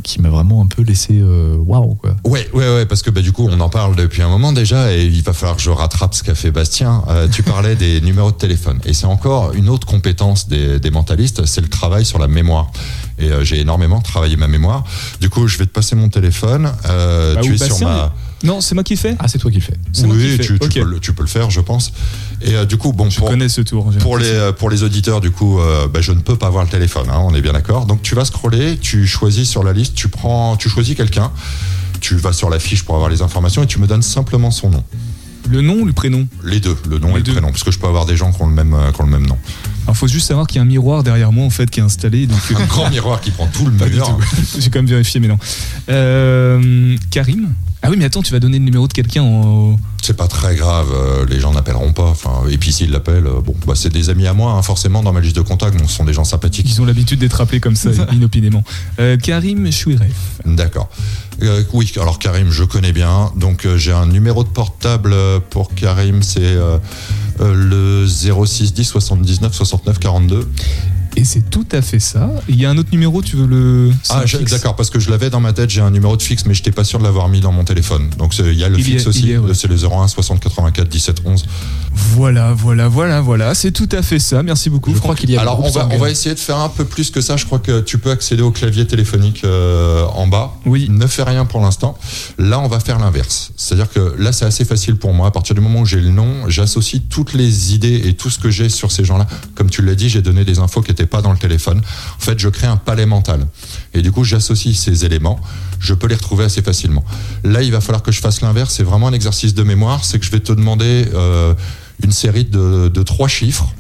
qui 0.03 0.23
m'a 0.23 0.31
vraiment 0.31 0.63
un 0.63 0.67
peu 0.67 0.83
laissé 0.83 1.19
euh, 1.21 1.57
waouh 1.59 1.95
quoi. 1.97 2.17
Ouais, 2.25 2.49
ouais, 2.55 2.75
ouais, 2.75 2.87
parce 2.87 3.03
que 3.03 3.11
bah, 3.11 3.21
du 3.21 3.33
coup, 3.33 3.47
on 3.51 3.61
en 3.61 3.69
parle 3.69 3.97
depuis 3.97 4.23
un 4.23 4.29
moment 4.29 4.53
déjà, 4.53 4.93
et 4.95 5.05
il 5.05 5.23
va 5.23 5.35
falloir 5.35 5.57
que 5.57 5.63
je 5.63 5.71
rattrape 5.71 6.15
ce 6.15 6.23
qu'a 6.23 6.35
fait 6.35 6.51
Bastien. 6.51 7.03
Euh, 7.09 7.29
tu 7.29 7.43
parlais 7.43 7.77
des 7.77 8.01
numéros 8.09 8.31
de 8.31 8.37
téléphone, 8.37 8.79
et 8.87 8.95
c'est 8.95 9.07
encore 9.07 9.53
une 9.53 9.69
autre 9.69 9.87
compétence 9.87 10.49
des, 10.49 10.81
des 10.81 10.91
mentalistes, 10.91 11.45
c'est 11.45 11.61
le 11.61 11.69
travail 11.69 12.07
sur 12.07 12.19
la 12.19 12.29
mémoire. 12.29 12.71
Et 13.19 13.31
euh, 13.31 13.45
j'ai 13.45 13.61
énormément 13.61 14.01
travaillé 14.01 14.37
ma 14.37 14.49
mémoire. 14.49 14.85
Du 15.21 15.29
coup, 15.29 15.49
je 15.49 15.59
vais 15.59 15.67
te 15.67 15.73
passer 15.73 15.97
mon 15.97 16.09
téléphone. 16.09 16.73
Euh, 16.89 17.35
Bah, 17.35 17.41
tu 17.43 17.55
es 17.55 17.59
sur 17.59 17.81
ma. 17.81 18.15
Non, 18.45 18.61
c'est 18.61 18.75
moi 18.77 18.85
qui 18.85 18.97
fais. 18.97 19.17
Ah, 19.19 19.27
c'est 19.27 19.39
toi 19.39 19.51
qui 19.51 19.57
le 19.59 19.63
fais. 19.63 19.75
Qui 19.93 20.05
Oui, 20.05 20.37
fais. 20.37 20.45
tu, 20.45 20.59
peux, 20.59 20.85
le- 20.85 21.01
tu 21.01 21.13
peux 21.13 21.23
le 21.23 21.29
faire, 21.29 21.51
je 21.51 21.61
pense. 21.61 21.93
Et 22.41 22.55
euh, 22.55 22.65
du 22.65 22.77
coup, 22.77 22.93
bon, 22.93 23.11
Je 23.11 23.19
pour, 23.19 23.29
connais 23.31 23.49
ce 23.49 23.61
tour. 23.63 23.91
pour 24.01 24.17
les, 24.17 24.27
euh, 24.31 24.53
pour 24.53 24.71
les 24.71 24.85
auditeurs, 24.85 25.21
du 25.21 25.31
coup, 25.33 25.59
euh, 25.59 25.89
bah, 25.89 26.01
je 26.01 26.13
ne 26.13 26.21
peux 26.21 26.37
pas 26.37 26.49
voir 26.49 26.63
le 26.65 26.71
téléphone, 26.71 27.09
hein, 27.11 27.19
on 27.21 27.35
est 27.35 27.41
bien 27.43 27.53
d'accord. 27.53 27.87
Donc 27.87 28.01
tu 28.03 28.15
vas 28.15 28.25
scroller, 28.25 28.77
tu 28.79 29.07
choisis 29.09 29.49
sur 29.49 29.65
la 29.65 29.73
liste, 29.73 29.95
tu 29.95 30.07
prends, 30.09 30.57
tu 30.57 30.69
choisis 30.69 30.95
quelqu'un, 30.95 31.33
tu 32.01 32.15
vas 32.15 32.33
sur 32.33 32.49
la 32.49 32.61
fiche 32.61 32.85
pour 32.85 32.95
avoir 32.95 33.11
les 33.11 33.23
informations 33.23 33.65
et 33.65 33.67
tu 33.67 33.81
me 33.81 33.89
donnes 33.89 34.03
simplement 34.03 34.53
son 34.53 34.71
nom. 34.71 34.85
Le 35.49 35.61
nom 35.63 35.75
ou 35.81 35.85
le 35.87 35.93
prénom? 35.95 36.29
Les 36.45 36.61
deux, 36.61 36.77
le 36.89 36.99
nom 36.99 37.15
Les 37.15 37.21
et 37.21 37.23
deux. 37.23 37.33
le 37.33 37.39
prénom, 37.39 37.51
parce 37.51 37.65
que 37.65 37.71
je 37.73 37.79
peux 37.79 37.87
avoir 37.89 38.07
des 38.07 38.17
gens 38.17 38.31
qui 38.33 38.43
ont 38.43 38.47
le 38.49 38.55
même, 38.55 38.77
qui 38.95 39.01
ont 39.01 39.05
le 39.05 39.11
même 39.11 39.27
nom. 39.27 39.39
Alors 39.85 39.97
faut 39.97 40.07
juste 40.07 40.29
savoir 40.29 40.47
qu'il 40.47 40.57
y 40.57 40.59
a 40.59 40.63
un 40.63 40.67
miroir 40.67 41.03
derrière 41.03 41.33
moi 41.33 41.45
en 41.47 41.51
fait 41.51 41.69
qui 41.71 41.81
est 41.81 41.83
installé. 41.83 42.27
Donc 42.29 42.39
Un 42.57 42.67
grand 42.67 42.89
miroir 42.91 43.21
qui 43.21 43.31
prend 43.33 43.47
tout 43.49 43.65
le 43.65 43.73
mur. 43.89 44.19
J'ai 44.59 44.71
quand 44.71 44.79
même 44.79 44.87
vérifié, 44.87 45.19
mais 45.19 45.27
non. 45.29 45.39
Euh, 45.89 46.97
Karim? 47.11 47.49
Ah 47.83 47.91
oui, 47.91 47.97
mais 47.97 48.05
attends, 48.05 48.23
tu 48.23 48.33
vas 48.33 48.41
donner 48.41 48.59
le 48.59 48.65
numéro 48.65 48.89
de 48.89 48.93
quelqu'un 48.93 49.23
en. 49.23 49.77
C'est 50.03 50.17
pas 50.17 50.27
très 50.27 50.57
grave, 50.57 50.89
euh, 50.93 51.27
les 51.27 51.39
gens 51.39 51.53
n'appelleront 51.53 51.93
pas. 51.93 52.07
Enfin, 52.09 52.43
et 52.51 52.59
puis 52.59 52.73
s'ils 52.73 52.91
l'appellent, 52.91 53.27
euh, 53.27 53.41
bon, 53.41 53.55
bah, 53.67 53.75
c'est 53.77 53.93
des 53.93 54.11
amis 54.11 54.27
à 54.27 54.33
moi, 54.33 54.53
hein, 54.53 54.63
forcément 54.63 55.03
dans 55.03 55.13
ma 55.13 55.21
liste 55.21 55.37
de 55.37 55.43
contacts, 55.43 55.79
donc 55.79 55.91
ce 55.91 55.97
sont 55.97 56.05
des 56.05 56.13
gens 56.13 56.25
sympathiques. 56.25 56.67
Ils 56.69 56.81
ont 56.81 56.85
l'habitude 56.85 57.21
d'être 57.21 57.41
appelés 57.41 57.61
comme 57.61 57.77
ça, 57.77 57.91
inopinément. 58.13 58.65
Euh, 58.99 59.17
Karim 59.17 59.71
Chouiref. 59.71 60.41
D'accord. 60.45 60.89
Oui, 61.73 61.93
alors 62.01 62.19
Karim, 62.19 62.51
je 62.51 62.65
connais 62.65 62.93
bien. 62.93 63.31
Donc 63.37 63.67
j'ai 63.77 63.93
un 63.93 64.07
numéro 64.07 64.43
de 64.43 64.49
portable 64.49 65.15
pour 65.51 65.73
Karim, 65.73 66.23
c'est 66.25 66.57
le 67.39 68.07
06 68.09 68.75
10 68.75 68.85
79 68.85 69.55
69 69.55 69.99
42. 70.01 70.49
Et 71.19 71.25
c'est 71.25 71.51
tout 71.51 71.67
à 71.73 71.83
fait 71.83 71.99
ça. 71.99 72.31
Il 72.49 72.61
y 72.61 72.65
a 72.65 72.71
un 72.71 72.79
autre 72.79 72.91
numéro, 72.93 73.23
tu 73.23 73.35
veux 73.35 73.47
le. 73.47 73.91
Ah, 74.09 74.23
d'accord, 74.49 74.77
parce 74.77 74.89
que 74.89 75.01
je 75.01 75.11
l'avais 75.11 75.31
dans 75.31 75.41
ma 75.41 75.53
tête, 75.53 75.69
j'ai 75.69 75.81
un 75.81 75.91
numéro 75.91 76.17
de 76.17 76.23
fixe, 76.23 76.47
mais 76.47 76.55
je 76.55 76.61
n'étais 76.61 76.71
pas 76.71 76.85
sûr 76.85 77.01
de 77.01 77.05
l'avoir 77.05 77.29
mis 77.29 77.41
dans 77.41 77.51
mon 77.51 77.65
téléphone. 77.65 78.09
Donc 78.19 78.39
il 78.39 78.53
y 78.55 78.63
a 78.63 78.69
le 78.69 78.79
Il 78.79 78.85
fixe 78.85 79.09
aussi, 79.09 79.37
ouais. 79.37 79.53
c'est 79.53 79.67
le 79.67 79.75
01 79.75 80.07
60 80.07 80.39
84 80.39 80.89
17 80.89 81.23
11. 81.25 81.45
Voilà, 82.15 82.53
voilà, 82.53 82.87
voilà, 82.87 83.21
voilà. 83.21 83.57
C'est 83.57 83.73
tout 83.73 83.89
à 83.91 84.03
fait 84.03 84.21
ça. 84.21 84.45
Merci 84.45 84.71
beaucoup. 84.71 84.95
Je 84.95 85.01
crois 85.01 85.17
qu'il 85.17 85.29
y 85.31 85.37
a. 85.37 85.41
Alors 85.41 85.59
on 85.59 85.71
va, 85.71 85.87
on 85.87 85.91
sanguin. 85.91 85.99
va 85.99 86.11
essayer 86.11 86.37
de 86.37 86.41
faire 86.41 86.59
un 86.59 86.69
peu 86.69 86.85
plus 86.85 87.11
que 87.11 87.21
ça. 87.21 87.37
Je 87.37 87.47
crois 87.47 87.59
que 87.59 87.81
tu 87.81 87.99
peux 87.99 88.13
accéder 88.13 88.43
au 88.43 88.53
clavier 88.53 88.87
téléphonique 88.87 89.43
euh, 89.43 90.05
en 90.15 90.29
bas. 90.29 90.55
Oui. 90.67 90.87
Ne 90.89 91.09
fais 91.09 91.25
rien 91.25 91.45
pour 91.47 91.61
l'instant. 91.61 91.99
Là, 92.39 92.61
on 92.61 92.69
va 92.69 92.79
faire 92.79 93.01
l'inverse. 93.01 93.51
C'est-à-dire 93.57 93.91
que 93.91 94.15
là, 94.21 94.31
c'est 94.31 94.45
assez 94.45 94.65
facile 94.65 94.95
pour 94.95 95.13
moi. 95.13 95.27
À 95.27 95.31
partir 95.33 95.57
du 95.57 95.61
moment 95.61 95.81
où 95.81 95.87
j'ai 95.87 96.01
le 96.01 96.11
nom, 96.11 96.49
j'associe 96.49 97.03
toutes 97.11 97.35
les 97.35 97.75
idées 97.75 98.03
et 98.05 98.15
tout 98.15 98.31
ce 98.31 98.39
que 98.39 98.51
j'ai 98.51 98.69
sur 98.69 98.93
ces 98.93 99.05
gens-là. 99.05 99.27
Comme 99.57 99.69
tu 99.69 99.83
l'as 99.83 99.97
dit, 99.97 100.09
j'ai 100.09 100.23
donné 100.23 100.45
des 100.45 100.61
infos 100.61 100.81
qui 100.81 100.93
n'étaient 100.93 101.08
pas 101.09 101.23
dans 101.23 101.33
le 101.33 101.39
téléphone. 101.39 101.79
En 101.81 102.21
fait, 102.21 102.39
je 102.39 102.49
crée 102.49 102.67
un 102.67 102.77
palais 102.77 103.07
mental. 103.07 103.47
Et 103.95 104.03
du 104.03 104.13
coup, 104.13 104.25
j'associe 104.25 104.77
ces 104.77 105.05
éléments. 105.05 105.41
Je 105.81 105.95
peux 105.95 106.07
les 106.07 106.15
retrouver 106.15 106.45
assez 106.45 106.63
facilement. 106.63 107.05
Là, 107.45 107.63
il 107.63 107.73
va 107.73 107.81
falloir 107.81 108.03
que 108.03 108.13
je 108.13 108.21
fasse 108.21 108.41
l'inverse. 108.41 108.75
C'est 108.75 108.83
vraiment 108.83 109.09
un 109.09 109.13
exercice 109.13 109.55
de 109.55 109.63
mémoire. 109.63 110.05
C'est 110.05 110.19
que 110.19 110.25
je 110.25 110.31
vais 110.31 110.41
te 110.41 110.53
demander 110.53 111.09
euh, 111.15 111.55
une 112.03 112.13
série 112.13 112.45
de, 112.45 112.89
de 112.89 113.03
trois 113.03 113.29
chiffres. 113.29 113.73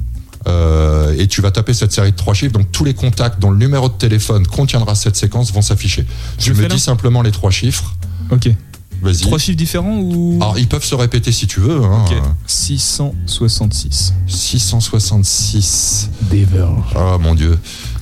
Euh, 0.47 1.14
et 1.19 1.27
tu 1.27 1.43
vas 1.43 1.51
taper 1.51 1.75
cette 1.75 1.93
série 1.93 2.12
de 2.12 2.17
trois 2.17 2.35
chiffres. 2.35 2.53
Donc 2.53 2.71
tous 2.73 2.85
les 2.85 2.95
contacts 2.95 3.38
dont 3.41 3.51
le 3.51 3.59
numéro 3.59 3.88
de 3.88 3.95
téléphone 3.95 4.47
contiendra 4.47 4.95
cette 4.95 5.17
séquence 5.17 5.53
vont 5.53 5.62
s'afficher. 5.62 6.07
Je 6.38 6.53
Tu 6.53 6.55
me 6.55 6.69
dis 6.69 6.79
simplement 6.79 7.23
les 7.23 7.33
trois 7.33 7.51
chiffres. 7.51 7.95
Ok. 8.31 8.51
Vas-y. 9.01 9.21
Trois 9.21 9.39
chiffres 9.39 9.57
différents 9.57 9.99
ou. 9.99 10.39
Alors 10.41 10.59
ils 10.59 10.67
peuvent 10.69 10.85
se 10.85 10.95
répéter 10.95 11.33
si 11.33 11.47
tu 11.47 11.61
veux. 11.61 11.83
Hein. 11.85 12.05
Ok. 12.07 12.17
666. 12.47 14.15
666. 14.27 16.11
Dever. 16.31 16.67
Oh 16.97 17.19
mon 17.21 17.35
dieu. 17.35 17.59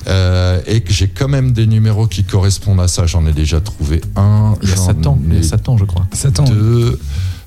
Euh, 0.07 0.61
et 0.65 0.81
que 0.81 0.93
j'ai 0.93 1.09
quand 1.09 1.27
même 1.27 1.51
des 1.51 1.67
numéros 1.67 2.07
qui 2.07 2.23
correspondent 2.23 2.79
à 2.81 2.87
ça. 2.87 3.05
J'en 3.05 3.25
ai 3.27 3.33
déjà 3.33 3.59
trouvé 3.59 4.01
un. 4.15 4.55
Il 4.63 4.69
y 4.69 4.73
a 4.73 4.75
Satan, 4.75 5.19
il 5.29 5.35
y 5.35 5.39
a 5.39 5.43
Satan, 5.43 5.77
je 5.77 5.85
crois. 5.85 6.07
Satan. 6.13 6.43
deux. 6.45 6.99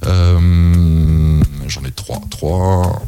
Euh, 0.07 1.43
j'en 1.67 1.83
ai 1.83 1.91
trois. 1.91 2.21
Trois. 2.31 3.03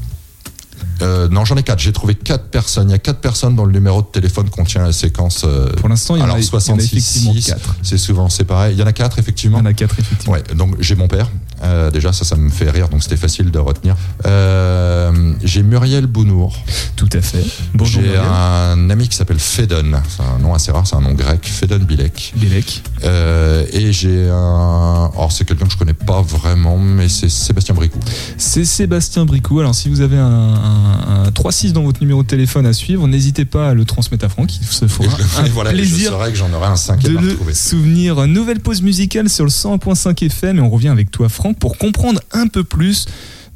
Euh, 1.03 1.29
non, 1.29 1.45
j'en 1.45 1.57
ai 1.57 1.63
quatre. 1.63 1.79
J'ai 1.81 1.93
trouvé 1.93 2.15
quatre 2.15 2.45
personnes. 2.45 2.89
Il 2.89 2.93
y 2.93 2.95
a 2.95 2.99
quatre 2.99 3.21
personnes 3.21 3.57
dont 3.57 3.65
le 3.65 3.73
numéro 3.73 4.03
de 4.03 4.07
téléphone 4.07 4.49
contient 4.51 4.83
la 4.83 4.93
séquence. 4.93 5.43
euh, 5.45 5.73
Pour 5.75 5.89
l'instant, 5.89 6.15
il 6.17 6.21
y 6.21 6.23
en 6.23 6.25
a, 6.27 6.29
alors 6.29 6.39
il 6.39 6.43
y 6.43 6.45
en 6.45 6.49
a 6.49 6.51
66, 6.51 6.97
effectivement 6.97 7.33
6, 7.35 7.47
4. 7.47 7.77
c'est 7.83 7.99
souvent 7.99 8.29
c'est 8.29 8.45
pareil. 8.45 8.75
Il 8.77 8.81
y 8.81 8.83
en 8.83 8.87
a 8.87 8.93
quatre 8.93 9.17
Il 9.17 9.21
y 9.21 9.23
effectivement. 9.23 9.59
en 9.59 9.65
a 9.67 9.73
4 9.73 9.99
effectivement. 9.99 10.35
Ouais, 10.35 10.43
donc 10.55 10.77
j'ai 10.81 10.95
mon 10.95 11.09
père. 11.09 11.29
Euh, 11.63 11.91
déjà, 11.91 12.13
ça, 12.13 12.25
ça 12.25 12.37
me 12.37 12.51
fait 12.51 12.71
rire, 12.71 12.89
donc 12.89 13.03
c'était 13.03 13.17
facile 13.17 13.51
de 13.51 13.59
retenir. 13.59 13.97
Euh, 14.27 15.33
j'ai 15.43 15.63
Muriel 15.63 16.07
Bounour. 16.07 16.57
Tout 16.97 17.09
à 17.13 17.21
fait. 17.21 17.45
Bonjour. 17.75 18.03
J'ai 18.03 18.17
un 18.17 18.91
ami 18.91 19.09
qui 19.09 19.17
s'appelle 19.17 19.39
Fedon. 19.39 19.93
C'est 20.09 20.23
un 20.23 20.39
nom 20.39 20.55
assez 20.55 20.71
rare, 20.73 20.87
c'est 20.87 20.97
un 20.97 21.01
nom 21.01 21.13
grec. 21.13 21.41
Fedon 21.45 21.79
Bilek. 21.79 22.35
Bélec. 22.37 22.83
Euh, 23.05 23.65
et 23.73 23.93
j'ai 23.93 24.29
un. 24.29 25.11
Alors, 25.15 25.33
c'est 25.33 25.45
quelqu'un 25.45 25.67
que 25.67 25.73
je 25.73 25.79
connais 25.79 25.93
pas 25.95 26.23
vraiment, 26.23 26.79
mais 26.79 27.09
c'est 27.09 27.29
Sébastien 27.29 27.75
Bricou. 27.75 27.99
C'est 28.39 28.65
Sébastien 28.65 29.25
Bricou. 29.25 29.61
Alors, 29.61 29.75
si 29.75 29.89
vous 29.89 30.01
avez 30.01 30.19
un, 30.19 30.27
un, 30.27 31.25
un 31.27 31.31
3-6 31.31 31.73
dans 31.73 31.83
votre 31.83 32.01
numéro 32.01 32.23
de 32.23 32.29
téléphone 32.29 32.67
à 32.67 32.73
suivre, 32.73 33.07
n'hésitez 33.09 33.45
pas 33.45 33.71
à 33.71 33.75
le 33.75 33.85
transmettre 33.85 34.25
à 34.25 34.29
Franck. 34.29 34.57
Il 34.57 34.67
se 34.67 34.87
fera 34.87 35.17
je, 35.19 35.41
un 35.41 35.49
voilà, 35.51 35.71
je 35.71 35.77
plaisir 35.77 36.11
saurais 36.11 36.31
que 36.31 36.37
j'en 36.37 36.53
aurai 36.53 36.67
un 36.67 36.75
de 36.75 36.79
cinquième 36.79 37.19
à 37.19 37.21
le 37.21 37.55
souvenir. 37.55 38.27
Nouvelle 38.27 38.61
pause 38.61 38.83
musicale 38.83 39.29
sur 39.29 39.45
le 39.45 39.51
101.5 39.51 40.25
FM 40.27 40.59
et 40.59 40.61
on 40.61 40.71
revient 40.71 40.89
avec 40.89 41.11
toi, 41.11 41.29
Franck, 41.29 41.52
pour 41.55 41.79
comprendre 41.79 42.21
un 42.33 42.47
peu 42.47 42.65
plus 42.65 43.07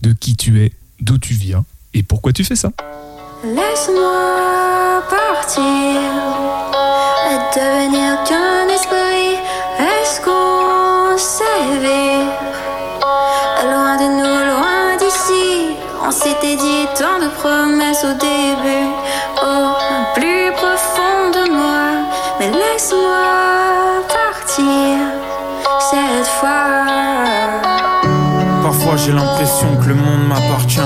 de 0.02 0.12
qui 0.12 0.36
tu 0.36 0.62
es, 0.62 0.72
d'où 1.00 1.18
tu 1.18 1.34
viens 1.34 1.64
et 1.94 2.02
pourquoi 2.02 2.32
tu 2.32 2.44
fais 2.44 2.56
ça. 2.56 2.70
Laisse-moi 3.44 5.02
partir 5.08 5.64
et 7.30 7.38
devenir 7.58 8.22
qu'un 8.24 8.68
esprit. 8.68 9.36
Est-ce 9.78 10.20
qu'on 10.20 11.16
s'éveille? 11.18 12.26
Loin 13.64 13.96
de 13.96 14.08
nous, 14.18 14.38
loin 14.50 14.96
d'ici. 14.98 15.76
On 16.06 16.10
s'était 16.10 16.56
dit 16.56 16.86
tant 16.98 17.18
de 17.18 17.28
promesses 17.40 18.04
au 18.04 18.12
début, 18.12 18.35
J'ai 28.94 29.12
l'impression 29.12 29.66
que 29.82 29.88
le 29.88 29.94
monde 29.94 30.28
m'appartient. 30.28 30.80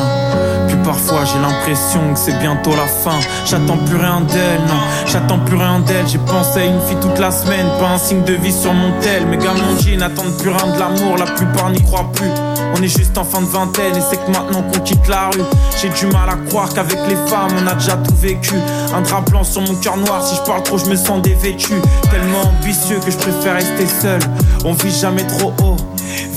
Puis 0.66 0.76
parfois 0.84 1.24
j'ai 1.24 1.38
l'impression 1.38 2.00
que 2.12 2.18
c'est 2.18 2.38
bientôt 2.38 2.70
la 2.70 2.86
fin. 2.86 3.18
J'attends 3.44 3.76
plus 3.76 3.96
rien 3.96 4.20
d'elle, 4.20 4.60
non, 4.66 4.80
j'attends 5.06 5.38
plus 5.38 5.56
rien 5.56 5.80
d'elle. 5.80 6.08
J'ai 6.08 6.18
pensé 6.18 6.60
à 6.60 6.64
une 6.64 6.80
fille 6.80 6.96
toute 7.00 7.18
la 7.18 7.30
semaine, 7.30 7.66
pas 7.78 7.90
un 7.90 7.98
signe 7.98 8.22
de 8.24 8.34
vie 8.34 8.52
sur 8.52 8.72
mon 8.72 8.92
tel. 9.00 9.26
Mes 9.26 9.36
mon 9.36 9.96
n'attendent 9.98 10.36
plus 10.38 10.50
rien 10.50 10.74
de 10.74 10.78
l'amour, 10.78 11.18
la 11.18 11.26
plupart 11.26 11.70
n'y 11.70 11.82
croient 11.82 12.10
plus. 12.12 12.30
On 12.76 12.82
est 12.82 12.88
juste 12.88 13.16
en 13.16 13.24
fin 13.24 13.42
de 13.42 13.46
vingtaine 13.46 13.96
et 13.96 14.00
c'est 14.00 14.16
que 14.16 14.30
maintenant 14.30 14.62
qu'on 14.62 14.80
quitte 14.80 15.06
la 15.08 15.28
rue. 15.28 15.44
J'ai 15.80 15.90
du 15.90 16.06
mal 16.06 16.28
à 16.28 16.36
croire 16.48 16.72
qu'avec 16.72 16.98
les 17.08 17.16
femmes 17.28 17.52
on 17.62 17.66
a 17.66 17.74
déjà 17.74 17.96
tout 17.96 18.14
vécu. 18.16 18.54
Un 18.94 19.02
drap 19.02 19.22
blanc 19.22 19.44
sur 19.44 19.62
mon 19.62 19.74
cœur 19.76 19.96
noir, 19.96 20.24
si 20.24 20.36
je 20.36 20.40
parle 20.42 20.62
trop 20.62 20.78
je 20.78 20.86
me 20.86 20.96
sens 20.96 21.22
dévêtu. 21.22 21.74
Tellement 22.10 22.42
ambitieux 22.42 22.98
que 23.04 23.10
je 23.10 23.16
préfère 23.16 23.54
rester 23.54 23.86
seul. 23.86 24.20
On 24.64 24.72
vit 24.72 24.90
jamais 24.90 25.26
trop 25.26 25.52
haut. 25.62 25.76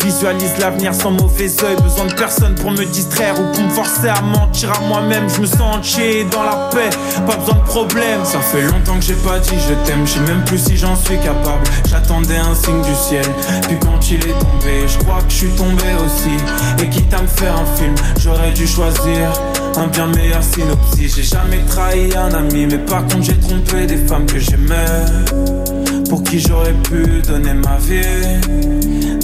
Visualise 0.03 0.57
l'avenir 0.59 0.93
sans 0.93 1.11
mauvais 1.11 1.51
oeil. 1.63 1.75
Besoin 1.81 2.05
de 2.05 2.13
personne 2.13 2.55
pour 2.55 2.71
me 2.71 2.85
distraire 2.85 3.35
ou 3.39 3.51
pour 3.53 3.63
me 3.63 3.69
forcer 3.69 4.09
à 4.09 4.21
mentir 4.21 4.71
à 4.71 4.81
moi-même. 4.81 5.29
Je 5.29 5.41
me 5.41 5.45
sens 5.45 5.77
entier 5.77 6.25
dans 6.31 6.43
la 6.43 6.69
paix, 6.71 6.89
pas 7.25 7.37
besoin 7.37 7.55
de 7.55 7.67
problème. 7.67 8.19
Ça 8.23 8.39
fait 8.39 8.63
longtemps 8.63 8.95
que 8.95 9.05
j'ai 9.05 9.15
pas 9.15 9.39
dit 9.39 9.55
je 9.67 9.73
t'aime, 9.85 10.05
je 10.05 10.19
même 10.19 10.43
plus 10.45 10.57
si 10.57 10.77
j'en 10.77 10.95
suis 10.95 11.17
capable. 11.19 11.63
J'attendais 11.89 12.37
un 12.37 12.55
signe 12.55 12.81
du 12.81 12.95
ciel, 12.95 13.25
puis 13.67 13.77
quand 13.79 14.09
il 14.09 14.17
est 14.17 14.39
tombé, 14.39 14.87
je 14.87 14.97
crois 14.99 15.21
que 15.21 15.29
je 15.29 15.35
suis 15.35 15.49
tombé 15.51 15.93
aussi. 16.05 16.83
Et 16.83 16.89
quitte 16.89 17.13
à 17.13 17.21
me 17.21 17.27
faire 17.27 17.55
un 17.55 17.77
film, 17.77 17.95
j'aurais 18.19 18.51
dû 18.51 18.67
choisir 18.67 19.31
un 19.77 19.87
bien 19.87 20.07
meilleur 20.07 20.43
synopsis. 20.43 21.15
J'ai 21.15 21.23
jamais 21.23 21.63
trahi 21.67 22.15
un 22.15 22.33
ami, 22.33 22.67
mais 22.67 22.77
par 22.79 23.01
contre 23.07 23.23
j'ai 23.23 23.39
trompé 23.39 23.85
des 23.85 23.97
femmes 23.97 24.25
que 24.25 24.39
j'aimais. 24.39 25.72
Pour 26.13 26.21
qui 26.21 26.39
j'aurais 26.39 26.73
pu 26.73 27.23
donner 27.23 27.55
ma 27.55 27.75
vie. 27.77 28.39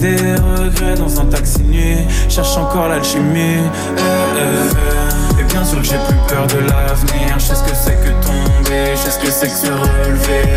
Des 0.01 0.33
regrets 0.41 0.95
dans 0.95 1.21
un 1.21 1.25
taxi 1.25 1.61
nuit, 1.61 1.99
cherche 2.27 2.57
encore 2.57 2.87
l'alchimie. 2.87 3.61
Eh, 3.95 4.01
eh, 4.01 5.37
eh. 5.37 5.39
Et 5.39 5.43
bien 5.43 5.63
sûr 5.63 5.77
que 5.77 5.83
j'ai 5.83 5.99
plus 6.07 6.17
peur 6.27 6.47
de 6.47 6.57
l'avenir. 6.67 7.37
Je 7.37 7.43
sais 7.43 7.53
ce 7.53 7.61
que 7.61 7.75
c'est 7.75 7.93
que 7.93 8.09
tomber, 8.25 8.95
je 8.95 9.01
sais 9.01 9.11
ce 9.11 9.19
que 9.19 9.29
c'est 9.29 9.49
que 9.49 9.53
se 9.53 9.71
relever. 9.71 10.49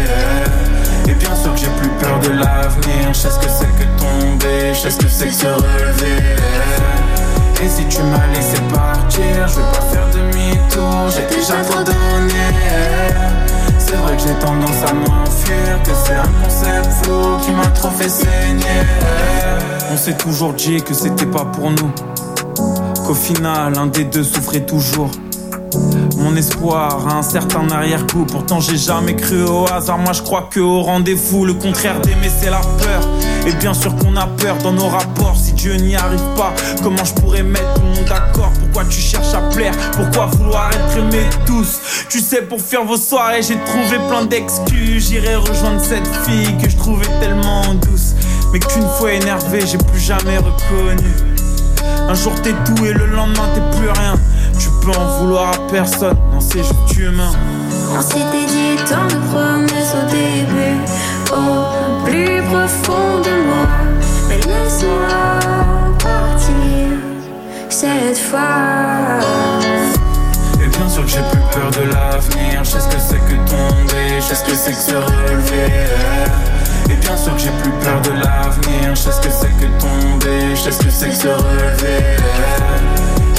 Et 1.06 1.14
bien 1.16 1.36
sûr 1.36 1.52
que 1.52 1.60
j'ai 1.60 1.72
plus 1.78 1.90
peur 2.00 2.18
de 2.20 2.28
l'avenir. 2.28 3.12
Je 3.12 3.18
sais 3.18 3.28
ce 3.28 3.38
que 3.38 3.50
c'est 3.50 3.66
que 3.66 3.84
tomber, 4.00 4.72
je 4.72 4.80
sais 4.80 4.90
ce 4.90 4.98
que 5.00 5.08
c'est 5.10 5.26
que 5.26 5.34
se 5.34 5.46
relever. 5.48 6.16
Et 7.62 7.68
si 7.68 7.84
tu 7.94 8.02
m'as 8.04 8.26
laissé 8.34 8.56
partir, 8.72 9.48
je 9.48 9.56
vais 9.56 9.70
pas 9.70 9.82
faire 9.92 10.08
demi-tour, 10.14 11.10
j'ai 11.10 11.36
déjà 11.36 11.56
trop 11.62 11.84
donné. 11.84 13.51
C'est 13.92 13.98
vrai 13.98 14.16
que 14.16 14.22
j'ai 14.22 14.34
tendance 14.36 14.82
à 14.88 14.94
m'enfuir, 14.94 15.82
que 15.84 15.90
c'est 16.02 16.14
un 16.14 16.42
concept 16.42 17.04
flou 17.04 17.36
qui 17.44 17.50
m'a 17.50 17.66
trop 17.66 17.90
fait 17.90 18.08
saigner. 18.08 18.64
On 19.92 19.96
s'est 19.98 20.16
toujours 20.16 20.54
dit 20.54 20.82
que 20.82 20.94
c'était 20.94 21.26
pas 21.26 21.44
pour 21.44 21.70
nous, 21.70 21.92
qu'au 23.04 23.12
final 23.12 23.76
un 23.76 23.88
des 23.88 24.04
deux 24.04 24.24
souffrait 24.24 24.64
toujours. 24.64 25.10
Mon 26.16 26.36
espoir 26.36 27.06
a 27.08 27.14
un 27.18 27.22
certain 27.22 27.68
arrière-coup. 27.70 28.24
Pourtant, 28.26 28.60
j'ai 28.60 28.76
jamais 28.76 29.16
cru 29.16 29.42
au 29.44 29.66
hasard. 29.72 29.98
Moi, 29.98 30.12
je 30.12 30.22
crois 30.22 30.48
que 30.50 30.60
au 30.60 30.82
rendez-vous, 30.82 31.44
le 31.44 31.54
contraire 31.54 32.00
d'aimer, 32.00 32.30
c'est 32.40 32.50
la 32.50 32.60
peur. 32.60 33.02
Et 33.46 33.52
bien 33.52 33.74
sûr 33.74 33.94
qu'on 33.96 34.16
a 34.16 34.26
peur 34.26 34.56
dans 34.58 34.72
nos 34.72 34.88
rapports. 34.88 35.36
Si 35.36 35.52
Dieu 35.52 35.74
n'y 35.74 35.96
arrive 35.96 36.22
pas, 36.36 36.52
comment 36.82 37.04
je 37.04 37.14
pourrais 37.14 37.42
mettre 37.42 37.74
tout 37.74 37.82
le 37.82 37.88
monde 37.88 38.08
d'accord? 38.08 38.52
Pourquoi 38.60 38.84
tu 38.84 39.00
cherches 39.00 39.34
à 39.34 39.40
plaire? 39.50 39.74
Pourquoi 39.92 40.26
vouloir 40.26 40.70
être 40.70 40.98
aimé 40.98 41.24
tous? 41.46 41.80
Tu 42.08 42.20
sais, 42.20 42.42
pour 42.42 42.60
faire 42.60 42.84
vos 42.84 42.96
soirées, 42.96 43.42
j'ai 43.42 43.58
trouvé 43.64 43.98
plein 44.08 44.24
d'excuses. 44.24 45.08
J'irai 45.08 45.36
rejoindre 45.36 45.80
cette 45.80 46.08
fille 46.24 46.56
que 46.62 46.68
je 46.70 46.76
trouvais 46.76 47.08
tellement 47.20 47.74
douce. 47.74 48.14
Mais 48.52 48.58
qu'une 48.60 48.88
fois 48.98 49.12
énervé, 49.12 49.60
j'ai 49.66 49.78
plus 49.78 50.00
jamais 50.00 50.38
reconnu. 50.38 51.10
Un 52.08 52.14
jour 52.14 52.32
t'es 52.42 52.54
tout 52.64 52.84
et 52.84 52.92
le 52.92 53.06
lendemain 53.06 53.48
t'es 53.54 53.78
plus 53.78 53.88
rien. 53.88 54.14
Peux 54.84 54.90
en 54.90 55.18
vouloir 55.18 55.52
à 55.52 55.58
personne, 55.70 56.16
non 56.32 56.40
c'est 56.40 56.58
juste 56.58 56.96
humain. 56.98 57.30
On 57.96 58.00
s'était 58.00 58.46
dit 58.48 58.74
tant 58.88 59.06
de 59.06 59.14
promesses 59.30 59.94
au 59.94 60.10
début, 60.10 60.80
au 61.30 62.04
plus 62.04 62.42
profond 62.42 63.20
de 63.22 63.30
moi. 63.46 63.68
Mais 64.28 64.38
laisse-moi 64.38 65.38
partir 66.00 66.98
cette 67.68 68.18
fois. 68.18 69.20
Et 70.60 70.66
bien 70.66 70.88
sûr 70.88 71.04
que 71.04 71.10
j'ai 71.10 71.22
plus 71.30 71.40
peur 71.52 71.70
de 71.70 71.88
l'avenir. 71.88 72.64
Je 72.64 72.70
sais 72.70 72.80
ce 72.80 72.88
que 72.88 72.98
c'est 72.98 73.18
que 73.18 73.36
tomber, 73.48 74.16
je 74.16 74.22
sais 74.22 74.34
ce 74.34 74.44
que 74.44 74.54
c'est 74.56 74.72
que 74.72 74.78
se 74.78 74.96
relever. 74.96 75.72
Et 76.90 76.96
bien 76.96 77.16
sûr 77.16 77.36
que 77.36 77.40
j'ai 77.40 77.52
plus 77.62 77.70
peur 77.84 78.00
de 78.00 78.10
l'avenir. 78.10 78.96
Je 78.96 79.00
sais 79.00 79.12
ce 79.12 79.20
que 79.20 79.30
c'est 79.30 79.52
que 79.60 79.80
tomber, 79.80 80.56
je 80.56 80.60
sais 80.60 80.72
ce 80.72 80.78
que 80.78 80.90
c'est 80.90 81.08
que 81.08 81.14
se 81.14 81.28
relever. 81.28 82.16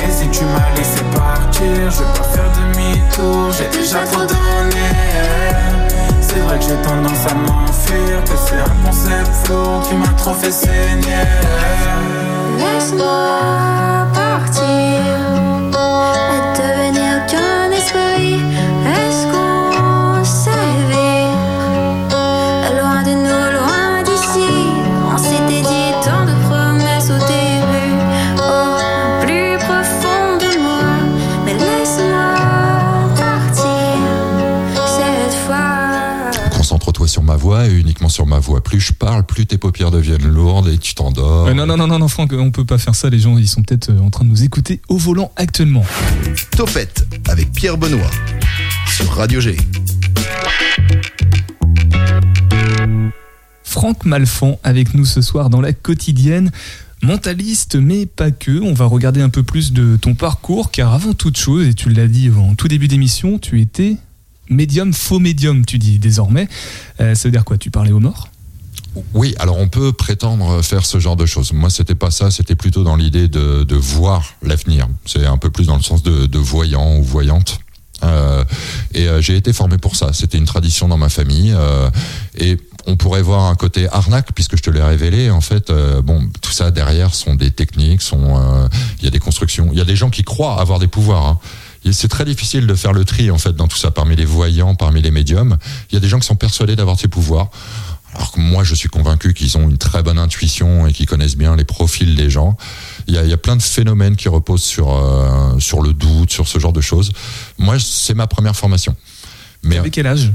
Et 0.04 0.12
si 0.12 0.28
tu 0.30 0.44
m'as 0.46 0.70
laissé 0.76 1.02
partir, 1.16 1.92
je 1.92 2.00
vais 2.00 2.14
pas 2.18 2.24
faire 2.24 2.52
demi-tour, 2.52 3.52
j'ai 3.52 3.70
déjà 3.78 4.00
trop 4.00 4.26
donné. 4.26 4.90
C'est 6.22 6.40
vrai 6.40 6.58
que 6.60 6.66
j'ai 6.66 6.82
tendance 6.82 7.26
à 7.30 7.34
m'enfuir, 7.36 8.24
que 8.26 8.38
c'est 8.46 8.56
un 8.56 8.86
concept 8.86 9.32
flou 9.46 9.80
qui 9.88 9.96
m'a 9.96 10.08
trop 10.18 10.34
fait 10.34 10.52
saigner. 10.52 11.28
Laisse-moi 12.58 13.04
partir 13.06 14.03
sur 37.24 37.32
ma 37.32 37.38
voix 37.38 37.68
et 37.68 37.72
uniquement 37.72 38.10
sur 38.10 38.26
ma 38.26 38.40
voix. 38.40 38.62
Plus 38.62 38.82
je 38.82 38.92
parle, 38.92 39.24
plus 39.26 39.46
tes 39.46 39.58
paupières 39.58 39.92
deviennent 39.92 40.28
lourdes 40.28 40.68
et 40.68 40.78
tu 40.78 40.94
t'endors. 40.94 41.48
Euh, 41.48 41.54
non, 41.54 41.66
non, 41.66 41.78
non, 41.78 41.88
non, 41.88 42.00
non, 42.00 42.08
Franck, 42.10 42.34
on 42.34 42.52
peut 42.52 42.66
pas 42.66 42.78
faire 42.78 42.96
ça. 42.96 43.10
Les 43.10 43.20
gens, 43.20 43.38
ils 43.38 43.48
sont 43.48 43.64
peut-être 43.64 43.92
euh, 43.92 44.00
en 44.00 44.10
train 44.10 44.26
de 44.26 44.30
nous 44.30 44.44
écouter 44.44 44.82
au 44.90 44.98
volant 44.98 45.32
actuellement. 45.38 45.86
Topette 46.52 47.08
avec 47.30 47.54
Pierre 47.54 47.78
Benoît 47.78 48.12
sur 48.88 49.10
Radio 49.14 49.40
G. 49.40 49.56
Franck 53.64 54.06
Malfan 54.06 54.60
avec 54.64 54.94
nous 54.94 55.06
ce 55.06 55.22
soir 55.22 55.50
dans 55.50 55.62
la 55.62 55.72
quotidienne. 55.72 56.52
Mentaliste, 57.04 57.76
mais 57.78 58.06
pas 58.06 58.32
que. 58.32 58.60
On 58.62 58.74
va 58.74 58.86
regarder 58.86 59.22
un 59.22 59.30
peu 59.30 59.44
plus 59.44 59.72
de 59.72 59.96
ton 59.96 60.14
parcours, 60.14 60.72
car 60.72 60.94
avant 60.94 61.14
toute 61.14 61.38
chose, 61.38 61.68
et 61.68 61.74
tu 61.74 61.90
l'as 61.90 62.08
dit 62.08 62.30
en 62.38 62.56
tout 62.56 62.68
début 62.68 62.90
d'émission, 62.90 63.40
tu 63.40 63.62
étais 63.62 63.98
médium, 64.50 64.94
faux 64.94 65.20
médium, 65.20 65.66
tu 65.66 65.78
dis 65.78 66.00
désormais. 66.00 66.48
Euh, 67.00 67.16
ça 67.16 67.28
veut 67.28 67.32
dire 67.32 67.46
quoi? 67.46 67.58
Tu 67.58 67.72
parlais 67.72 67.92
aux 67.92 68.00
morts? 68.00 68.30
Oui, 69.14 69.34
alors 69.40 69.58
on 69.58 69.68
peut 69.68 69.92
prétendre 69.92 70.62
faire 70.62 70.86
ce 70.86 71.00
genre 71.00 71.16
de 71.16 71.26
choses. 71.26 71.52
Moi, 71.52 71.72
c'était 71.72 71.96
pas 71.96 72.12
ça, 72.12 72.30
c'était 72.30 72.56
plutôt 72.56 72.84
dans 72.84 72.96
l'idée 72.96 73.28
de, 73.28 73.76
voir 73.76 74.36
l'avenir. 74.44 74.88
C'est 75.06 75.26
un 75.26 75.38
peu 75.38 75.50
plus 75.50 75.66
dans 75.66 75.78
le 75.78 75.82
sens 75.82 76.04
de, 76.04 76.38
voyant 76.38 76.98
ou 76.98 77.04
voyante. 77.04 77.60
Euh, 78.04 78.44
et 78.94 79.08
euh, 79.08 79.22
j'ai 79.22 79.36
été 79.36 79.54
formé 79.54 79.78
pour 79.78 79.96
ça. 79.96 80.12
C'était 80.14 80.38
une 80.38 80.46
tradition 80.46 80.88
dans 80.88 80.98
ma 80.98 81.10
famille. 81.10 81.56
et 82.38 82.58
on 82.86 82.98
pourrait 82.98 83.22
voir 83.22 83.46
un 83.46 83.56
côté 83.56 83.88
arnaque, 83.92 84.34
puisque 84.36 84.58
je 84.58 84.62
te 84.62 84.70
l'ai 84.70 84.84
révélé. 84.84 85.32
En 85.32 85.42
fait, 85.42 85.72
bon, 86.04 86.30
tout 86.42 86.52
ça 86.52 86.70
derrière 86.70 87.16
sont 87.16 87.34
des 87.34 87.50
techniques, 87.50 88.02
sont, 88.04 88.70
il 89.00 89.06
y 89.06 89.08
a 89.08 89.12
des 89.12 89.20
constructions. 89.20 89.70
Il 89.72 89.78
y 89.80 89.82
a 89.82 89.86
des 89.86 89.96
gens 89.96 90.12
qui 90.12 90.24
croient 90.24 90.60
avoir 90.60 90.78
des 90.78 90.88
pouvoirs. 90.88 91.26
hein. 91.26 91.40
Et 91.86 91.94
C'est 91.94 92.08
très 92.08 92.26
difficile 92.26 92.68
de 92.68 92.76
faire 92.76 92.94
le 92.94 93.06
tri 93.06 93.32
en 93.32 93.38
fait 93.38 93.54
dans 93.54 93.68
tout 93.68 93.78
ça 93.78 93.92
parmi 93.92 94.16
les 94.16 94.26
voyants, 94.26 94.76
parmi 94.76 95.02
les 95.02 95.12
médiums. 95.12 95.58
Il 95.92 95.96
y 95.96 95.98
a 95.98 96.00
des 96.00 96.08
gens 96.08 96.20
qui 96.20 96.28
sont 96.28 96.36
persuadés 96.36 96.76
d'avoir 96.76 97.00
ces 97.00 97.08
pouvoirs. 97.08 97.50
Alors 98.16 98.32
que 98.32 98.40
moi, 98.40 98.64
je 98.64 98.76
suis 98.76 98.90
convaincu 98.90 99.34
qu'ils 99.34 99.58
ont 99.58 99.70
une 99.70 99.80
très 99.80 100.04
bonne 100.04 100.20
intuition 100.20 100.86
et 100.86 100.94
qu'ils 100.94 101.08
connaissent 101.08 101.36
bien 101.36 101.56
les 101.56 101.64
profils 101.66 102.16
des 102.16 102.30
gens. 102.30 102.56
Il 103.08 103.16
y 103.16 103.18
a, 103.18 103.24
il 103.24 103.30
y 103.30 103.34
a 103.34 103.38
plein 103.38 103.56
de 103.56 103.62
phénomènes 103.62 104.16
qui 104.16 104.30
reposent 104.30 104.64
sur, 104.64 104.92
euh, 104.92 105.58
sur 105.60 105.82
le 105.82 105.94
doute, 105.94 106.32
sur 106.32 106.48
ce 106.48 106.60
genre 106.60 106.74
de 106.74 106.82
choses. 106.82 107.12
Moi, 107.58 107.78
c'est 107.80 108.14
ma 108.14 108.28
première 108.28 108.56
formation. 108.56 108.96
Mais 109.64 109.78
Avec 109.78 109.94
quel 109.94 110.06
âge? 110.06 110.32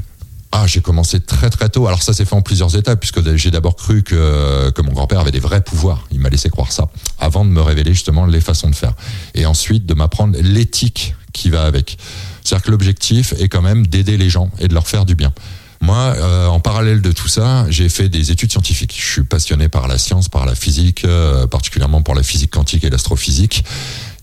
Ah, 0.50 0.66
j'ai 0.66 0.80
commencé 0.80 1.20
très 1.20 1.50
très 1.50 1.68
tôt. 1.68 1.86
Alors 1.86 2.02
ça 2.02 2.14
s'est 2.14 2.24
fait 2.24 2.34
en 2.34 2.40
plusieurs 2.40 2.74
étapes, 2.74 2.98
puisque 2.98 3.36
j'ai 3.36 3.50
d'abord 3.50 3.76
cru 3.76 4.02
que, 4.02 4.70
que 4.70 4.82
mon 4.82 4.92
grand-père 4.92 5.20
avait 5.20 5.30
des 5.30 5.40
vrais 5.40 5.60
pouvoirs. 5.60 6.08
Il 6.10 6.20
m'a 6.20 6.30
laissé 6.30 6.48
croire 6.48 6.72
ça, 6.72 6.88
avant 7.18 7.44
de 7.44 7.50
me 7.50 7.60
révéler 7.60 7.92
justement 7.92 8.24
les 8.24 8.40
façons 8.40 8.70
de 8.70 8.74
faire. 8.74 8.94
Et 9.34 9.44
ensuite 9.44 9.84
de 9.84 9.94
m'apprendre 9.94 10.38
l'éthique 10.40 11.14
qui 11.38 11.50
va 11.50 11.62
avec. 11.62 11.96
C'est-à-dire 12.44 12.64
que 12.64 12.70
l'objectif 12.70 13.32
est 13.38 13.48
quand 13.48 13.62
même 13.62 13.86
d'aider 13.86 14.16
les 14.16 14.30
gens 14.30 14.50
et 14.58 14.68
de 14.68 14.74
leur 14.74 14.88
faire 14.88 15.04
du 15.04 15.14
bien. 15.14 15.32
Moi, 15.80 15.96
euh, 15.96 16.46
en 16.48 16.60
parallèle 16.60 17.02
de 17.02 17.12
tout 17.12 17.28
ça, 17.28 17.66
j'ai 17.68 17.88
fait 17.88 18.08
des 18.08 18.32
études 18.32 18.50
scientifiques. 18.50 18.96
Je 18.98 19.08
suis 19.12 19.22
passionné 19.22 19.68
par 19.68 19.86
la 19.86 19.96
science, 19.96 20.28
par 20.28 20.44
la 20.44 20.54
physique, 20.54 21.04
euh, 21.04 21.46
particulièrement 21.46 22.02
par 22.02 22.14
la 22.14 22.22
physique 22.22 22.50
quantique 22.50 22.84
et 22.84 22.90
l'astrophysique. 22.90 23.64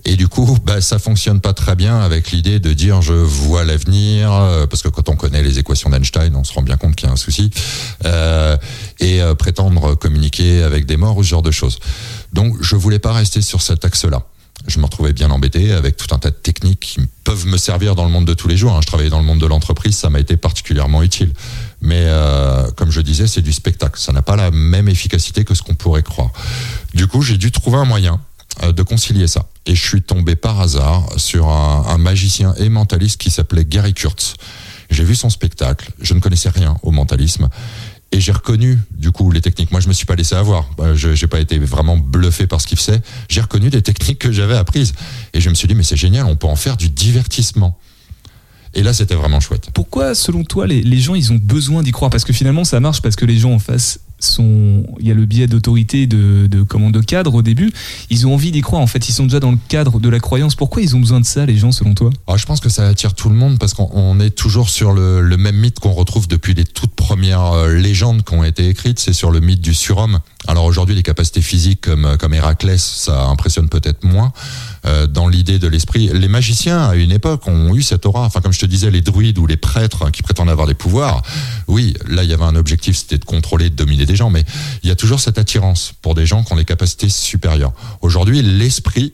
Et 0.03 0.17
du 0.17 0.27
coup, 0.27 0.57
bah, 0.63 0.81
ça 0.81 0.99
fonctionne 0.99 1.39
pas 1.39 1.53
très 1.53 1.75
bien 1.75 1.99
avec 1.99 2.31
l'idée 2.31 2.59
de 2.59 2.73
dire 2.73 3.01
je 3.01 3.13
vois 3.13 3.63
l'avenir, 3.63 4.31
euh, 4.33 4.67
parce 4.67 4.81
que 4.83 4.89
quand 4.89 5.07
on 5.09 5.15
connaît 5.15 5.41
les 5.41 5.57
équations 5.57 5.89
d'Einstein, 5.89 6.35
on 6.35 6.43
se 6.43 6.53
rend 6.53 6.61
bien 6.61 6.77
compte 6.77 6.95
qu'il 6.95 7.07
y 7.07 7.09
a 7.09 7.13
un 7.13 7.17
souci, 7.17 7.49
et 8.99 9.21
prétendre 9.39 9.95
communiquer 9.95 10.61
avec 10.61 10.85
des 10.85 10.97
morts 10.97 11.17
ou 11.17 11.23
ce 11.23 11.29
genre 11.29 11.41
de 11.41 11.51
choses. 11.51 11.79
Donc, 12.33 12.55
je 12.61 12.75
voulais 12.75 12.99
pas 12.99 13.13
rester 13.13 13.41
sur 13.41 13.61
cet 13.61 13.85
axe-là. 13.85 14.21
Je 14.67 14.79
me 14.79 14.85
retrouvais 14.85 15.13
bien 15.13 15.29
embêté 15.29 15.71
avec 15.71 15.95
tout 15.95 16.13
un 16.13 16.17
tas 16.17 16.31
de 16.31 16.35
techniques 16.35 16.79
qui 16.79 17.01
peuvent 17.23 17.45
me 17.45 17.57
servir 17.57 17.93
dans 17.95 18.03
le 18.05 18.09
monde 18.09 18.25
de 18.25 18.33
tous 18.33 18.47
les 18.47 18.57
jours. 18.57 18.73
hein. 18.73 18.79
Je 18.81 18.87
travaillais 18.87 19.11
dans 19.11 19.19
le 19.19 19.25
monde 19.25 19.39
de 19.39 19.45
l'entreprise, 19.45 19.95
ça 19.95 20.09
m'a 20.09 20.19
été 20.19 20.37
particulièrement 20.37 21.03
utile. 21.03 21.33
Mais 21.81 22.03
euh, 22.07 22.71
comme 22.71 22.89
je 22.89 23.01
disais, 23.01 23.27
c'est 23.27 23.41
du 23.41 23.53
spectacle. 23.53 23.99
Ça 23.99 24.11
n'a 24.11 24.23
pas 24.23 24.35
la 24.35 24.49
même 24.51 24.89
efficacité 24.89 25.45
que 25.45 25.53
ce 25.53 25.61
qu'on 25.61 25.75
pourrait 25.75 26.03
croire. 26.03 26.31
Du 26.93 27.05
coup, 27.07 27.21
j'ai 27.21 27.37
dû 27.37 27.51
trouver 27.51 27.77
un 27.77 27.85
moyen 27.85 28.19
euh, 28.63 28.71
de 28.71 28.81
concilier 28.81 29.27
ça. 29.27 29.45
Et 29.67 29.75
je 29.75 29.85
suis 29.85 30.01
tombé 30.01 30.35
par 30.35 30.59
hasard 30.61 31.05
sur 31.17 31.47
un, 31.49 31.85
un 31.87 31.97
magicien 31.97 32.53
et 32.57 32.69
mentaliste 32.69 33.19
qui 33.19 33.29
s'appelait 33.29 33.65
Gary 33.65 33.93
Kurtz. 33.93 34.33
J'ai 34.89 35.03
vu 35.03 35.15
son 35.15 35.29
spectacle, 35.31 35.91
je 35.99 36.13
ne 36.13 36.19
connaissais 36.19 36.49
rien 36.49 36.77
au 36.83 36.91
mentalisme, 36.91 37.49
Et 38.11 38.19
j'ai 38.21 38.31
reconnu, 38.31 38.79
du 38.97 39.11
coup, 39.11 39.29
les 39.29 39.41
techniques. 39.41 39.71
Moi, 39.71 39.81
je 39.81 39.87
me 39.89 39.93
suis 39.93 40.05
pas 40.05 40.15
laissé 40.15 40.35
avoir. 40.35 40.69
Euh, 40.79 40.95
Je 40.95 41.09
n'ai 41.09 41.27
pas 41.27 41.39
été 41.39 41.57
vraiment 41.59 41.97
bluffé 41.97 42.47
par 42.47 42.61
ce 42.61 42.67
qu'il 42.67 42.77
faisait. 42.77 43.01
J'ai 43.27 43.41
reconnu 43.41 43.69
des 43.69 43.81
techniques 43.81 44.19
que 44.19 44.31
j'avais 44.31 44.55
apprises. 44.55 44.93
Et 45.33 45.41
je 45.41 45.49
me 45.49 45.55
suis 45.55 45.67
dit, 45.67 45.75
mais 45.75 45.83
c'est 45.83 45.97
génial, 45.97 46.25
on 46.25 46.35
peut 46.37 46.47
en 46.47 46.55
faire 46.55 46.77
du 46.77 46.87
divertissement. 46.89 47.77
Et 48.73 48.83
là, 48.83 48.93
c'était 48.93 49.15
vraiment 49.15 49.39
chouette. 49.39 49.69
Pourquoi, 49.73 50.15
selon 50.15 50.43
toi, 50.43 50.67
les, 50.67 50.81
les 50.81 50.99
gens, 50.99 51.15
ils 51.15 51.31
ont 51.31 51.39
besoin 51.41 51.81
d'y 51.83 51.91
croire? 51.91 52.11
Parce 52.11 52.23
que 52.25 52.33
finalement, 52.33 52.63
ça 52.63 52.79
marche 52.79 53.01
parce 53.01 53.15
que 53.15 53.25
les 53.25 53.37
gens 53.37 53.53
en 53.53 53.59
face 53.59 53.99
Il 54.39 55.07
y 55.07 55.11
a 55.11 55.13
le 55.13 55.25
biais 55.25 55.47
d'autorité, 55.47 56.07
de, 56.07 56.47
de, 56.47 56.63
de 56.63 57.01
cadre 57.01 57.35
au 57.35 57.41
début. 57.41 57.71
Ils 58.09 58.27
ont 58.27 58.33
envie 58.33 58.51
d'y 58.51 58.61
croire. 58.61 58.81
En 58.81 58.87
fait, 58.87 59.09
ils 59.09 59.13
sont 59.13 59.23
déjà 59.23 59.39
dans 59.39 59.51
le 59.51 59.57
cadre 59.67 59.99
de 59.99 60.09
la 60.09 60.19
croyance. 60.19 60.55
Pourquoi 60.55 60.81
ils 60.81 60.95
ont 60.95 60.99
besoin 60.99 61.19
de 61.19 61.25
ça, 61.25 61.45
les 61.45 61.57
gens, 61.57 61.71
selon 61.71 61.93
toi? 61.93 62.09
Ah, 62.27 62.37
je 62.37 62.45
pense 62.45 62.59
que 62.59 62.69
ça 62.69 62.87
attire 62.87 63.13
tout 63.13 63.29
le 63.29 63.35
monde 63.35 63.59
parce 63.59 63.73
qu'on 63.73 63.89
on 63.93 64.19
est 64.19 64.31
toujours 64.31 64.69
sur 64.69 64.93
le, 64.93 65.21
le 65.21 65.37
même 65.37 65.57
mythe 65.57 65.79
qu'on 65.79 65.93
retrouve 65.93 66.27
depuis 66.27 66.53
les 66.53 66.65
toutes 66.65 66.95
premières 66.95 67.53
euh, 67.53 67.75
légendes 67.75 68.23
qui 68.23 68.33
ont 68.33 68.43
été 68.43 68.67
écrites. 68.67 68.99
C'est 68.99 69.13
sur 69.13 69.31
le 69.31 69.39
mythe 69.39 69.61
du 69.61 69.73
surhomme. 69.73 70.19
Alors 70.47 70.65
aujourd'hui, 70.65 70.95
les 70.95 71.03
capacités 71.03 71.41
physiques 71.41 71.81
comme, 71.81 72.17
comme 72.17 72.33
Héraclès, 72.33 72.81
ça 72.81 73.25
impressionne 73.25 73.69
peut-être 73.69 74.03
moins. 74.03 74.31
Euh, 74.85 75.07
dans 75.07 75.27
l'idée 75.27 75.57
de 75.57 75.67
l'esprit, 75.67 76.09
les 76.13 76.27
magiciens 76.27 76.89
à 76.89 76.95
une 76.95 77.11
époque 77.11 77.47
ont 77.47 77.73
eu 77.73 77.81
cette 77.81 78.05
aura. 78.05 78.21
Enfin, 78.21 78.41
comme 78.41 78.53
je 78.53 78.59
te 78.59 78.65
disais, 78.65 78.91
les 78.91 79.01
druides 79.01 79.39
ou 79.39 79.47
les 79.47 79.57
prêtres 79.57 80.11
qui 80.11 80.21
prétendent 80.21 80.49
avoir 80.49 80.67
des 80.67 80.75
pouvoirs. 80.75 81.23
Oui, 81.67 81.95
là, 82.07 82.23
il 82.23 82.29
y 82.29 82.33
avait 82.33 82.43
un 82.43 82.55
objectif, 82.55 82.95
c'était 82.95 83.17
de 83.17 83.25
contrôler, 83.25 83.69
de 83.69 83.75
dominer 83.75 84.05
des 84.05 84.15
gens. 84.15 84.29
Mais 84.29 84.43
il 84.83 84.89
y 84.89 84.91
a 84.91 84.95
toujours 84.95 85.19
cette 85.19 85.39
attirance 85.39 85.93
pour 86.01 86.13
des 86.13 86.25
gens 86.25 86.43
qui 86.43 86.53
ont 86.53 86.57
des 86.57 86.65
capacités 86.65 87.09
supérieures. 87.09 87.73
Aujourd'hui, 88.01 88.41
l'esprit 88.41 89.13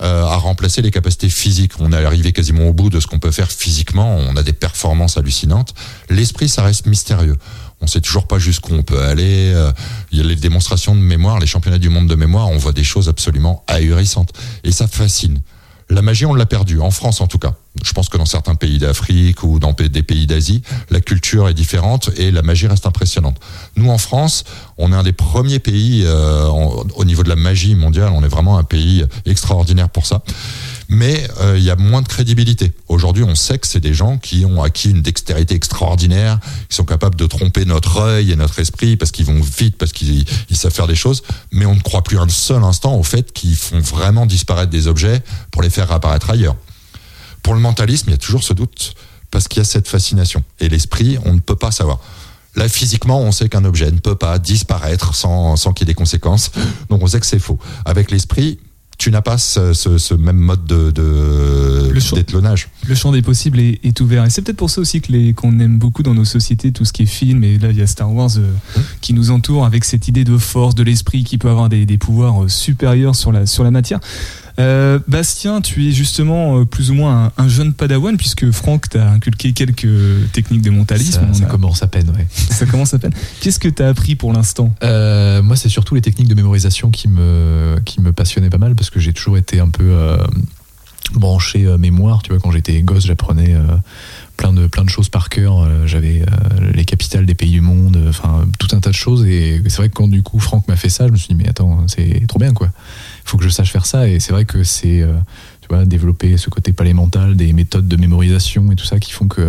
euh, 0.00 0.24
a 0.24 0.36
remplacé 0.36 0.82
les 0.82 0.90
capacités 0.90 1.28
physiques. 1.28 1.72
On 1.78 1.92
est 1.92 2.04
arrivé 2.04 2.32
quasiment 2.32 2.66
au 2.66 2.72
bout 2.72 2.90
de 2.90 2.98
ce 2.98 3.06
qu'on 3.06 3.18
peut 3.18 3.30
faire 3.30 3.52
physiquement. 3.52 4.16
On 4.16 4.36
a 4.36 4.42
des 4.42 4.54
performances 4.54 5.18
hallucinantes. 5.18 5.74
L'esprit, 6.08 6.48
ça 6.48 6.62
reste 6.62 6.86
mystérieux. 6.86 7.36
On 7.82 7.86
sait 7.86 8.00
toujours 8.00 8.26
pas 8.26 8.38
jusqu'où 8.38 8.74
on 8.74 8.82
peut 8.82 9.02
aller. 9.02 9.52
Euh, 9.54 9.72
Il 10.12 10.18
y 10.18 10.20
a 10.20 10.24
les 10.24 10.36
démonstrations 10.36 10.94
de 10.94 11.00
mémoire, 11.00 11.40
les 11.40 11.46
championnats 11.46 11.78
du 11.78 11.90
monde 11.90 12.08
de 12.08 12.14
mémoire. 12.14 12.48
On 12.48 12.56
voit 12.56 12.72
des 12.72 12.84
choses 12.84 13.08
absolument 13.08 13.64
ahurissantes. 13.66 14.32
Et 14.64 14.72
ça 14.72 14.86
fascine. 14.86 15.40
La 15.90 16.00
magie, 16.00 16.24
on 16.24 16.32
l'a 16.32 16.46
perdue, 16.46 16.80
en 16.80 16.90
France 16.90 17.20
en 17.20 17.26
tout 17.26 17.38
cas. 17.38 17.54
Je 17.84 17.92
pense 17.92 18.08
que 18.08 18.16
dans 18.16 18.24
certains 18.24 18.54
pays 18.54 18.78
d'Afrique 18.78 19.42
ou 19.42 19.58
dans 19.58 19.72
des 19.72 20.02
pays 20.02 20.26
d'Asie, 20.26 20.62
la 20.90 21.00
culture 21.00 21.48
est 21.48 21.54
différente 21.54 22.10
et 22.16 22.30
la 22.30 22.42
magie 22.42 22.66
reste 22.66 22.86
impressionnante. 22.86 23.38
Nous, 23.76 23.90
en 23.90 23.98
France, 23.98 24.44
on 24.78 24.92
est 24.92 24.96
un 24.96 25.02
des 25.02 25.12
premiers 25.12 25.58
pays 25.58 26.04
euh, 26.06 26.46
au 26.46 27.04
niveau 27.04 27.22
de 27.22 27.28
la 27.28 27.36
magie 27.36 27.74
mondiale. 27.74 28.12
On 28.14 28.22
est 28.22 28.28
vraiment 28.28 28.58
un 28.58 28.62
pays 28.62 29.04
extraordinaire 29.26 29.88
pour 29.88 30.06
ça. 30.06 30.22
Mais 30.92 31.26
euh, 31.40 31.56
il 31.56 31.64
y 31.64 31.70
a 31.70 31.76
moins 31.76 32.02
de 32.02 32.06
crédibilité. 32.06 32.70
Aujourd'hui, 32.86 33.24
on 33.24 33.34
sait 33.34 33.56
que 33.56 33.66
c'est 33.66 33.80
des 33.80 33.94
gens 33.94 34.18
qui 34.18 34.44
ont 34.44 34.62
acquis 34.62 34.90
une 34.90 35.00
dextérité 35.00 35.54
extraordinaire, 35.54 36.38
qui 36.68 36.76
sont 36.76 36.84
capables 36.84 37.14
de 37.14 37.24
tromper 37.24 37.64
notre 37.64 37.96
œil 37.96 38.30
et 38.30 38.36
notre 38.36 38.58
esprit 38.58 38.98
parce 38.98 39.10
qu'ils 39.10 39.24
vont 39.24 39.40
vite, 39.40 39.78
parce 39.78 39.92
qu'ils 39.92 40.26
ils 40.50 40.56
savent 40.56 40.70
faire 40.70 40.86
des 40.86 40.94
choses. 40.94 41.22
Mais 41.50 41.64
on 41.64 41.74
ne 41.74 41.80
croit 41.80 42.02
plus 42.02 42.18
un 42.18 42.28
seul 42.28 42.62
instant 42.62 42.94
au 42.94 43.02
fait 43.02 43.32
qu'ils 43.32 43.56
font 43.56 43.80
vraiment 43.80 44.26
disparaître 44.26 44.70
des 44.70 44.86
objets 44.86 45.22
pour 45.50 45.62
les 45.62 45.70
faire 45.70 45.88
réapparaître 45.88 46.28
ailleurs. 46.28 46.56
Pour 47.42 47.54
le 47.54 47.60
mentalisme, 47.60 48.10
il 48.10 48.12
y 48.12 48.16
a 48.16 48.18
toujours 48.18 48.42
ce 48.42 48.52
doute 48.52 48.94
parce 49.30 49.48
qu'il 49.48 49.60
y 49.60 49.62
a 49.62 49.64
cette 49.64 49.88
fascination. 49.88 50.44
Et 50.60 50.68
l'esprit, 50.68 51.16
on 51.24 51.32
ne 51.32 51.40
peut 51.40 51.56
pas 51.56 51.70
savoir. 51.70 52.00
Là, 52.54 52.68
physiquement, 52.68 53.18
on 53.18 53.32
sait 53.32 53.48
qu'un 53.48 53.64
objet 53.64 53.90
ne 53.90 53.98
peut 53.98 54.14
pas 54.14 54.38
disparaître 54.38 55.14
sans, 55.14 55.56
sans 55.56 55.72
qu'il 55.72 55.88
y 55.88 55.90
ait 55.90 55.94
des 55.94 55.96
conséquences. 55.96 56.50
Donc, 56.90 57.02
on 57.02 57.06
sait 57.06 57.18
que 57.18 57.24
c'est 57.24 57.38
faux. 57.38 57.58
Avec 57.86 58.10
l'esprit, 58.10 58.58
tu 59.02 59.10
n'as 59.10 59.20
pas 59.20 59.36
ce, 59.36 59.72
ce- 59.72 59.98
ce 59.98 60.14
même 60.14 60.36
mode 60.36 60.64
de, 60.64 60.92
de 60.92 61.90
Le 61.92 61.98
champ. 61.98 62.14
d'étalonnage. 62.14 62.68
Le 62.86 62.94
champ 62.94 63.10
des 63.10 63.20
possibles 63.20 63.58
est, 63.58 63.80
est 63.82 64.00
ouvert. 64.00 64.24
Et 64.24 64.30
c'est 64.30 64.42
peut-être 64.42 64.56
pour 64.56 64.70
ça 64.70 64.80
aussi 64.80 65.00
que 65.00 65.10
les- 65.10 65.34
qu'on 65.34 65.58
aime 65.58 65.76
beaucoup 65.76 66.04
dans 66.04 66.14
nos 66.14 66.24
sociétés 66.24 66.70
tout 66.70 66.84
ce 66.84 66.92
qui 66.92 67.02
est 67.02 67.06
film. 67.06 67.42
Et 67.42 67.58
là, 67.58 67.70
il 67.70 67.76
y 67.78 67.82
a 67.82 67.86
Star 67.88 68.12
Wars 68.14 68.30
euh, 68.38 68.46
qui 69.00 69.12
nous 69.12 69.32
entoure 69.32 69.64
avec 69.66 69.84
cette 69.84 70.06
idée 70.06 70.22
de 70.22 70.38
force, 70.38 70.76
de 70.76 70.84
l'esprit 70.84 71.24
qui 71.24 71.36
peut 71.36 71.50
avoir 71.50 71.68
des, 71.68 71.84
des 71.84 71.98
pouvoirs 71.98 72.44
euh, 72.44 72.48
supérieurs 72.48 73.16
sur 73.16 73.32
la, 73.32 73.44
sur 73.46 73.64
la 73.64 73.72
matière. 73.72 73.98
Euh, 74.58 74.98
Bastien, 75.08 75.60
tu 75.60 75.88
es 75.88 75.92
justement 75.92 76.58
euh, 76.58 76.64
plus 76.64 76.90
ou 76.90 76.94
moins 76.94 77.32
un, 77.38 77.44
un 77.44 77.48
jeune 77.48 77.72
padawan 77.72 78.16
puisque 78.16 78.50
Franck 78.50 78.88
t'a 78.90 79.10
inculqué 79.10 79.52
quelques 79.52 79.88
techniques 80.32 80.62
de 80.62 80.70
mentalisme. 80.70 81.20
Ça, 81.20 81.26
On 81.28 81.34
ça 81.34 81.44
a- 81.44 81.48
commence 81.48 81.82
à 81.82 81.86
peine, 81.86 82.10
ouais. 82.10 82.26
ça 82.34 82.66
commence 82.66 82.92
à 82.94 82.98
peine. 82.98 83.14
Qu'est-ce 83.40 83.58
que 83.58 83.68
tu 83.68 83.82
as 83.82 83.88
appris 83.88 84.14
pour 84.14 84.32
l'instant? 84.32 84.74
Euh, 84.82 85.42
moi, 85.42 85.56
c'est 85.56 85.68
surtout 85.68 85.94
les 85.94 86.02
techniques 86.02 86.28
de 86.28 86.34
mémorisation 86.34 86.90
qui 86.90 87.08
me, 87.08 87.76
qui 87.84 88.00
me 88.00 88.12
passionnaient 88.12 88.50
pas 88.50 88.58
mal 88.58 88.74
parce 88.74 88.90
que 88.90 89.00
j'ai 89.00 89.12
toujours 89.12 89.38
été 89.38 89.58
un 89.60 89.68
peu 89.68 89.84
euh, 89.90 90.18
branché 91.14 91.66
mémoire. 91.78 92.22
Tu 92.22 92.30
vois, 92.30 92.40
quand 92.40 92.50
j'étais 92.50 92.80
gosse, 92.82 93.06
j'apprenais 93.06 93.54
plein, 94.36 94.52
de, 94.52 94.66
plein 94.66 94.84
de 94.84 94.88
choses 94.90 95.08
par 95.08 95.28
cœur. 95.28 95.68
J'avais 95.86 96.22
euh, 96.22 96.70
les 96.72 96.84
capitales 96.84 97.26
des 97.26 97.34
pays 97.34 97.50
du 97.50 97.60
monde, 97.60 97.98
enfin, 98.08 98.44
tout 98.58 98.68
un 98.72 98.80
tas 98.80 98.90
de 98.90 98.94
choses. 98.94 99.24
Et 99.26 99.60
c'est 99.64 99.76
vrai 99.78 99.88
que 99.88 99.94
quand 99.94 100.08
du 100.08 100.22
coup 100.22 100.38
Franck 100.38 100.68
m'a 100.68 100.76
fait 100.76 100.88
ça, 100.88 101.06
je 101.06 101.12
me 101.12 101.16
suis 101.16 101.28
dit, 101.28 101.34
mais 101.34 101.48
attends, 101.48 101.84
c'est 101.86 102.26
trop 102.28 102.38
bien 102.38 102.52
quoi. 102.52 102.68
Faut 103.24 103.36
que 103.38 103.44
je 103.44 103.48
sache 103.48 103.70
faire 103.70 103.86
ça. 103.86 104.08
Et 104.08 104.20
c'est 104.20 104.32
vrai 104.32 104.44
que 104.44 104.64
c'est, 104.64 105.02
euh, 105.02 105.12
tu 105.60 105.68
vois, 105.68 105.84
développer 105.84 106.36
ce 106.36 106.50
côté 106.50 106.72
palémental, 106.72 107.36
des 107.36 107.52
méthodes 107.52 107.88
de 107.88 107.96
mémorisation 107.96 108.70
et 108.72 108.76
tout 108.76 108.84
ça 108.84 108.98
qui 108.98 109.12
font 109.12 109.28
que, 109.28 109.48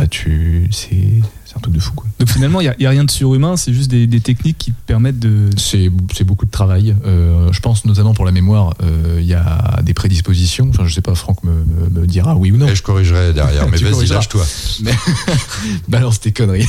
bah, 0.00 0.06
tu, 0.06 0.68
c'est 0.72 1.22
un 1.56 1.58
truc 1.60 1.74
de 1.74 1.80
fou 1.80 1.92
quoi. 1.94 2.06
Donc 2.18 2.28
finalement, 2.28 2.60
il 2.60 2.64
n'y 2.64 2.68
a, 2.68 2.74
il 2.78 2.82
y 2.82 2.86
a 2.86 2.90
rien 2.90 3.02
de 3.04 3.10
surhumain, 3.10 3.56
c'est 3.56 3.72
juste 3.72 3.90
des, 3.90 4.06
des 4.06 4.20
techniques 4.20 4.58
qui 4.58 4.72
te 4.72 4.76
permettent 4.86 5.18
de... 5.18 5.48
C'est 5.56 5.90
c'est 6.14 6.24
beaucoup 6.24 6.44
de 6.44 6.50
travail. 6.50 6.94
Euh, 7.06 7.50
je 7.50 7.60
pense 7.60 7.86
notamment 7.86 8.12
pour 8.12 8.26
la 8.26 8.32
mémoire, 8.32 8.74
euh, 8.82 9.16
il 9.20 9.26
y 9.26 9.32
a 9.32 9.80
des 9.82 9.94
prédispositions. 9.94 10.68
Enfin, 10.68 10.84
je 10.86 10.92
sais 10.92 11.00
pas, 11.00 11.14
Franck 11.14 11.42
me, 11.44 11.52
me- 11.64 12.00
me 12.00 12.06
dira 12.06 12.36
oui 12.36 12.52
ou 12.52 12.58
non. 12.58 12.68
Et 12.68 12.74
je 12.74 12.82
corrigerai 12.82 13.32
derrière. 13.32 13.66
Mais 13.70 13.78
vas-y, 13.78 14.06
lâche-toi. 14.06 14.44
Mais 14.82 14.92
balance 15.88 16.20
tes 16.20 16.32
conneries. 16.32 16.66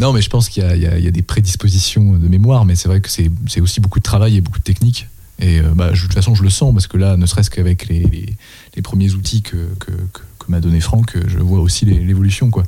non, 0.00 0.12
mais 0.12 0.20
je 0.22 0.28
pense 0.28 0.48
qu'il 0.50 0.62
y, 0.62 0.66
a- 0.66 0.76
il 0.76 0.82
y 0.82 0.86
a- 0.86 0.98
il 0.98 1.04
y 1.04 1.08
a 1.08 1.10
des 1.10 1.22
prédispositions 1.22 2.12
de 2.12 2.28
mémoire, 2.28 2.64
mais 2.66 2.74
c'est 2.76 2.88
vrai 2.88 3.00
que 3.00 3.08
c'est 3.10 3.30
c'est 3.46 3.60
aussi 3.62 3.80
beaucoup 3.80 3.98
de 4.00 4.04
travail 4.04 4.36
et 4.36 4.40
beaucoup 4.42 4.58
de 4.58 4.64
technique. 4.64 5.08
Et 5.40 5.60
euh, 5.60 5.72
bah, 5.74 5.90
je- 5.94 6.02
de 6.02 6.06
toute 6.08 6.14
façon, 6.14 6.34
je 6.34 6.42
le 6.42 6.50
sens 6.50 6.72
parce 6.74 6.86
que 6.88 6.96
là, 6.98 7.16
ne 7.16 7.24
serait-ce 7.24 7.48
qu'avec 7.50 7.88
les, 7.88 8.00
les- 8.04 8.36
les 8.76 8.82
premiers 8.82 9.12
outils 9.14 9.40
que, 9.42 9.56
que, 9.78 9.92
que- 10.12 10.20
que 10.48 10.52
m'a 10.52 10.60
donné 10.60 10.80
Franck, 10.80 11.16
je 11.26 11.38
vois 11.38 11.60
aussi 11.60 11.84
l'évolution, 11.84 12.50
quoi. 12.50 12.64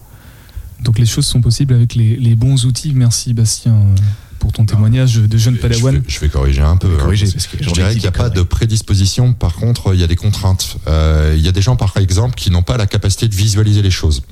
Donc 0.83 0.99
les 0.99 1.07
choses 1.07 1.27
sont 1.27 1.41
possibles 1.41 1.75
avec 1.75 1.95
les, 1.95 2.17
les 2.17 2.37
bons 2.37 2.65
outils. 2.65 2.93
Merci 2.95 3.35
Bastien 3.35 3.75
euh, 3.75 3.95
pour 4.39 4.53
ton 4.53 4.65
témoignage 4.65 5.17
de 5.17 5.39
jeune 5.39 5.57
Je 5.57 5.61
padawan. 5.61 5.97
vais, 5.97 6.03
je 6.09 6.21
vais 6.21 6.29
corriger 6.29 6.63
un 6.63 6.77
peu. 6.77 6.89
Je 6.89 6.95
hein, 6.95 6.99
corriger, 7.03 7.31
parce 7.31 7.47
que 7.47 7.63
je 7.63 7.71
dirais 7.71 7.93
qu'il 7.93 8.01
n'y 8.03 8.07
a 8.09 8.13
pas 8.13 8.31
de 8.31 8.43
prédisposition. 8.43 9.33
Par 9.35 9.55
contre, 9.55 9.93
il 9.95 10.01
y 10.01 10.05
a 10.05 10.07
des 10.07 10.17
contraintes. 10.17 10.77
Euh, 10.87 11.35
Il 11.37 11.43
y 11.45 11.49
a 11.49 11.53
des 11.53 11.61
gens, 11.63 11.77
par 11.77 11.95
exemple, 11.99 12.35
qui 12.35 12.51
n'ont 12.51 12.63
pas 12.63 12.77
la 12.79 12.87
capacité 12.87 13.29
de 13.29 13.35
visualiser 13.35 13.83
les 13.83 13.91
choses. 13.91 14.23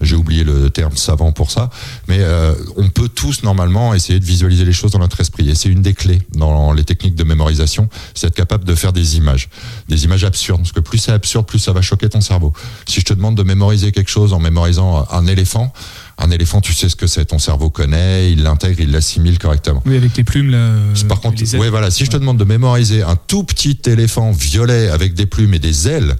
J'ai 0.00 0.14
oublié 0.14 0.44
le 0.44 0.70
terme 0.70 0.96
savant 0.96 1.32
pour 1.32 1.50
ça, 1.50 1.70
mais 2.06 2.18
euh, 2.20 2.54
on 2.76 2.88
peut 2.88 3.08
tous 3.08 3.42
normalement 3.42 3.94
essayer 3.94 4.20
de 4.20 4.24
visualiser 4.24 4.64
les 4.64 4.72
choses 4.72 4.92
dans 4.92 5.00
notre 5.00 5.20
esprit. 5.20 5.48
Et 5.50 5.54
c'est 5.56 5.68
une 5.68 5.82
des 5.82 5.92
clés 5.94 6.20
dans 6.34 6.72
les 6.72 6.84
techniques 6.84 7.16
de 7.16 7.24
mémorisation, 7.24 7.88
c'est 8.14 8.28
être 8.28 8.34
capable 8.36 8.64
de 8.64 8.74
faire 8.76 8.92
des 8.92 9.16
images, 9.16 9.48
des 9.88 10.04
images 10.04 10.22
absurdes. 10.24 10.60
Parce 10.60 10.72
que 10.72 10.78
plus 10.80 10.98
c'est 10.98 11.10
absurde, 11.12 11.46
plus 11.46 11.58
ça 11.58 11.72
va 11.72 11.82
choquer 11.82 12.08
ton 12.08 12.20
cerveau. 12.20 12.52
Si 12.86 13.00
je 13.00 13.04
te 13.06 13.12
demande 13.12 13.36
de 13.36 13.42
mémoriser 13.42 13.90
quelque 13.90 14.10
chose 14.10 14.32
en 14.32 14.38
mémorisant 14.38 15.04
un 15.10 15.26
éléphant, 15.26 15.72
un 16.18 16.30
éléphant, 16.30 16.60
tu 16.60 16.72
sais 16.74 16.88
ce 16.88 16.96
que 16.96 17.06
c'est, 17.08 17.24
ton 17.26 17.38
cerveau 17.40 17.70
connaît, 17.70 18.30
il 18.32 18.42
l'intègre, 18.44 18.80
il 18.80 18.92
l'assimile 18.92 19.38
correctement. 19.38 19.82
Oui, 19.84 19.96
avec 19.96 20.16
les 20.16 20.24
plumes 20.24 20.50
là. 20.50 20.58
euh, 20.58 20.94
Par 21.08 21.20
contre, 21.20 21.40
les 21.40 21.54
ailes. 21.54 21.60
ouais, 21.60 21.70
voilà, 21.70 21.90
si 21.90 22.04
je 22.04 22.10
te 22.10 22.16
demande 22.16 22.38
de 22.38 22.44
mémoriser 22.44 23.02
un 23.02 23.16
tout 23.16 23.42
petit 23.42 23.78
éléphant 23.86 24.30
violet 24.30 24.88
avec 24.90 25.14
des 25.14 25.26
plumes 25.26 25.54
et 25.54 25.58
des 25.58 25.88
ailes, 25.88 26.14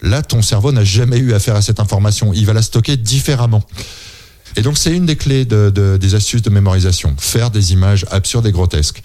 là, 0.00 0.22
ton 0.22 0.42
cerveau 0.42 0.72
n'a 0.72 0.84
jamais 0.84 1.18
eu 1.18 1.32
affaire 1.34 1.56
à 1.56 1.62
cette 1.62 1.80
information. 1.80 2.32
Il 2.34 2.46
va 2.46 2.52
la 2.52 2.62
stocker 2.62 2.96
différemment. 2.96 3.62
Et 4.56 4.62
donc, 4.62 4.78
c'est 4.78 4.94
une 4.94 5.06
des 5.06 5.16
clés 5.16 5.44
de- 5.44 5.70
de- 5.74 5.96
des 6.00 6.14
astuces 6.14 6.42
de 6.42 6.50
mémorisation. 6.50 7.14
Faire 7.18 7.50
des 7.50 7.72
images 7.72 8.06
absurdes 8.10 8.46
et 8.46 8.52
grotesques. 8.52 9.02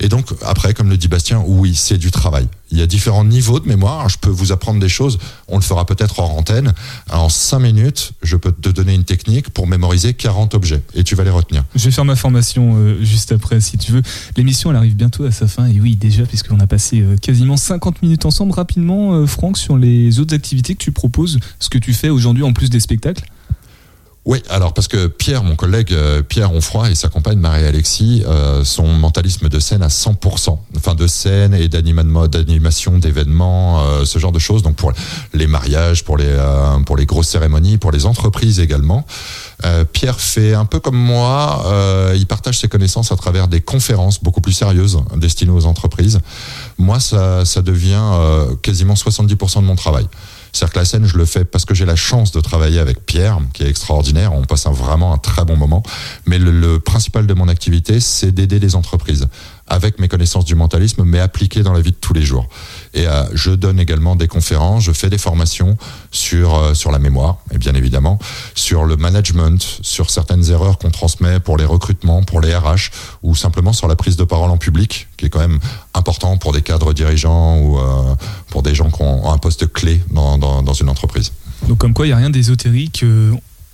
Et 0.00 0.08
donc, 0.08 0.26
après, 0.42 0.74
comme 0.74 0.90
le 0.90 0.96
dit 0.96 1.08
Bastien, 1.08 1.42
oui, 1.46 1.74
c'est 1.74 1.98
du 1.98 2.10
travail. 2.10 2.48
Il 2.70 2.78
y 2.78 2.82
a 2.82 2.86
différents 2.86 3.24
niveaux 3.24 3.60
de 3.60 3.68
mémoire. 3.68 4.08
Je 4.08 4.18
peux 4.18 4.30
vous 4.30 4.50
apprendre 4.50 4.80
des 4.80 4.88
choses. 4.88 5.18
On 5.46 5.56
le 5.56 5.62
fera 5.62 5.86
peut-être 5.86 6.18
hors 6.18 6.36
antenne. 6.36 6.74
En 7.10 7.28
cinq 7.28 7.60
minutes, 7.60 8.12
je 8.22 8.36
peux 8.36 8.50
te 8.50 8.68
donner 8.70 8.94
une 8.94 9.04
technique 9.04 9.50
pour 9.50 9.68
mémoriser 9.68 10.12
40 10.14 10.54
objets. 10.54 10.82
Et 10.94 11.04
tu 11.04 11.14
vas 11.14 11.22
les 11.22 11.30
retenir. 11.30 11.64
Je 11.76 11.84
vais 11.84 11.90
faire 11.92 12.04
ma 12.04 12.16
formation 12.16 12.74
euh, 12.76 13.04
juste 13.04 13.30
après, 13.30 13.60
si 13.60 13.78
tu 13.78 13.92
veux. 13.92 14.02
L'émission, 14.36 14.70
elle 14.70 14.76
arrive 14.76 14.96
bientôt 14.96 15.24
à 15.24 15.30
sa 15.30 15.46
fin. 15.46 15.66
Et 15.66 15.80
oui, 15.80 15.94
déjà, 15.94 16.24
puisqu'on 16.24 16.58
a 16.58 16.66
passé 16.66 17.00
euh, 17.00 17.16
quasiment 17.16 17.56
50 17.56 18.02
minutes 18.02 18.26
ensemble. 18.26 18.52
Rapidement, 18.52 19.14
euh, 19.14 19.26
Franck, 19.26 19.56
sur 19.56 19.76
les 19.76 20.18
autres 20.18 20.34
activités 20.34 20.74
que 20.74 20.82
tu 20.82 20.90
proposes, 20.90 21.38
ce 21.60 21.68
que 21.68 21.78
tu 21.78 21.92
fais 21.92 22.08
aujourd'hui 22.08 22.42
en 22.42 22.52
plus 22.52 22.70
des 22.70 22.80
spectacles. 22.80 23.24
Oui, 24.26 24.42
alors 24.48 24.72
parce 24.72 24.88
que 24.88 25.06
Pierre, 25.06 25.44
mon 25.44 25.54
collègue 25.54 25.92
euh, 25.92 26.22
Pierre 26.22 26.50
Onfroy 26.50 26.90
et 26.90 26.94
sa 26.94 27.10
compagne 27.10 27.36
Marie-Alexis 27.38 28.22
euh, 28.26 28.64
sont 28.64 28.86
mentalisme 28.86 29.50
de 29.50 29.58
scène 29.58 29.82
à 29.82 29.88
100%. 29.88 30.56
Enfin, 30.78 30.94
de 30.94 31.06
scène 31.06 31.52
et 31.52 31.68
d'anima- 31.68 32.26
d'animation, 32.28 32.96
d'événements, 32.96 33.82
euh, 33.84 34.06
ce 34.06 34.18
genre 34.18 34.32
de 34.32 34.38
choses. 34.38 34.62
Donc 34.62 34.76
pour 34.76 34.94
les 35.34 35.46
mariages, 35.46 36.04
pour 36.04 36.16
les, 36.16 36.24
euh, 36.26 36.78
pour 36.86 36.96
les 36.96 37.04
grosses 37.04 37.28
cérémonies, 37.28 37.76
pour 37.76 37.92
les 37.92 38.06
entreprises 38.06 38.60
également. 38.60 39.04
Euh, 39.66 39.84
Pierre 39.84 40.18
fait 40.18 40.54
un 40.54 40.64
peu 40.64 40.80
comme 40.80 40.96
moi, 40.96 41.62
euh, 41.66 42.14
il 42.16 42.26
partage 42.26 42.58
ses 42.58 42.68
connaissances 42.68 43.12
à 43.12 43.16
travers 43.16 43.46
des 43.46 43.60
conférences 43.60 44.22
beaucoup 44.22 44.40
plus 44.40 44.52
sérieuses 44.54 45.00
destinées 45.16 45.50
aux 45.52 45.66
entreprises. 45.66 46.20
Moi, 46.78 46.98
ça, 46.98 47.44
ça 47.44 47.60
devient 47.60 48.00
quasiment 48.62 48.94
70% 48.94 49.60
de 49.60 49.66
mon 49.66 49.76
travail. 49.76 50.06
C'est-à-dire 50.54 50.72
que 50.72 50.78
la 50.78 50.84
scène, 50.84 51.04
je 51.04 51.18
le 51.18 51.24
fais 51.24 51.44
parce 51.44 51.64
que 51.64 51.74
j'ai 51.74 51.84
la 51.84 51.96
chance 51.96 52.30
de 52.30 52.40
travailler 52.40 52.78
avec 52.78 53.04
Pierre, 53.04 53.40
qui 53.52 53.64
est 53.64 53.68
extraordinaire. 53.68 54.32
On 54.32 54.44
passe 54.44 54.66
vraiment 54.68 55.12
un 55.12 55.18
très 55.18 55.44
bon 55.44 55.56
moment. 55.56 55.82
Mais 56.26 56.38
le 56.38 56.78
principal 56.78 57.26
de 57.26 57.34
mon 57.34 57.48
activité, 57.48 57.98
c'est 57.98 58.30
d'aider 58.30 58.60
les 58.60 58.76
entreprises 58.76 59.26
avec 59.66 59.98
mes 59.98 60.08
connaissances 60.08 60.44
du 60.44 60.54
mentalisme, 60.54 61.04
mais 61.04 61.20
appliquées 61.20 61.62
dans 61.62 61.72
la 61.72 61.80
vie 61.80 61.90
de 61.90 61.96
tous 61.96 62.12
les 62.12 62.22
jours. 62.22 62.48
Et 62.92 63.06
euh, 63.06 63.24
je 63.32 63.50
donne 63.50 63.80
également 63.80 64.14
des 64.16 64.28
conférences, 64.28 64.84
je 64.84 64.92
fais 64.92 65.08
des 65.08 65.18
formations 65.18 65.76
sur, 66.10 66.54
euh, 66.54 66.74
sur 66.74 66.90
la 66.90 66.98
mémoire, 66.98 67.38
et 67.50 67.58
bien 67.58 67.74
évidemment, 67.74 68.18
sur 68.54 68.84
le 68.84 68.96
management, 68.96 69.78
sur 69.82 70.10
certaines 70.10 70.50
erreurs 70.50 70.78
qu'on 70.78 70.90
transmet 70.90 71.40
pour 71.40 71.56
les 71.56 71.64
recrutements, 71.64 72.22
pour 72.22 72.40
les 72.40 72.54
RH, 72.54 72.90
ou 73.22 73.34
simplement 73.34 73.72
sur 73.72 73.88
la 73.88 73.96
prise 73.96 74.16
de 74.16 74.24
parole 74.24 74.50
en 74.50 74.58
public, 74.58 75.08
qui 75.16 75.26
est 75.26 75.30
quand 75.30 75.40
même 75.40 75.58
important 75.94 76.36
pour 76.36 76.52
des 76.52 76.62
cadres 76.62 76.92
dirigeants 76.92 77.58
ou 77.58 77.78
euh, 77.78 78.14
pour 78.50 78.62
des 78.62 78.74
gens 78.74 78.90
qui 78.90 79.02
ont 79.02 79.30
un 79.30 79.38
poste 79.38 79.72
clé 79.72 80.02
dans, 80.10 80.38
dans, 80.38 80.62
dans 80.62 80.74
une 80.74 80.88
entreprise. 80.88 81.32
Donc 81.68 81.78
comme 81.78 81.94
quoi, 81.94 82.06
il 82.06 82.10
n'y 82.10 82.14
a 82.14 82.18
rien 82.18 82.30
d'ésotérique. 82.30 83.04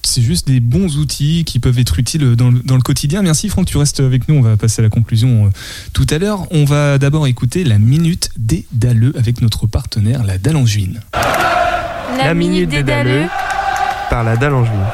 C'est 0.03 0.22
juste 0.22 0.46
des 0.46 0.61
bons 0.61 0.96
outils 0.98 1.44
qui 1.44 1.59
peuvent 1.59 1.78
être 1.78 1.98
utiles 1.98 2.36
dans 2.36 2.51
le, 2.51 2.61
dans 2.61 2.76
le 2.76 2.82
quotidien. 2.82 3.22
Merci 3.22 3.48
Franck, 3.48 3.66
tu 3.66 3.76
restes 3.76 4.01
avec 4.01 4.28
nous. 4.28 4.36
On 4.36 4.42
va 4.42 4.57
passer 4.57 4.80
à 4.80 4.82
la 4.82 4.88
conclusion 4.88 5.46
euh, 5.46 5.51
tout 5.92 6.07
à 6.11 6.18
l'heure. 6.18 6.46
On 6.51 6.64
va 6.64 6.98
d'abord 6.98 7.26
écouter 7.26 7.64
la 7.64 7.78
minute 7.78 8.30
des 8.36 8.66
Dalleux 8.72 9.12
avec 9.16 9.40
notre 9.42 9.66
partenaire, 9.66 10.24
la 10.24 10.38
Dallangevine. 10.38 11.01
La 12.18 12.34
minute 12.34 12.70
des 12.70 12.82
Dalleux 12.82 13.26
par 14.11 14.24
la 14.24 14.36
Dallangevine. 14.36 14.86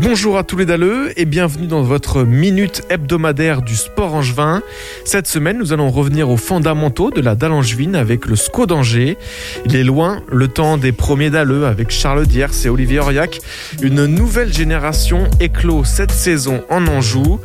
Bonjour 0.00 0.38
à 0.38 0.44
tous 0.44 0.56
les 0.56 0.64
dalleux 0.64 1.12
et 1.16 1.24
bienvenue 1.24 1.66
dans 1.66 1.82
votre 1.82 2.22
minute 2.22 2.82
hebdomadaire 2.88 3.62
du 3.62 3.74
sport 3.74 4.14
angevin. 4.14 4.62
Cette 5.04 5.26
semaine, 5.26 5.58
nous 5.58 5.72
allons 5.72 5.90
revenir 5.90 6.30
aux 6.30 6.36
fondamentaux 6.36 7.10
de 7.10 7.20
la 7.20 7.34
dalle 7.34 7.50
angevine 7.50 7.96
avec 7.96 8.26
le 8.26 8.36
SCO 8.36 8.66
d'Angers. 8.66 9.18
Il 9.66 9.74
est 9.74 9.82
loin 9.82 10.22
le 10.28 10.46
temps 10.46 10.76
des 10.76 10.92
premiers 10.92 11.30
dalleux 11.30 11.66
avec 11.66 11.90
Charles 11.90 12.28
Diers 12.28 12.46
et 12.64 12.68
Olivier 12.68 13.00
Auriac. 13.00 13.40
Une 13.82 14.06
nouvelle 14.06 14.52
génération 14.52 15.24
éclot 15.40 15.82
cette 15.82 16.12
saison 16.12 16.62
en 16.70 16.86
Anjou. 16.86 17.40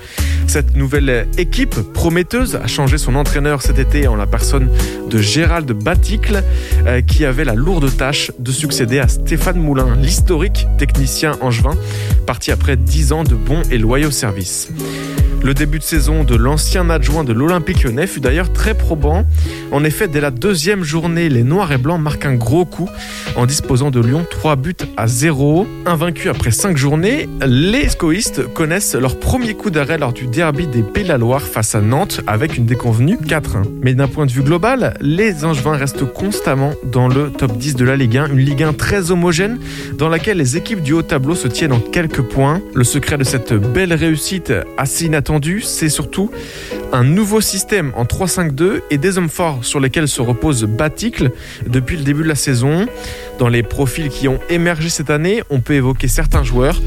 Cette 0.45 0.75
nouvelle 0.75 1.27
équipe 1.39 1.75
prometteuse 1.93 2.55
a 2.57 2.67
changé 2.67 2.99
son 2.99 3.15
entraîneur 3.15 3.63
cet 3.63 3.79
été 3.79 4.07
en 4.07 4.15
la 4.15 4.27
personne 4.27 4.69
de 5.09 5.17
Gérald 5.19 5.71
Baticle 5.71 6.43
euh, 6.85 7.01
qui 7.01 7.25
avait 7.25 7.45
la 7.45 7.53
lourde 7.55 7.89
tâche 7.95 8.31
de 8.37 8.51
succéder 8.51 8.99
à 8.99 9.07
Stéphane 9.07 9.59
Moulin, 9.59 9.95
l'historique 9.95 10.67
technicien 10.77 11.37
angevin, 11.41 11.75
après 12.51 12.77
10 12.77 13.13
ans 13.13 13.23
de 13.23 13.35
bons 13.35 13.61
et 13.71 13.77
loyaux 13.77 14.11
services. 14.11 14.69
Le 15.43 15.53
début 15.53 15.77
de 15.77 15.83
saison 15.83 16.23
de 16.23 16.37
l'ancien 16.37 16.89
adjoint 16.89 17.25
de 17.25 17.33
l'Olympique 17.33 17.83
lyonnais 17.83 18.07
fut 18.07 18.21
d'ailleurs 18.21 18.53
très 18.53 18.75
probant. 18.75 19.25
En 19.73 19.83
effet, 19.83 20.07
dès 20.07 20.21
la 20.21 20.31
deuxième 20.31 20.85
journée, 20.85 21.27
les 21.27 21.43
Noirs 21.43 21.73
et 21.73 21.77
Blancs 21.77 21.99
marquent 21.99 22.27
un 22.27 22.35
gros 22.35 22.63
coup 22.63 22.89
en 23.35 23.45
disposant 23.45 23.91
de 23.91 23.99
Lyon 23.99 24.25
3 24.29 24.55
buts 24.55 24.73
à 24.95 25.07
0. 25.07 25.67
Invaincus 25.85 26.31
après 26.31 26.51
5 26.51 26.77
journées, 26.77 27.27
les 27.45 27.89
scoïstes 27.89 28.47
connaissent 28.53 28.95
leur 28.95 29.19
premier 29.19 29.53
coup 29.53 29.69
d'arrêt 29.69 29.97
lors 29.97 30.13
du 30.13 30.27
derby 30.27 30.65
des 30.65 30.81
Pays 30.81 31.03
de 31.03 31.09
la 31.09 31.17
Loire 31.17 31.41
face 31.41 31.75
à 31.75 31.81
Nantes 31.81 32.21
avec 32.25 32.55
une 32.55 32.65
déconvenue 32.65 33.17
4-1. 33.17 33.63
Mais 33.81 33.95
d'un 33.95 34.07
point 34.07 34.25
de 34.25 34.31
vue 34.31 34.43
global, 34.43 34.93
les 35.01 35.43
Angevins 35.43 35.75
restent 35.75 36.05
constamment 36.05 36.71
dans 36.85 37.09
le 37.09 37.31
top 37.31 37.57
10 37.57 37.75
de 37.75 37.83
la 37.83 37.97
Ligue 37.97 38.15
1, 38.15 38.27
une 38.27 38.39
Ligue 38.39 38.63
1 38.63 38.71
très 38.71 39.11
homogène 39.11 39.59
dans 39.97 40.07
laquelle 40.07 40.37
les 40.37 40.55
équipes 40.55 40.81
du 40.81 40.93
haut 40.93 41.01
tableau 41.01 41.35
se 41.35 41.49
tiennent 41.49 41.73
en 41.73 41.81
quelques 41.81 42.21
Le 42.35 42.83
secret 42.83 43.19
de 43.19 43.23
cette 43.23 43.53
belle 43.53 43.93
réussite 43.93 44.51
assez 44.75 45.05
inattendue, 45.05 45.61
c'est 45.61 45.89
surtout 45.89 46.31
un 46.91 47.03
nouveau 47.03 47.41
système 47.41 47.91
en 47.95 48.05
3-5-2 48.05 48.81
et 48.89 48.97
des 48.97 49.19
hommes 49.19 49.29
forts 49.29 49.63
sur 49.63 49.79
lesquels 49.79 50.07
se 50.07 50.19
repose 50.19 50.63
Baticle 50.63 51.29
depuis 51.67 51.95
le 51.95 52.03
début 52.03 52.23
de 52.23 52.27
la 52.27 52.35
saison. 52.35 52.87
Dans 53.37 53.49
les 53.49 53.61
profils 53.61 54.09
qui 54.09 54.27
ont 54.27 54.39
émergé 54.49 54.89
cette 54.89 55.11
année, 55.11 55.43
on 55.51 55.59
peut 55.59 55.75
évoquer 55.75 56.07
certains 56.07 56.43
joueurs. 56.43 56.81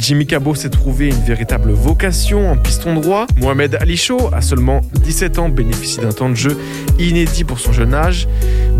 Jimmy 0.00 0.26
Cabot 0.26 0.54
s'est 0.54 0.70
trouvé 0.70 1.08
une 1.08 1.22
véritable 1.24 1.72
vocation 1.72 2.50
en 2.50 2.56
piston 2.56 2.94
droit. 2.94 3.26
Mohamed 3.36 3.76
Ali 3.80 3.98
Chaud, 3.98 4.30
à 4.32 4.40
seulement 4.40 4.80
17 5.04 5.38
ans, 5.38 5.48
bénéficie 5.50 6.00
d'un 6.00 6.10
temps 6.10 6.30
de 6.30 6.34
jeu 6.34 6.56
inédit 6.98 7.44
pour 7.44 7.60
son 7.60 7.72
jeune 7.72 7.92
âge. 7.92 8.26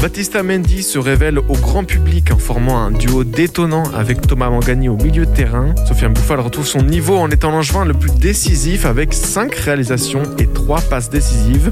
Batista 0.01 0.43
Mendy 0.43 0.83
se 0.83 0.99
révèle 0.99 1.39
au 1.39 1.53
grand 1.53 1.85
public 1.85 2.33
en 2.33 2.39
formant 2.39 2.79
un 2.79 2.91
duo 2.91 3.23
détonnant 3.23 3.85
avec 3.95 4.27
Thomas 4.27 4.49
Mangani 4.49 4.89
au 4.89 4.97
milieu 4.97 5.27
de 5.27 5.31
terrain. 5.31 5.75
Sofiane 5.87 6.15
Bouffal 6.15 6.41
retrouve 6.41 6.67
son 6.67 6.83
niveau 6.83 7.17
en 7.19 7.31
étant 7.31 7.51
l'angevin 7.51 7.85
le 7.85 7.93
plus 7.93 8.13
décisif 8.13 8.87
avec 8.87 9.13
5 9.13 9.55
réalisations 9.55 10.23
et 10.39 10.47
3 10.47 10.81
passes 10.81 11.11
décisives. 11.11 11.71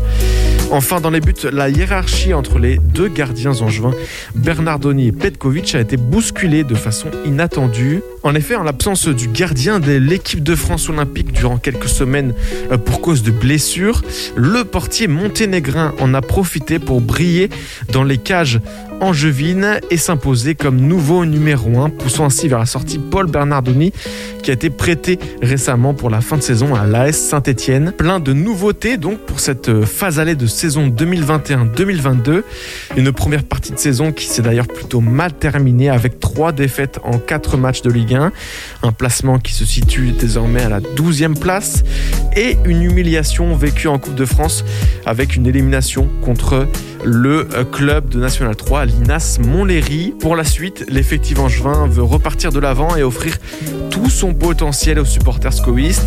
Enfin, 0.71 1.01
dans 1.01 1.09
les 1.09 1.21
buts, 1.21 1.33
la 1.51 1.71
hiérarchie 1.71 2.35
entre 2.35 2.59
les 2.59 2.77
deux 2.77 3.09
gardiens 3.09 3.63
angevins, 3.63 3.95
Bernardoni 4.35 5.07
et 5.07 5.13
Petkovic, 5.13 5.75
a 5.75 5.81
été 5.81 5.97
bousculée 5.97 6.65
de 6.65 6.75
façon 6.75 7.09
inattendue. 7.25 8.03
En 8.23 8.35
effet, 8.35 8.55
en 8.55 8.63
l'absence 8.63 9.09
du 9.09 9.29
gardien 9.39 9.79
de 9.79 9.93
l'équipe 9.93 10.43
de 10.43 10.57
France 10.57 10.89
olympique 10.89 11.31
durant 11.31 11.59
quelques 11.59 11.89
semaines 11.89 12.35
euh, 12.73 12.77
pour 12.77 13.01
cause 13.01 13.23
de 13.23 13.31
blessures, 13.31 14.03
le 14.35 14.65
portier 14.65 15.07
monténégrin 15.07 15.95
en 16.01 16.13
a 16.13 16.21
profité 16.21 16.81
pour 16.81 17.01
briller 17.01 17.49
dans 17.93 18.03
les 18.03 18.19
cages 18.19 18.59
angevines 19.01 19.81
et 19.91 19.97
s'imposer 19.97 20.55
comme 20.55 20.77
nouveau 20.77 21.25
numéro 21.25 21.81
1, 21.81 21.91
poussant 21.91 22.25
ainsi 22.25 22.49
vers 22.49 22.59
la 22.59 22.67
sortie 22.67 22.99
Paul 22.99 23.27
Bernardoni 23.27 23.93
qui 24.43 24.51
a 24.51 24.55
été 24.55 24.71
prêté 24.71 25.19
récemment 25.43 25.95
pour 25.95 26.11
la 26.11 26.21
fin 26.21 26.37
de 26.37 26.43
saison 26.43 26.75
à 26.75 26.87
l'AS 26.87 27.13
Saint-Etienne. 27.13 27.93
Plein 27.93 28.21
de 28.21 28.33
nouveautés 28.33 28.97
donc 28.97 29.19
pour 29.19 29.41
cette 29.41 29.85
phase 29.85 30.19
allée 30.19 30.35
de 30.35 30.47
saison 30.47 30.89
2021-2022. 30.89 32.43
Une 32.97 33.13
première 33.13 33.45
partie 33.45 33.73
de 33.73 33.79
saison 33.79 34.13
qui 34.13 34.27
s'est 34.27 34.43
d'ailleurs 34.43 34.69
plutôt 34.69 35.01
mal 35.01 35.33
terminée 35.33 35.91
avec 35.91 36.21
trois 36.21 36.53
défaites 36.53 36.99
en 37.05 37.19
quatre 37.19 37.57
matchs 37.57 37.83
de 37.83 37.91
Ligue 37.91 38.15
1. 38.15 38.33
Un 38.83 38.93
placement 38.93 39.39
qui 39.39 39.53
se 39.53 39.65
situe 39.65 40.13
désormais 40.13 40.63
à 40.63 40.69
la 40.69 40.81
12e 40.81 41.39
place 41.39 41.85
et 42.37 42.57
une 42.65 42.83
humiliation 42.83 43.55
vécue 43.55 43.89
en 43.89 43.99
Coupe 43.99 44.15
de 44.15 44.25
France 44.25 44.65
avec 45.05 45.37
une 45.37 45.47
élimination 45.47 46.09
contre 46.23 46.69
le 47.05 47.49
euh, 47.55 47.65
club 47.65 48.09
de 48.09 48.19
National 48.19 48.57
3, 48.57 48.87
l'INAS 48.89 49.39
Montlhéry. 49.41 50.15
Pour 50.19 50.35
la 50.35 50.45
suite, 50.45 50.85
l'effectif 50.89 51.39
angevin 51.39 51.87
veut 51.87 52.03
repartir 52.03 52.51
de 52.53 52.59
l'avant 52.59 52.97
et 52.97 53.03
offrir 53.03 53.37
tout 53.91 54.11
son 54.11 54.35
potentiel 54.35 54.99
aux 54.99 55.05
supporters 55.05 55.53
scoïstes. 55.53 56.07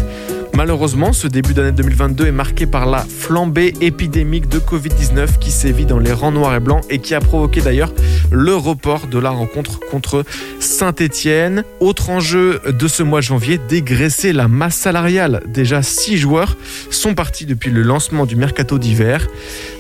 Malheureusement, 0.54 1.14
ce 1.14 1.28
début 1.28 1.54
d'année 1.54 1.72
2022 1.72 2.28
est 2.28 2.32
marqué 2.32 2.66
par 2.66 2.86
la 2.86 3.00
flambée 3.00 3.74
épidémique 3.80 4.50
de 4.50 4.60
Covid-19 4.60 5.40
qui 5.40 5.50
sévit 5.50 5.86
dans 5.86 5.98
les 5.98 6.12
rangs 6.12 6.32
noirs 6.32 6.56
et 6.56 6.60
blancs 6.60 6.84
et 6.90 7.00
qui 7.00 7.16
a 7.16 7.22
provoqué 7.22 7.62
d'ailleurs 7.62 7.94
le 8.32 8.56
report 8.56 9.08
de 9.08 9.18
la 9.18 9.30
rencontre 9.30 9.80
contre 9.80 10.24
Saint-Étienne. 10.60 11.64
Autre 11.80 12.10
enjeu 12.10 12.62
de 12.68 12.88
ce 12.88 13.02
mois 13.02 13.22
de 13.22 13.26
janvier, 13.26 13.60
dégraisser 13.70 14.34
la 14.34 14.48
masse 14.48 14.76
salariale. 14.76 15.42
Déjà 15.48 15.82
six 15.82 16.18
joueurs 16.18 16.58
sont 16.90 17.16
partis 17.16 17.46
depuis 17.46 17.72
le 17.72 17.82
lancement 17.82 18.26
du 18.26 18.36
mercato 18.36 18.78
d'hiver. 18.78 19.28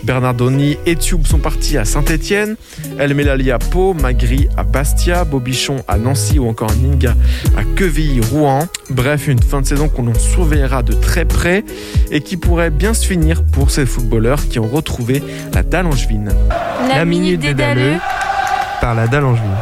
Bernardoni 0.03 0.78
et 0.86 0.95
Tube 0.95 1.28
sont 1.28 1.39
partis 1.39 1.78
à 1.78 1.86
Saint-Étienne, 1.86 2.55
El 2.97 3.13
Melali 3.13 3.51
à 3.51 3.59
Pau, 3.59 3.93
Magri 3.93 4.47
à 4.57 4.63
Bastia, 4.63 5.26
Bobichon 5.26 5.84
à 5.88 5.97
Nancy 5.97 6.39
ou 6.39 6.47
encore 6.47 6.74
Ninga 6.76 7.15
à 7.57 7.63
Quevilly-Rouen. 7.63 8.67
Bref, 8.89 9.28
une 9.28 9.41
fin 9.41 9.61
de 9.61 9.67
saison 9.67 9.89
qu'on 9.89 10.07
en 10.07 10.13
surveillera 10.62 10.84
de 10.84 10.93
très 10.93 11.26
près 11.26 11.64
et 12.12 12.22
qui 12.22 12.38
pourrait 12.38 12.70
bien 12.70 12.93
se 12.93 13.05
finir 13.05 13.43
pour 13.43 13.72
ces 13.72 13.86
footballeurs 13.86 14.47
qui 14.47 14.59
ont 14.59 14.68
retrouvé 14.68 15.24
la 15.53 15.64
dalle 15.64 15.88
angevine. 15.88 16.34
La 16.88 17.05
minute 17.05 17.39
des 17.39 17.53
Dalleux 17.53 17.97
par 18.80 18.95
la 18.95 19.07
Dallangevine. 19.07 19.55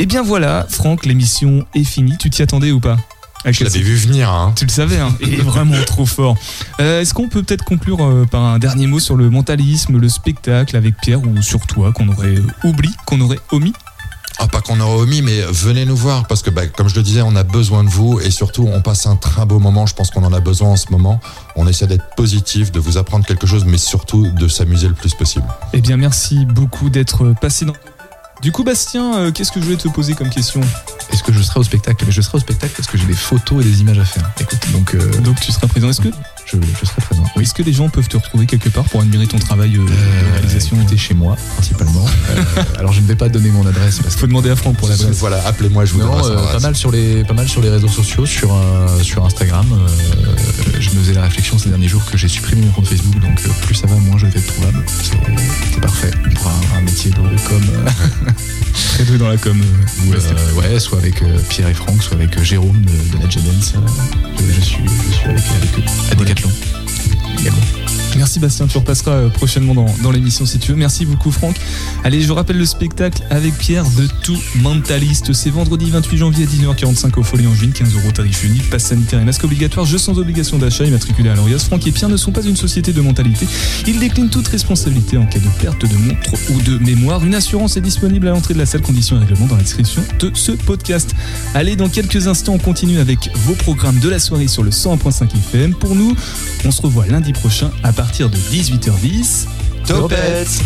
Et 0.00 0.06
bien 0.06 0.22
voilà, 0.22 0.66
Franck, 0.68 1.06
l'émission 1.06 1.66
est 1.74 1.84
finie. 1.84 2.16
Tu 2.18 2.30
t'y 2.30 2.42
attendais 2.42 2.70
ou 2.70 2.80
pas? 2.80 2.96
Je 3.44 3.64
l'avais 3.64 3.80
vu 3.80 3.94
venir. 3.94 4.30
Hein. 4.30 4.52
Tu 4.56 4.64
le 4.64 4.70
savais, 4.70 4.98
hein 4.98 5.14
Il 5.20 5.34
est 5.34 5.42
vraiment 5.42 5.80
trop 5.86 6.06
fort. 6.06 6.36
Euh, 6.80 7.00
Est-ce 7.00 7.14
qu'on 7.14 7.28
peut 7.28 7.42
peut-être 7.42 7.64
conclure 7.64 8.04
euh, 8.04 8.24
par 8.28 8.42
un 8.42 8.58
dernier 8.58 8.86
mot 8.86 8.98
sur 8.98 9.16
le 9.16 9.30
mentalisme, 9.30 9.98
le 9.98 10.08
spectacle 10.08 10.76
avec 10.76 10.96
Pierre 10.96 11.22
ou 11.22 11.40
sur 11.42 11.66
toi 11.66 11.92
qu'on 11.92 12.08
aurait 12.08 12.38
oublié, 12.64 12.94
qu'on 13.06 13.20
aurait 13.20 13.38
omis? 13.52 13.72
Ah, 14.40 14.46
pas 14.46 14.60
qu'on 14.60 14.78
aurait 14.78 15.02
omis, 15.02 15.20
mais 15.20 15.40
venez 15.50 15.84
nous 15.84 15.96
voir 15.96 16.26
parce 16.28 16.42
que, 16.42 16.50
bah, 16.50 16.66
comme 16.68 16.88
je 16.88 16.94
le 16.94 17.02
disais, 17.02 17.22
on 17.22 17.34
a 17.34 17.42
besoin 17.42 17.82
de 17.82 17.88
vous 17.88 18.20
et 18.20 18.30
surtout, 18.30 18.68
on 18.72 18.80
passe 18.80 19.06
un 19.06 19.16
très 19.16 19.44
beau 19.44 19.58
moment. 19.58 19.84
Je 19.86 19.94
pense 19.94 20.10
qu'on 20.10 20.22
en 20.24 20.32
a 20.32 20.38
besoin 20.40 20.68
en 20.70 20.76
ce 20.76 20.86
moment. 20.92 21.20
On 21.56 21.66
essaie 21.66 21.88
d'être 21.88 22.14
positif, 22.16 22.70
de 22.70 22.78
vous 22.78 22.98
apprendre 22.98 23.26
quelque 23.26 23.48
chose, 23.48 23.64
mais 23.66 23.78
surtout 23.78 24.28
de 24.30 24.46
s'amuser 24.46 24.86
le 24.86 24.94
plus 24.94 25.12
possible. 25.14 25.44
Eh 25.72 25.80
bien, 25.80 25.96
merci 25.96 26.46
beaucoup 26.46 26.88
d'être 26.88 27.34
passé 27.40 27.64
dans. 27.64 27.72
Du 28.40 28.52
coup, 28.52 28.62
Bastien, 28.62 29.16
euh, 29.16 29.32
qu'est-ce 29.32 29.50
que 29.50 29.58
je 29.58 29.64
voulais 29.64 29.76
te 29.76 29.88
poser 29.88 30.14
comme 30.14 30.30
question? 30.30 30.60
Est-ce 31.12 31.24
que 31.24 31.32
je 31.32 31.42
serai 31.42 31.58
au 31.58 31.64
spectacle? 31.64 32.04
Mais 32.06 32.12
je 32.12 32.20
serai 32.20 32.36
au 32.36 32.40
spectacle 32.40 32.72
parce 32.76 32.86
que 32.88 32.96
j'ai 32.96 33.06
des 33.06 33.14
photos 33.14 33.64
et 33.64 33.68
des 33.68 33.80
images 33.80 33.98
à 33.98 34.04
faire. 34.04 34.30
Écoute, 34.38 34.60
donc. 34.72 34.94
euh, 34.94 35.18
Donc, 35.22 35.40
tu 35.40 35.50
seras 35.50 35.66
présent. 35.66 35.88
Est-ce 35.88 36.00
que, 36.00 36.08
je, 36.50 36.56
je 36.80 36.86
serai 36.86 37.00
présent. 37.02 37.24
Oui. 37.36 37.42
est-ce 37.44 37.54
que 37.54 37.62
les 37.62 37.72
gens 37.72 37.88
peuvent 37.88 38.08
te 38.08 38.16
retrouver 38.16 38.46
quelque 38.46 38.68
part 38.68 38.84
pour 38.84 39.00
admirer 39.00 39.26
ton 39.26 39.38
travail 39.38 39.76
euh, 39.76 39.84
de 39.84 39.90
Euh, 39.92 40.32
réalisation 40.32 40.76
écoutez, 40.80 40.96
chez 40.96 41.14
moi, 41.14 41.36
principalement. 41.56 42.06
Euh, 42.28 42.62
alors, 42.78 42.92
je 42.92 43.00
ne 43.00 43.06
vais 43.06 43.16
pas 43.16 43.28
donner 43.28 43.50
mon 43.50 43.66
adresse 43.66 44.00
parce 44.00 44.14
que. 44.14 44.20
Faut 44.20 44.26
demander 44.26 44.50
à 44.50 44.56
Franck 44.56 44.76
pour 44.76 44.88
l'adresse. 44.88 45.16
Voilà, 45.18 45.44
appelez-moi, 45.46 45.84
je 45.86 45.94
vous 45.94 46.00
Non, 46.00 46.24
euh, 46.26 46.52
pas 46.52 46.60
mal 46.60 46.76
sur 46.76 46.90
les 46.90 47.24
pas 47.24 47.32
mal 47.32 47.48
sur 47.48 47.62
les 47.62 47.70
réseaux 47.70 47.88
sociaux, 47.88 48.26
sur 48.26 48.54
sur 49.02 49.24
Instagram, 49.24 49.66
je 50.78 50.90
me 50.90 51.00
faisais 51.00 51.14
la 51.14 51.22
réflexion 51.22 51.58
ces 51.58 51.68
derniers 51.70 51.88
jours 51.88 52.04
que 52.04 52.16
j'ai 52.18 52.28
supprimé 52.28 52.62
mon 52.66 52.72
compte 52.72 52.86
Facebook, 52.88 53.18
donc 53.20 53.40
plus 53.62 53.74
ça 53.74 53.86
va, 53.86 53.96
moins 53.96 54.18
je 54.18 54.26
vais 54.26 54.38
être 54.38 54.46
trouvable. 54.46 54.82
C'est 55.02 55.80
parfait 55.80 56.10
pour 56.34 56.48
un, 56.48 56.78
un 56.78 56.80
métier 56.82 57.10
de, 57.10 57.16
de 57.16 57.40
com. 57.48 57.62
Très 58.94 59.04
doué 59.04 59.18
dans 59.18 59.28
la 59.28 59.36
com. 59.36 59.60
euh, 60.12 60.52
ouais, 60.54 60.78
soit 60.80 60.98
avec 60.98 61.22
euh, 61.22 61.38
Pierre 61.48 61.68
et 61.68 61.74
Franck, 61.74 62.02
soit 62.02 62.16
avec 62.16 62.36
euh, 62.36 62.42
Jérôme 62.44 62.80
de, 62.82 63.16
de 63.16 63.22
la 63.22 63.28
Jadens. 63.28 63.74
je, 64.38 64.52
je 64.54 64.60
suis, 64.60 64.82
je 65.10 65.14
suis 65.14 65.28
avec, 65.28 65.44
avec 65.50 65.78
eux 65.78 66.32
à 66.38 67.36
Decathlon. 67.36 67.87
Merci 68.16 68.40
Bastien, 68.40 68.66
tu 68.66 68.78
repasseras 68.78 69.12
euh, 69.12 69.28
prochainement 69.28 69.74
dans, 69.74 69.86
dans 70.02 70.10
l'émission 70.10 70.46
si 70.46 70.58
tu 70.58 70.72
veux. 70.72 70.76
Merci 70.76 71.06
beaucoup 71.06 71.30
Franck. 71.30 71.56
Allez, 72.04 72.20
je 72.20 72.28
vous 72.28 72.34
rappelle 72.34 72.58
le 72.58 72.64
spectacle 72.64 73.22
avec 73.30 73.54
Pierre 73.54 73.84
de 73.96 74.08
Tout 74.22 74.38
Mentaliste. 74.56 75.32
C'est 75.32 75.50
vendredi 75.50 75.90
28 75.90 76.16
janvier 76.18 76.44
à 76.44 76.48
19h45 76.48 77.18
au 77.18 77.22
Folie 77.22 77.46
en 77.46 77.54
Juin, 77.54 77.70
15 77.70 77.94
euros 77.94 78.10
tarif 78.12 78.44
unique, 78.44 78.68
passe 78.70 78.84
sanitaire 78.84 79.20
et 79.20 79.24
masque 79.24 79.44
obligatoire, 79.44 79.86
jeu 79.86 79.98
sans 79.98 80.18
obligation 80.18 80.58
d'achat, 80.58 80.84
immatriculé 80.84 81.30
à 81.30 81.34
l'Orias. 81.34 81.64
Franck 81.66 81.86
et 81.86 81.92
Pierre 81.92 82.08
ne 82.08 82.16
sont 82.16 82.32
pas 82.32 82.42
une 82.42 82.56
société 82.56 82.92
de 82.92 83.00
mentalité. 83.00 83.46
Ils 83.86 83.98
déclinent 83.98 84.30
toute 84.30 84.48
responsabilité 84.48 85.16
en 85.16 85.26
cas 85.26 85.38
de 85.38 85.48
perte 85.60 85.82
de 85.82 85.96
montre 85.96 86.32
ou 86.50 86.60
de 86.62 86.78
mémoire. 86.78 87.24
Une 87.24 87.34
assurance 87.34 87.76
est 87.76 87.82
disponible 87.82 88.28
à 88.28 88.30
l'entrée 88.30 88.54
de 88.54 88.58
la 88.58 88.66
salle, 88.66 88.82
conditions 88.82 89.16
et 89.16 89.20
règlements 89.20 89.46
dans 89.46 89.56
la 89.56 89.62
description 89.62 90.02
de 90.18 90.30
ce 90.34 90.52
podcast. 90.52 91.14
Allez, 91.54 91.76
dans 91.76 91.88
quelques 91.88 92.26
instants, 92.26 92.54
on 92.54 92.58
continue 92.58 92.98
avec 92.98 93.30
vos 93.34 93.54
programmes 93.54 93.98
de 93.98 94.08
la 94.08 94.18
soirée 94.18 94.48
sur 94.48 94.62
le 94.62 94.70
101.5 94.70 95.28
FM. 95.34 95.74
Pour 95.74 95.94
nous, 95.94 96.16
on 96.64 96.70
se 96.70 96.82
revoit 96.82 97.06
lundi 97.06 97.32
prochain 97.32 97.70
à 97.82 97.92
partir 97.98 98.30
de 98.30 98.36
18h10. 98.38 99.48
Topette 99.84 100.62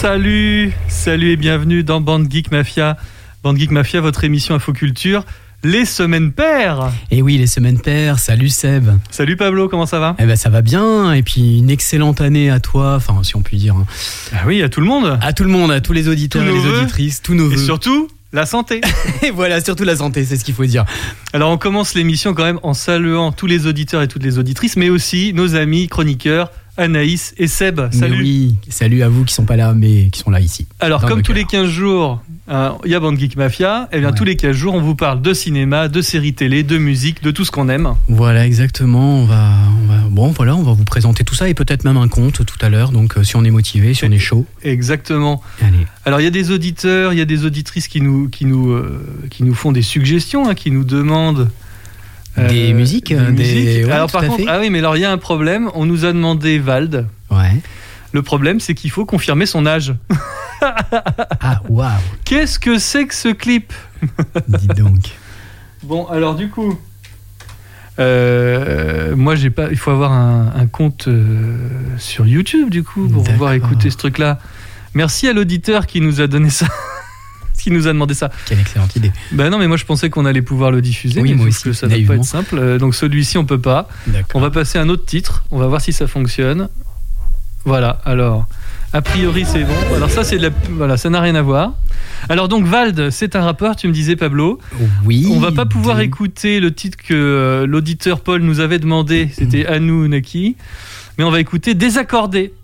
Salut, 0.00 0.72
salut 0.88 1.32
et 1.32 1.36
bienvenue 1.36 1.82
dans 1.84 2.00
Bande 2.00 2.26
Geek 2.30 2.50
Mafia. 2.50 2.96
Bande 3.42 3.58
Geek 3.58 3.70
Mafia, 3.70 4.00
votre 4.00 4.24
émission 4.24 4.54
Infoculture. 4.54 5.24
Les 5.62 5.84
semaines 5.84 6.32
paires 6.32 6.90
Et 7.10 7.18
Eh 7.18 7.22
oui, 7.22 7.36
les 7.36 7.46
semaines 7.46 7.78
paires. 7.78 8.18
Salut 8.18 8.48
Seb. 8.48 8.88
Salut 9.10 9.36
Pablo, 9.36 9.68
comment 9.68 9.84
ça 9.84 9.98
va? 9.98 10.16
Eh 10.18 10.24
ben 10.24 10.36
ça 10.36 10.48
va 10.48 10.62
bien. 10.62 11.12
Et 11.12 11.22
puis 11.22 11.58
une 11.58 11.68
excellente 11.68 12.22
année 12.22 12.48
à 12.48 12.60
toi, 12.60 12.94
enfin 12.96 13.22
si 13.22 13.36
on 13.36 13.42
peut 13.42 13.58
dire. 13.58 13.74
hein. 13.76 13.84
Ah 14.32 14.44
oui, 14.46 14.62
à 14.62 14.70
tout 14.70 14.80
le 14.80 14.86
monde 14.86 15.18
À 15.20 15.34
tout 15.34 15.44
le 15.44 15.50
monde, 15.50 15.70
à 15.70 15.82
tous 15.82 15.92
les 15.92 16.08
auditeurs 16.08 16.44
et 16.44 16.50
les 16.50 16.66
auditrices, 16.66 17.20
tous 17.20 17.34
nos 17.34 17.50
Et 17.50 17.56
vœux. 17.56 17.62
surtout, 17.62 18.08
la 18.32 18.46
santé 18.46 18.80
Et 19.22 19.30
voilà, 19.30 19.60
surtout 19.60 19.84
la 19.84 19.96
santé, 19.96 20.24
c'est 20.24 20.38
ce 20.38 20.44
qu'il 20.46 20.54
faut 20.54 20.64
dire. 20.64 20.86
Alors 21.34 21.50
on 21.50 21.58
commence 21.58 21.92
l'émission 21.94 22.32
quand 22.32 22.44
même 22.44 22.60
en 22.62 22.72
saluant 22.72 23.32
tous 23.32 23.46
les 23.46 23.66
auditeurs 23.66 24.00
et 24.00 24.08
toutes 24.08 24.22
les 24.24 24.38
auditrices, 24.38 24.76
mais 24.78 24.88
aussi 24.88 25.34
nos 25.34 25.56
amis 25.56 25.88
chroniqueurs 25.88 26.50
Anaïs 26.80 27.34
et 27.36 27.46
Seb. 27.46 27.80
Mais 27.80 27.96
Salut 27.96 28.22
oui, 28.22 28.56
salut 28.68 29.02
à 29.02 29.08
vous 29.08 29.24
qui 29.24 29.34
sont 29.34 29.44
pas 29.44 29.56
là, 29.56 29.74
mais 29.74 30.08
qui 30.10 30.18
sont 30.20 30.30
là 30.30 30.40
ici. 30.40 30.66
Alors, 30.80 31.02
comme 31.02 31.18
le 31.18 31.22
tous 31.22 31.32
cœur. 31.32 31.36
les 31.36 31.44
15 31.44 31.68
jours, 31.68 32.22
euh, 32.48 32.70
il 32.84 32.90
y 32.90 32.94
a 32.94 33.00
Geek 33.00 33.36
Mafia, 33.36 33.88
et 33.92 34.00
bien 34.00 34.12
tous 34.12 34.24
les 34.24 34.36
15 34.36 34.56
jours, 34.56 34.74
on 34.74 34.80
vous 34.80 34.94
parle 34.94 35.20
de 35.20 35.34
cinéma, 35.34 35.88
de 35.88 36.00
séries 36.00 36.34
télé, 36.34 36.62
de 36.62 36.78
musique, 36.78 37.22
de 37.22 37.30
tout 37.30 37.44
ce 37.44 37.50
qu'on 37.50 37.68
aime. 37.68 37.94
Voilà, 38.08 38.46
exactement. 38.46 39.20
On 39.20 39.24
va, 39.24 39.52
on 39.82 39.86
va, 39.86 39.98
bon, 40.10 40.28
voilà, 40.30 40.56
on 40.56 40.62
va 40.62 40.72
vous 40.72 40.84
présenter 40.84 41.22
tout 41.22 41.34
ça 41.34 41.48
et 41.48 41.54
peut-être 41.54 41.84
même 41.84 41.98
un 41.98 42.08
conte 42.08 42.44
tout 42.44 42.58
à 42.60 42.70
l'heure. 42.70 42.92
Donc, 42.92 43.18
euh, 43.18 43.24
si 43.24 43.36
on 43.36 43.44
est 43.44 43.50
motivé, 43.50 43.92
si 43.92 44.04
on 44.04 44.10
est 44.10 44.18
chaud. 44.18 44.46
Exactement. 44.64 45.42
Allez. 45.60 45.86
Alors, 46.06 46.20
il 46.20 46.24
y 46.24 46.28
a 46.28 46.30
des 46.30 46.50
auditeurs, 46.50 47.12
il 47.12 47.18
y 47.18 47.22
a 47.22 47.26
des 47.26 47.44
auditrices 47.44 47.88
qui 47.88 48.00
nous, 48.00 48.28
qui 48.28 48.46
nous, 48.46 48.70
euh, 48.70 49.06
qui 49.30 49.44
nous 49.44 49.54
font 49.54 49.70
des 49.70 49.82
suggestions, 49.82 50.48
hein, 50.48 50.54
qui 50.54 50.70
nous 50.70 50.84
demandent. 50.84 51.50
Des 52.36 52.72
musiques, 52.72 53.12
euh, 53.12 53.30
des- 53.32 53.42
musiques. 53.42 53.86
ouais, 53.86 53.92
alors, 53.92 54.10
par 54.10 54.22
contre, 54.24 54.36
fait. 54.38 54.46
ah 54.48 54.58
oui, 54.60 54.70
mais 54.70 54.78
alors, 54.78 54.96
il 54.96 55.00
y 55.00 55.04
a 55.04 55.10
un 55.12 55.18
problème. 55.18 55.70
On 55.74 55.84
nous 55.86 56.04
a 56.04 56.12
demandé 56.12 56.58
Vald. 56.58 57.06
Ouais. 57.30 57.56
Le 58.12 58.22
problème, 58.22 58.60
c'est 58.60 58.74
qu'il 58.74 58.90
faut 58.90 59.04
confirmer 59.04 59.46
son 59.46 59.66
âge. 59.66 59.94
Ah, 61.40 61.62
waouh. 61.70 61.88
Qu'est-ce 62.26 62.58
que 62.58 62.78
c'est 62.78 63.06
que 63.06 63.14
ce 63.14 63.28
clip 63.30 63.72
Dis 64.48 64.66
donc. 64.68 64.98
Bon, 65.82 66.04
alors 66.06 66.34
du 66.34 66.50
coup, 66.50 66.78
euh, 67.98 69.16
moi 69.16 69.36
j'ai 69.36 69.48
pas. 69.48 69.68
Il 69.70 69.78
faut 69.78 69.90
avoir 69.90 70.12
un, 70.12 70.52
un 70.54 70.66
compte 70.66 71.08
euh, 71.08 71.56
sur 71.96 72.26
YouTube 72.26 72.68
du 72.68 72.82
coup 72.82 73.08
pour 73.08 73.24
pouvoir 73.24 73.54
écouter 73.54 73.88
ce 73.90 73.96
truc-là. 73.96 74.38
Merci 74.92 75.28
à 75.28 75.32
l'auditeur 75.32 75.86
qui 75.86 76.02
nous 76.02 76.20
a 76.20 76.26
donné 76.26 76.50
ça. 76.50 76.66
qui 77.60 77.70
nous 77.70 77.86
a 77.86 77.92
demandé 77.92 78.14
ça. 78.14 78.30
Quelle 78.46 78.60
excellente 78.60 78.94
idée. 78.96 79.12
Ben 79.32 79.50
non, 79.50 79.58
mais 79.58 79.68
moi 79.68 79.76
je 79.76 79.84
pensais 79.84 80.10
qu'on 80.10 80.24
allait 80.24 80.42
pouvoir 80.42 80.70
le 80.70 80.80
diffuser. 80.82 81.20
Oui, 81.20 81.30
mais 81.30 81.36
moi 81.36 81.46
aussi, 81.48 81.62
que 81.62 81.72
ça 81.72 81.86
va 81.86 81.96
pas 82.06 82.14
être 82.14 82.24
simple. 82.24 82.58
Euh, 82.58 82.78
Donc 82.78 82.94
celui-ci 82.94 83.38
on 83.38 83.44
peut 83.44 83.60
pas. 83.60 83.88
D'accord. 84.06 84.28
On 84.34 84.40
va 84.40 84.50
passer 84.50 84.78
à 84.78 84.82
un 84.82 84.88
autre 84.88 85.04
titre. 85.04 85.44
On 85.50 85.58
va 85.58 85.66
voir 85.66 85.80
si 85.80 85.92
ça 85.92 86.06
fonctionne. 86.06 86.68
Voilà. 87.64 88.00
Alors, 88.04 88.46
a 88.92 89.02
priori 89.02 89.44
c'est 89.46 89.64
bon. 89.64 89.74
Alors 89.94 90.10
ça 90.10 90.24
c'est 90.24 90.38
de 90.38 90.42
la... 90.44 90.50
voilà, 90.70 90.96
ça 90.96 91.10
n'a 91.10 91.20
rien 91.20 91.34
à 91.34 91.42
voir. 91.42 91.74
Alors 92.28 92.48
donc 92.48 92.64
Vald, 92.64 93.10
c'est 93.10 93.36
un 93.36 93.42
rappeur. 93.42 93.76
Tu 93.76 93.86
me 93.86 93.92
disais 93.92 94.16
Pablo. 94.16 94.58
Oui. 95.04 95.28
On 95.30 95.40
va 95.40 95.52
pas 95.52 95.66
pouvoir 95.66 96.00
écouter 96.00 96.60
le 96.60 96.72
titre 96.72 96.96
que 96.96 97.14
euh, 97.14 97.66
l'auditeur 97.66 98.20
Paul 98.20 98.42
nous 98.42 98.60
avait 98.60 98.78
demandé. 98.78 99.28
C'était 99.32 99.66
Anou 99.66 100.08
Naki. 100.08 100.56
Mais 101.18 101.24
on 101.24 101.30
va 101.30 101.40
écouter 101.40 101.74
Désaccordé 101.74 102.54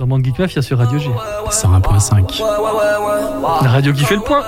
dans 0.00 0.06
Bande 0.06 0.24
Geek 0.24 0.38
Mafia 0.38 0.62
sur 0.62 0.78
Radio 0.78 0.98
G. 0.98 1.10
101.5. 1.50 2.42
La 3.62 3.70
radio 3.70 3.92
qui 3.92 4.04
fait 4.04 4.14
le 4.14 4.22
point. 4.22 4.42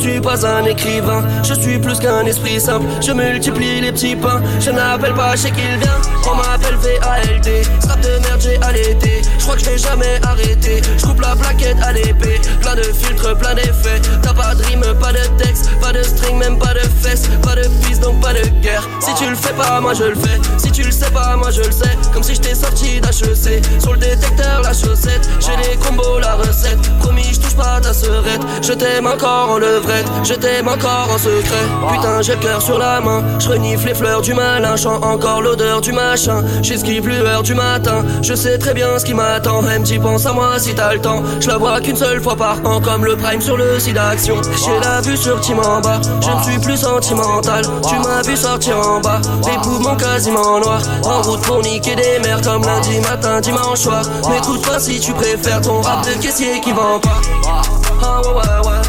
Suis 0.00 0.20
pas 0.20 0.46
un 0.46 0.64
écrivain, 0.64 1.24
je 1.44 1.54
suis 1.54 1.78
plus 1.78 1.98
qu'un 1.98 2.24
esprit 2.24 2.60
simple. 2.60 2.86
Je 3.00 3.12
multiplie 3.12 3.80
les 3.80 3.92
petits 3.92 4.16
pains, 4.16 4.40
je 4.58 4.70
n'appelle 4.70 5.14
pas 5.14 5.36
chez 5.36 5.50
qui 5.50 5.60
il 5.60 5.78
vient. 5.78 6.00
On 6.30 6.34
m'appelle 6.36 6.76
VALD, 6.76 7.64
strap 7.80 8.00
de 8.00 8.08
merde 8.08 8.40
j'ai 8.40 8.58
allaité. 8.62 9.22
Je 9.38 9.44
crois 9.44 9.56
que 9.56 9.60
je 9.60 9.70
vais 9.70 9.78
jamais 9.78 10.20
arrêter. 10.22 10.80
Je 10.96 11.04
coupe 11.04 11.20
la 11.20 11.36
plaquette 11.36 11.76
à 11.82 11.92
l'épée, 11.92 12.40
plein 12.60 12.74
de 12.74 12.82
filtres, 12.82 13.36
plein 13.36 13.54
d'effets. 13.54 14.00
T'as 14.22 14.32
pas 14.32 14.54
de 14.54 14.62
rime, 14.64 14.84
pas 15.00 15.12
de 15.12 15.42
texte, 15.42 15.70
pas 15.80 15.92
de 15.92 16.02
string, 16.02 16.38
même 16.38 16.58
pas 16.58 16.74
de 16.74 16.80
fesses, 17.02 17.28
pas 17.42 17.54
de 17.54 17.68
piste 17.84 18.02
donc 18.02 18.20
pas 18.20 18.32
de 18.32 18.46
guerre. 18.62 18.88
Si 19.00 19.12
tu 19.14 19.28
le 19.28 19.36
fais 19.36 19.52
pas, 19.52 19.80
moi 19.80 19.92
je 19.94 20.04
le 20.04 20.14
fais. 20.14 20.40
Si 20.56 20.70
tu 20.70 20.82
le 20.82 20.90
sais 20.90 21.10
pas, 21.10 21.36
moi 21.36 21.50
je 21.50 21.62
le 21.62 21.72
sais. 21.72 21.96
Comme 22.12 22.22
si 22.22 22.34
j'étais 22.34 22.54
sorti 22.54 23.00
d'HEC. 23.00 23.62
Sur 23.80 23.92
le 23.92 23.98
détecteur, 23.98 24.62
la 24.62 24.72
chaussette. 24.72 25.28
J'ai 25.40 25.56
les 25.56 25.76
combos, 25.76 26.18
la 26.20 26.34
recette. 26.34 26.80
Promis, 27.00 27.24
je 27.32 27.40
touche 27.40 27.56
pas 27.56 27.80
ta 27.80 27.92
serette. 27.92 28.42
Je 28.62 28.72
t'aime 28.72 29.06
encore 29.06 29.50
en 29.50 29.58
Je 30.22 30.34
t'aime 30.34 30.68
encore 30.68 31.08
en 31.12 31.18
secret. 31.18 31.66
Putain, 31.92 32.22
j'ai 32.22 32.34
le 32.34 32.40
cœur 32.40 32.62
sur 32.62 32.78
la 32.78 33.00
main. 33.00 33.22
Je 33.38 33.48
renifle 33.48 33.88
les 33.88 33.94
fleurs 33.94 34.20
du 34.20 34.34
malin. 34.34 34.76
Chant 34.76 35.00
encore 35.02 35.42
l'odeur 35.42 35.80
du 35.80 35.92
machin. 35.92 36.44
J'esquive 36.62 37.08
lueur 37.08 37.42
du 37.42 37.54
matin. 37.54 38.04
Je 38.22 38.34
sais 38.34 38.58
très 38.58 38.74
bien 38.74 38.98
ce 38.98 39.04
qui 39.04 39.14
m'attend. 39.14 39.62
T'y 39.84 39.98
pense 39.98 40.26
à 40.26 40.32
moi 40.32 40.58
si 40.58 40.74
t'as 40.74 40.94
le 40.94 41.00
temps. 41.00 41.22
Je 41.40 41.48
la 41.48 41.56
vois 41.56 41.80
qu'une 41.80 41.96
seule 41.96 42.22
fois 42.22 42.36
par 42.36 42.58
an. 42.64 42.80
Comme 42.80 43.04
le 43.04 43.16
prime 43.16 43.40
sur 43.40 43.56
le 43.56 43.78
site 43.78 43.94
d'action. 43.94 44.36
J'ai 44.64 44.78
la 44.80 45.00
vue 45.00 45.16
sur 45.16 45.36
bas. 45.36 46.00
Je 46.20 46.30
ne 46.30 46.42
suis 46.42 46.60
plus 46.60 46.76
sentimental. 46.76 47.64
Tu 47.88 47.94
m'as 47.96 48.22
vu 48.22 48.36
sortir 48.36 48.78
en 48.78 49.00
bas. 49.00 49.20
Les 49.46 49.58
poumons 49.62 49.96
quasiment 49.96 50.60
noirs. 50.60 50.82
En 51.04 51.22
route 51.22 51.40
pour 51.42 51.62
niquer 51.62 51.96
des 51.96 52.18
mères 52.22 52.40
comme 52.42 52.62
lundi 52.64 53.00
matin, 53.00 53.40
dimanche 53.40 53.80
soir. 53.80 54.02
M'écoute 54.28 54.66
pas 54.66 54.78
si 54.78 55.00
tu 55.00 55.12
préfères 55.12 55.60
ton 55.60 55.80
rap 55.80 56.06
de 56.06 56.22
caissier 56.22 56.60
qui 56.60 56.72
vend 56.72 57.00
pas. 57.00 57.20
Ah. 57.48 58.79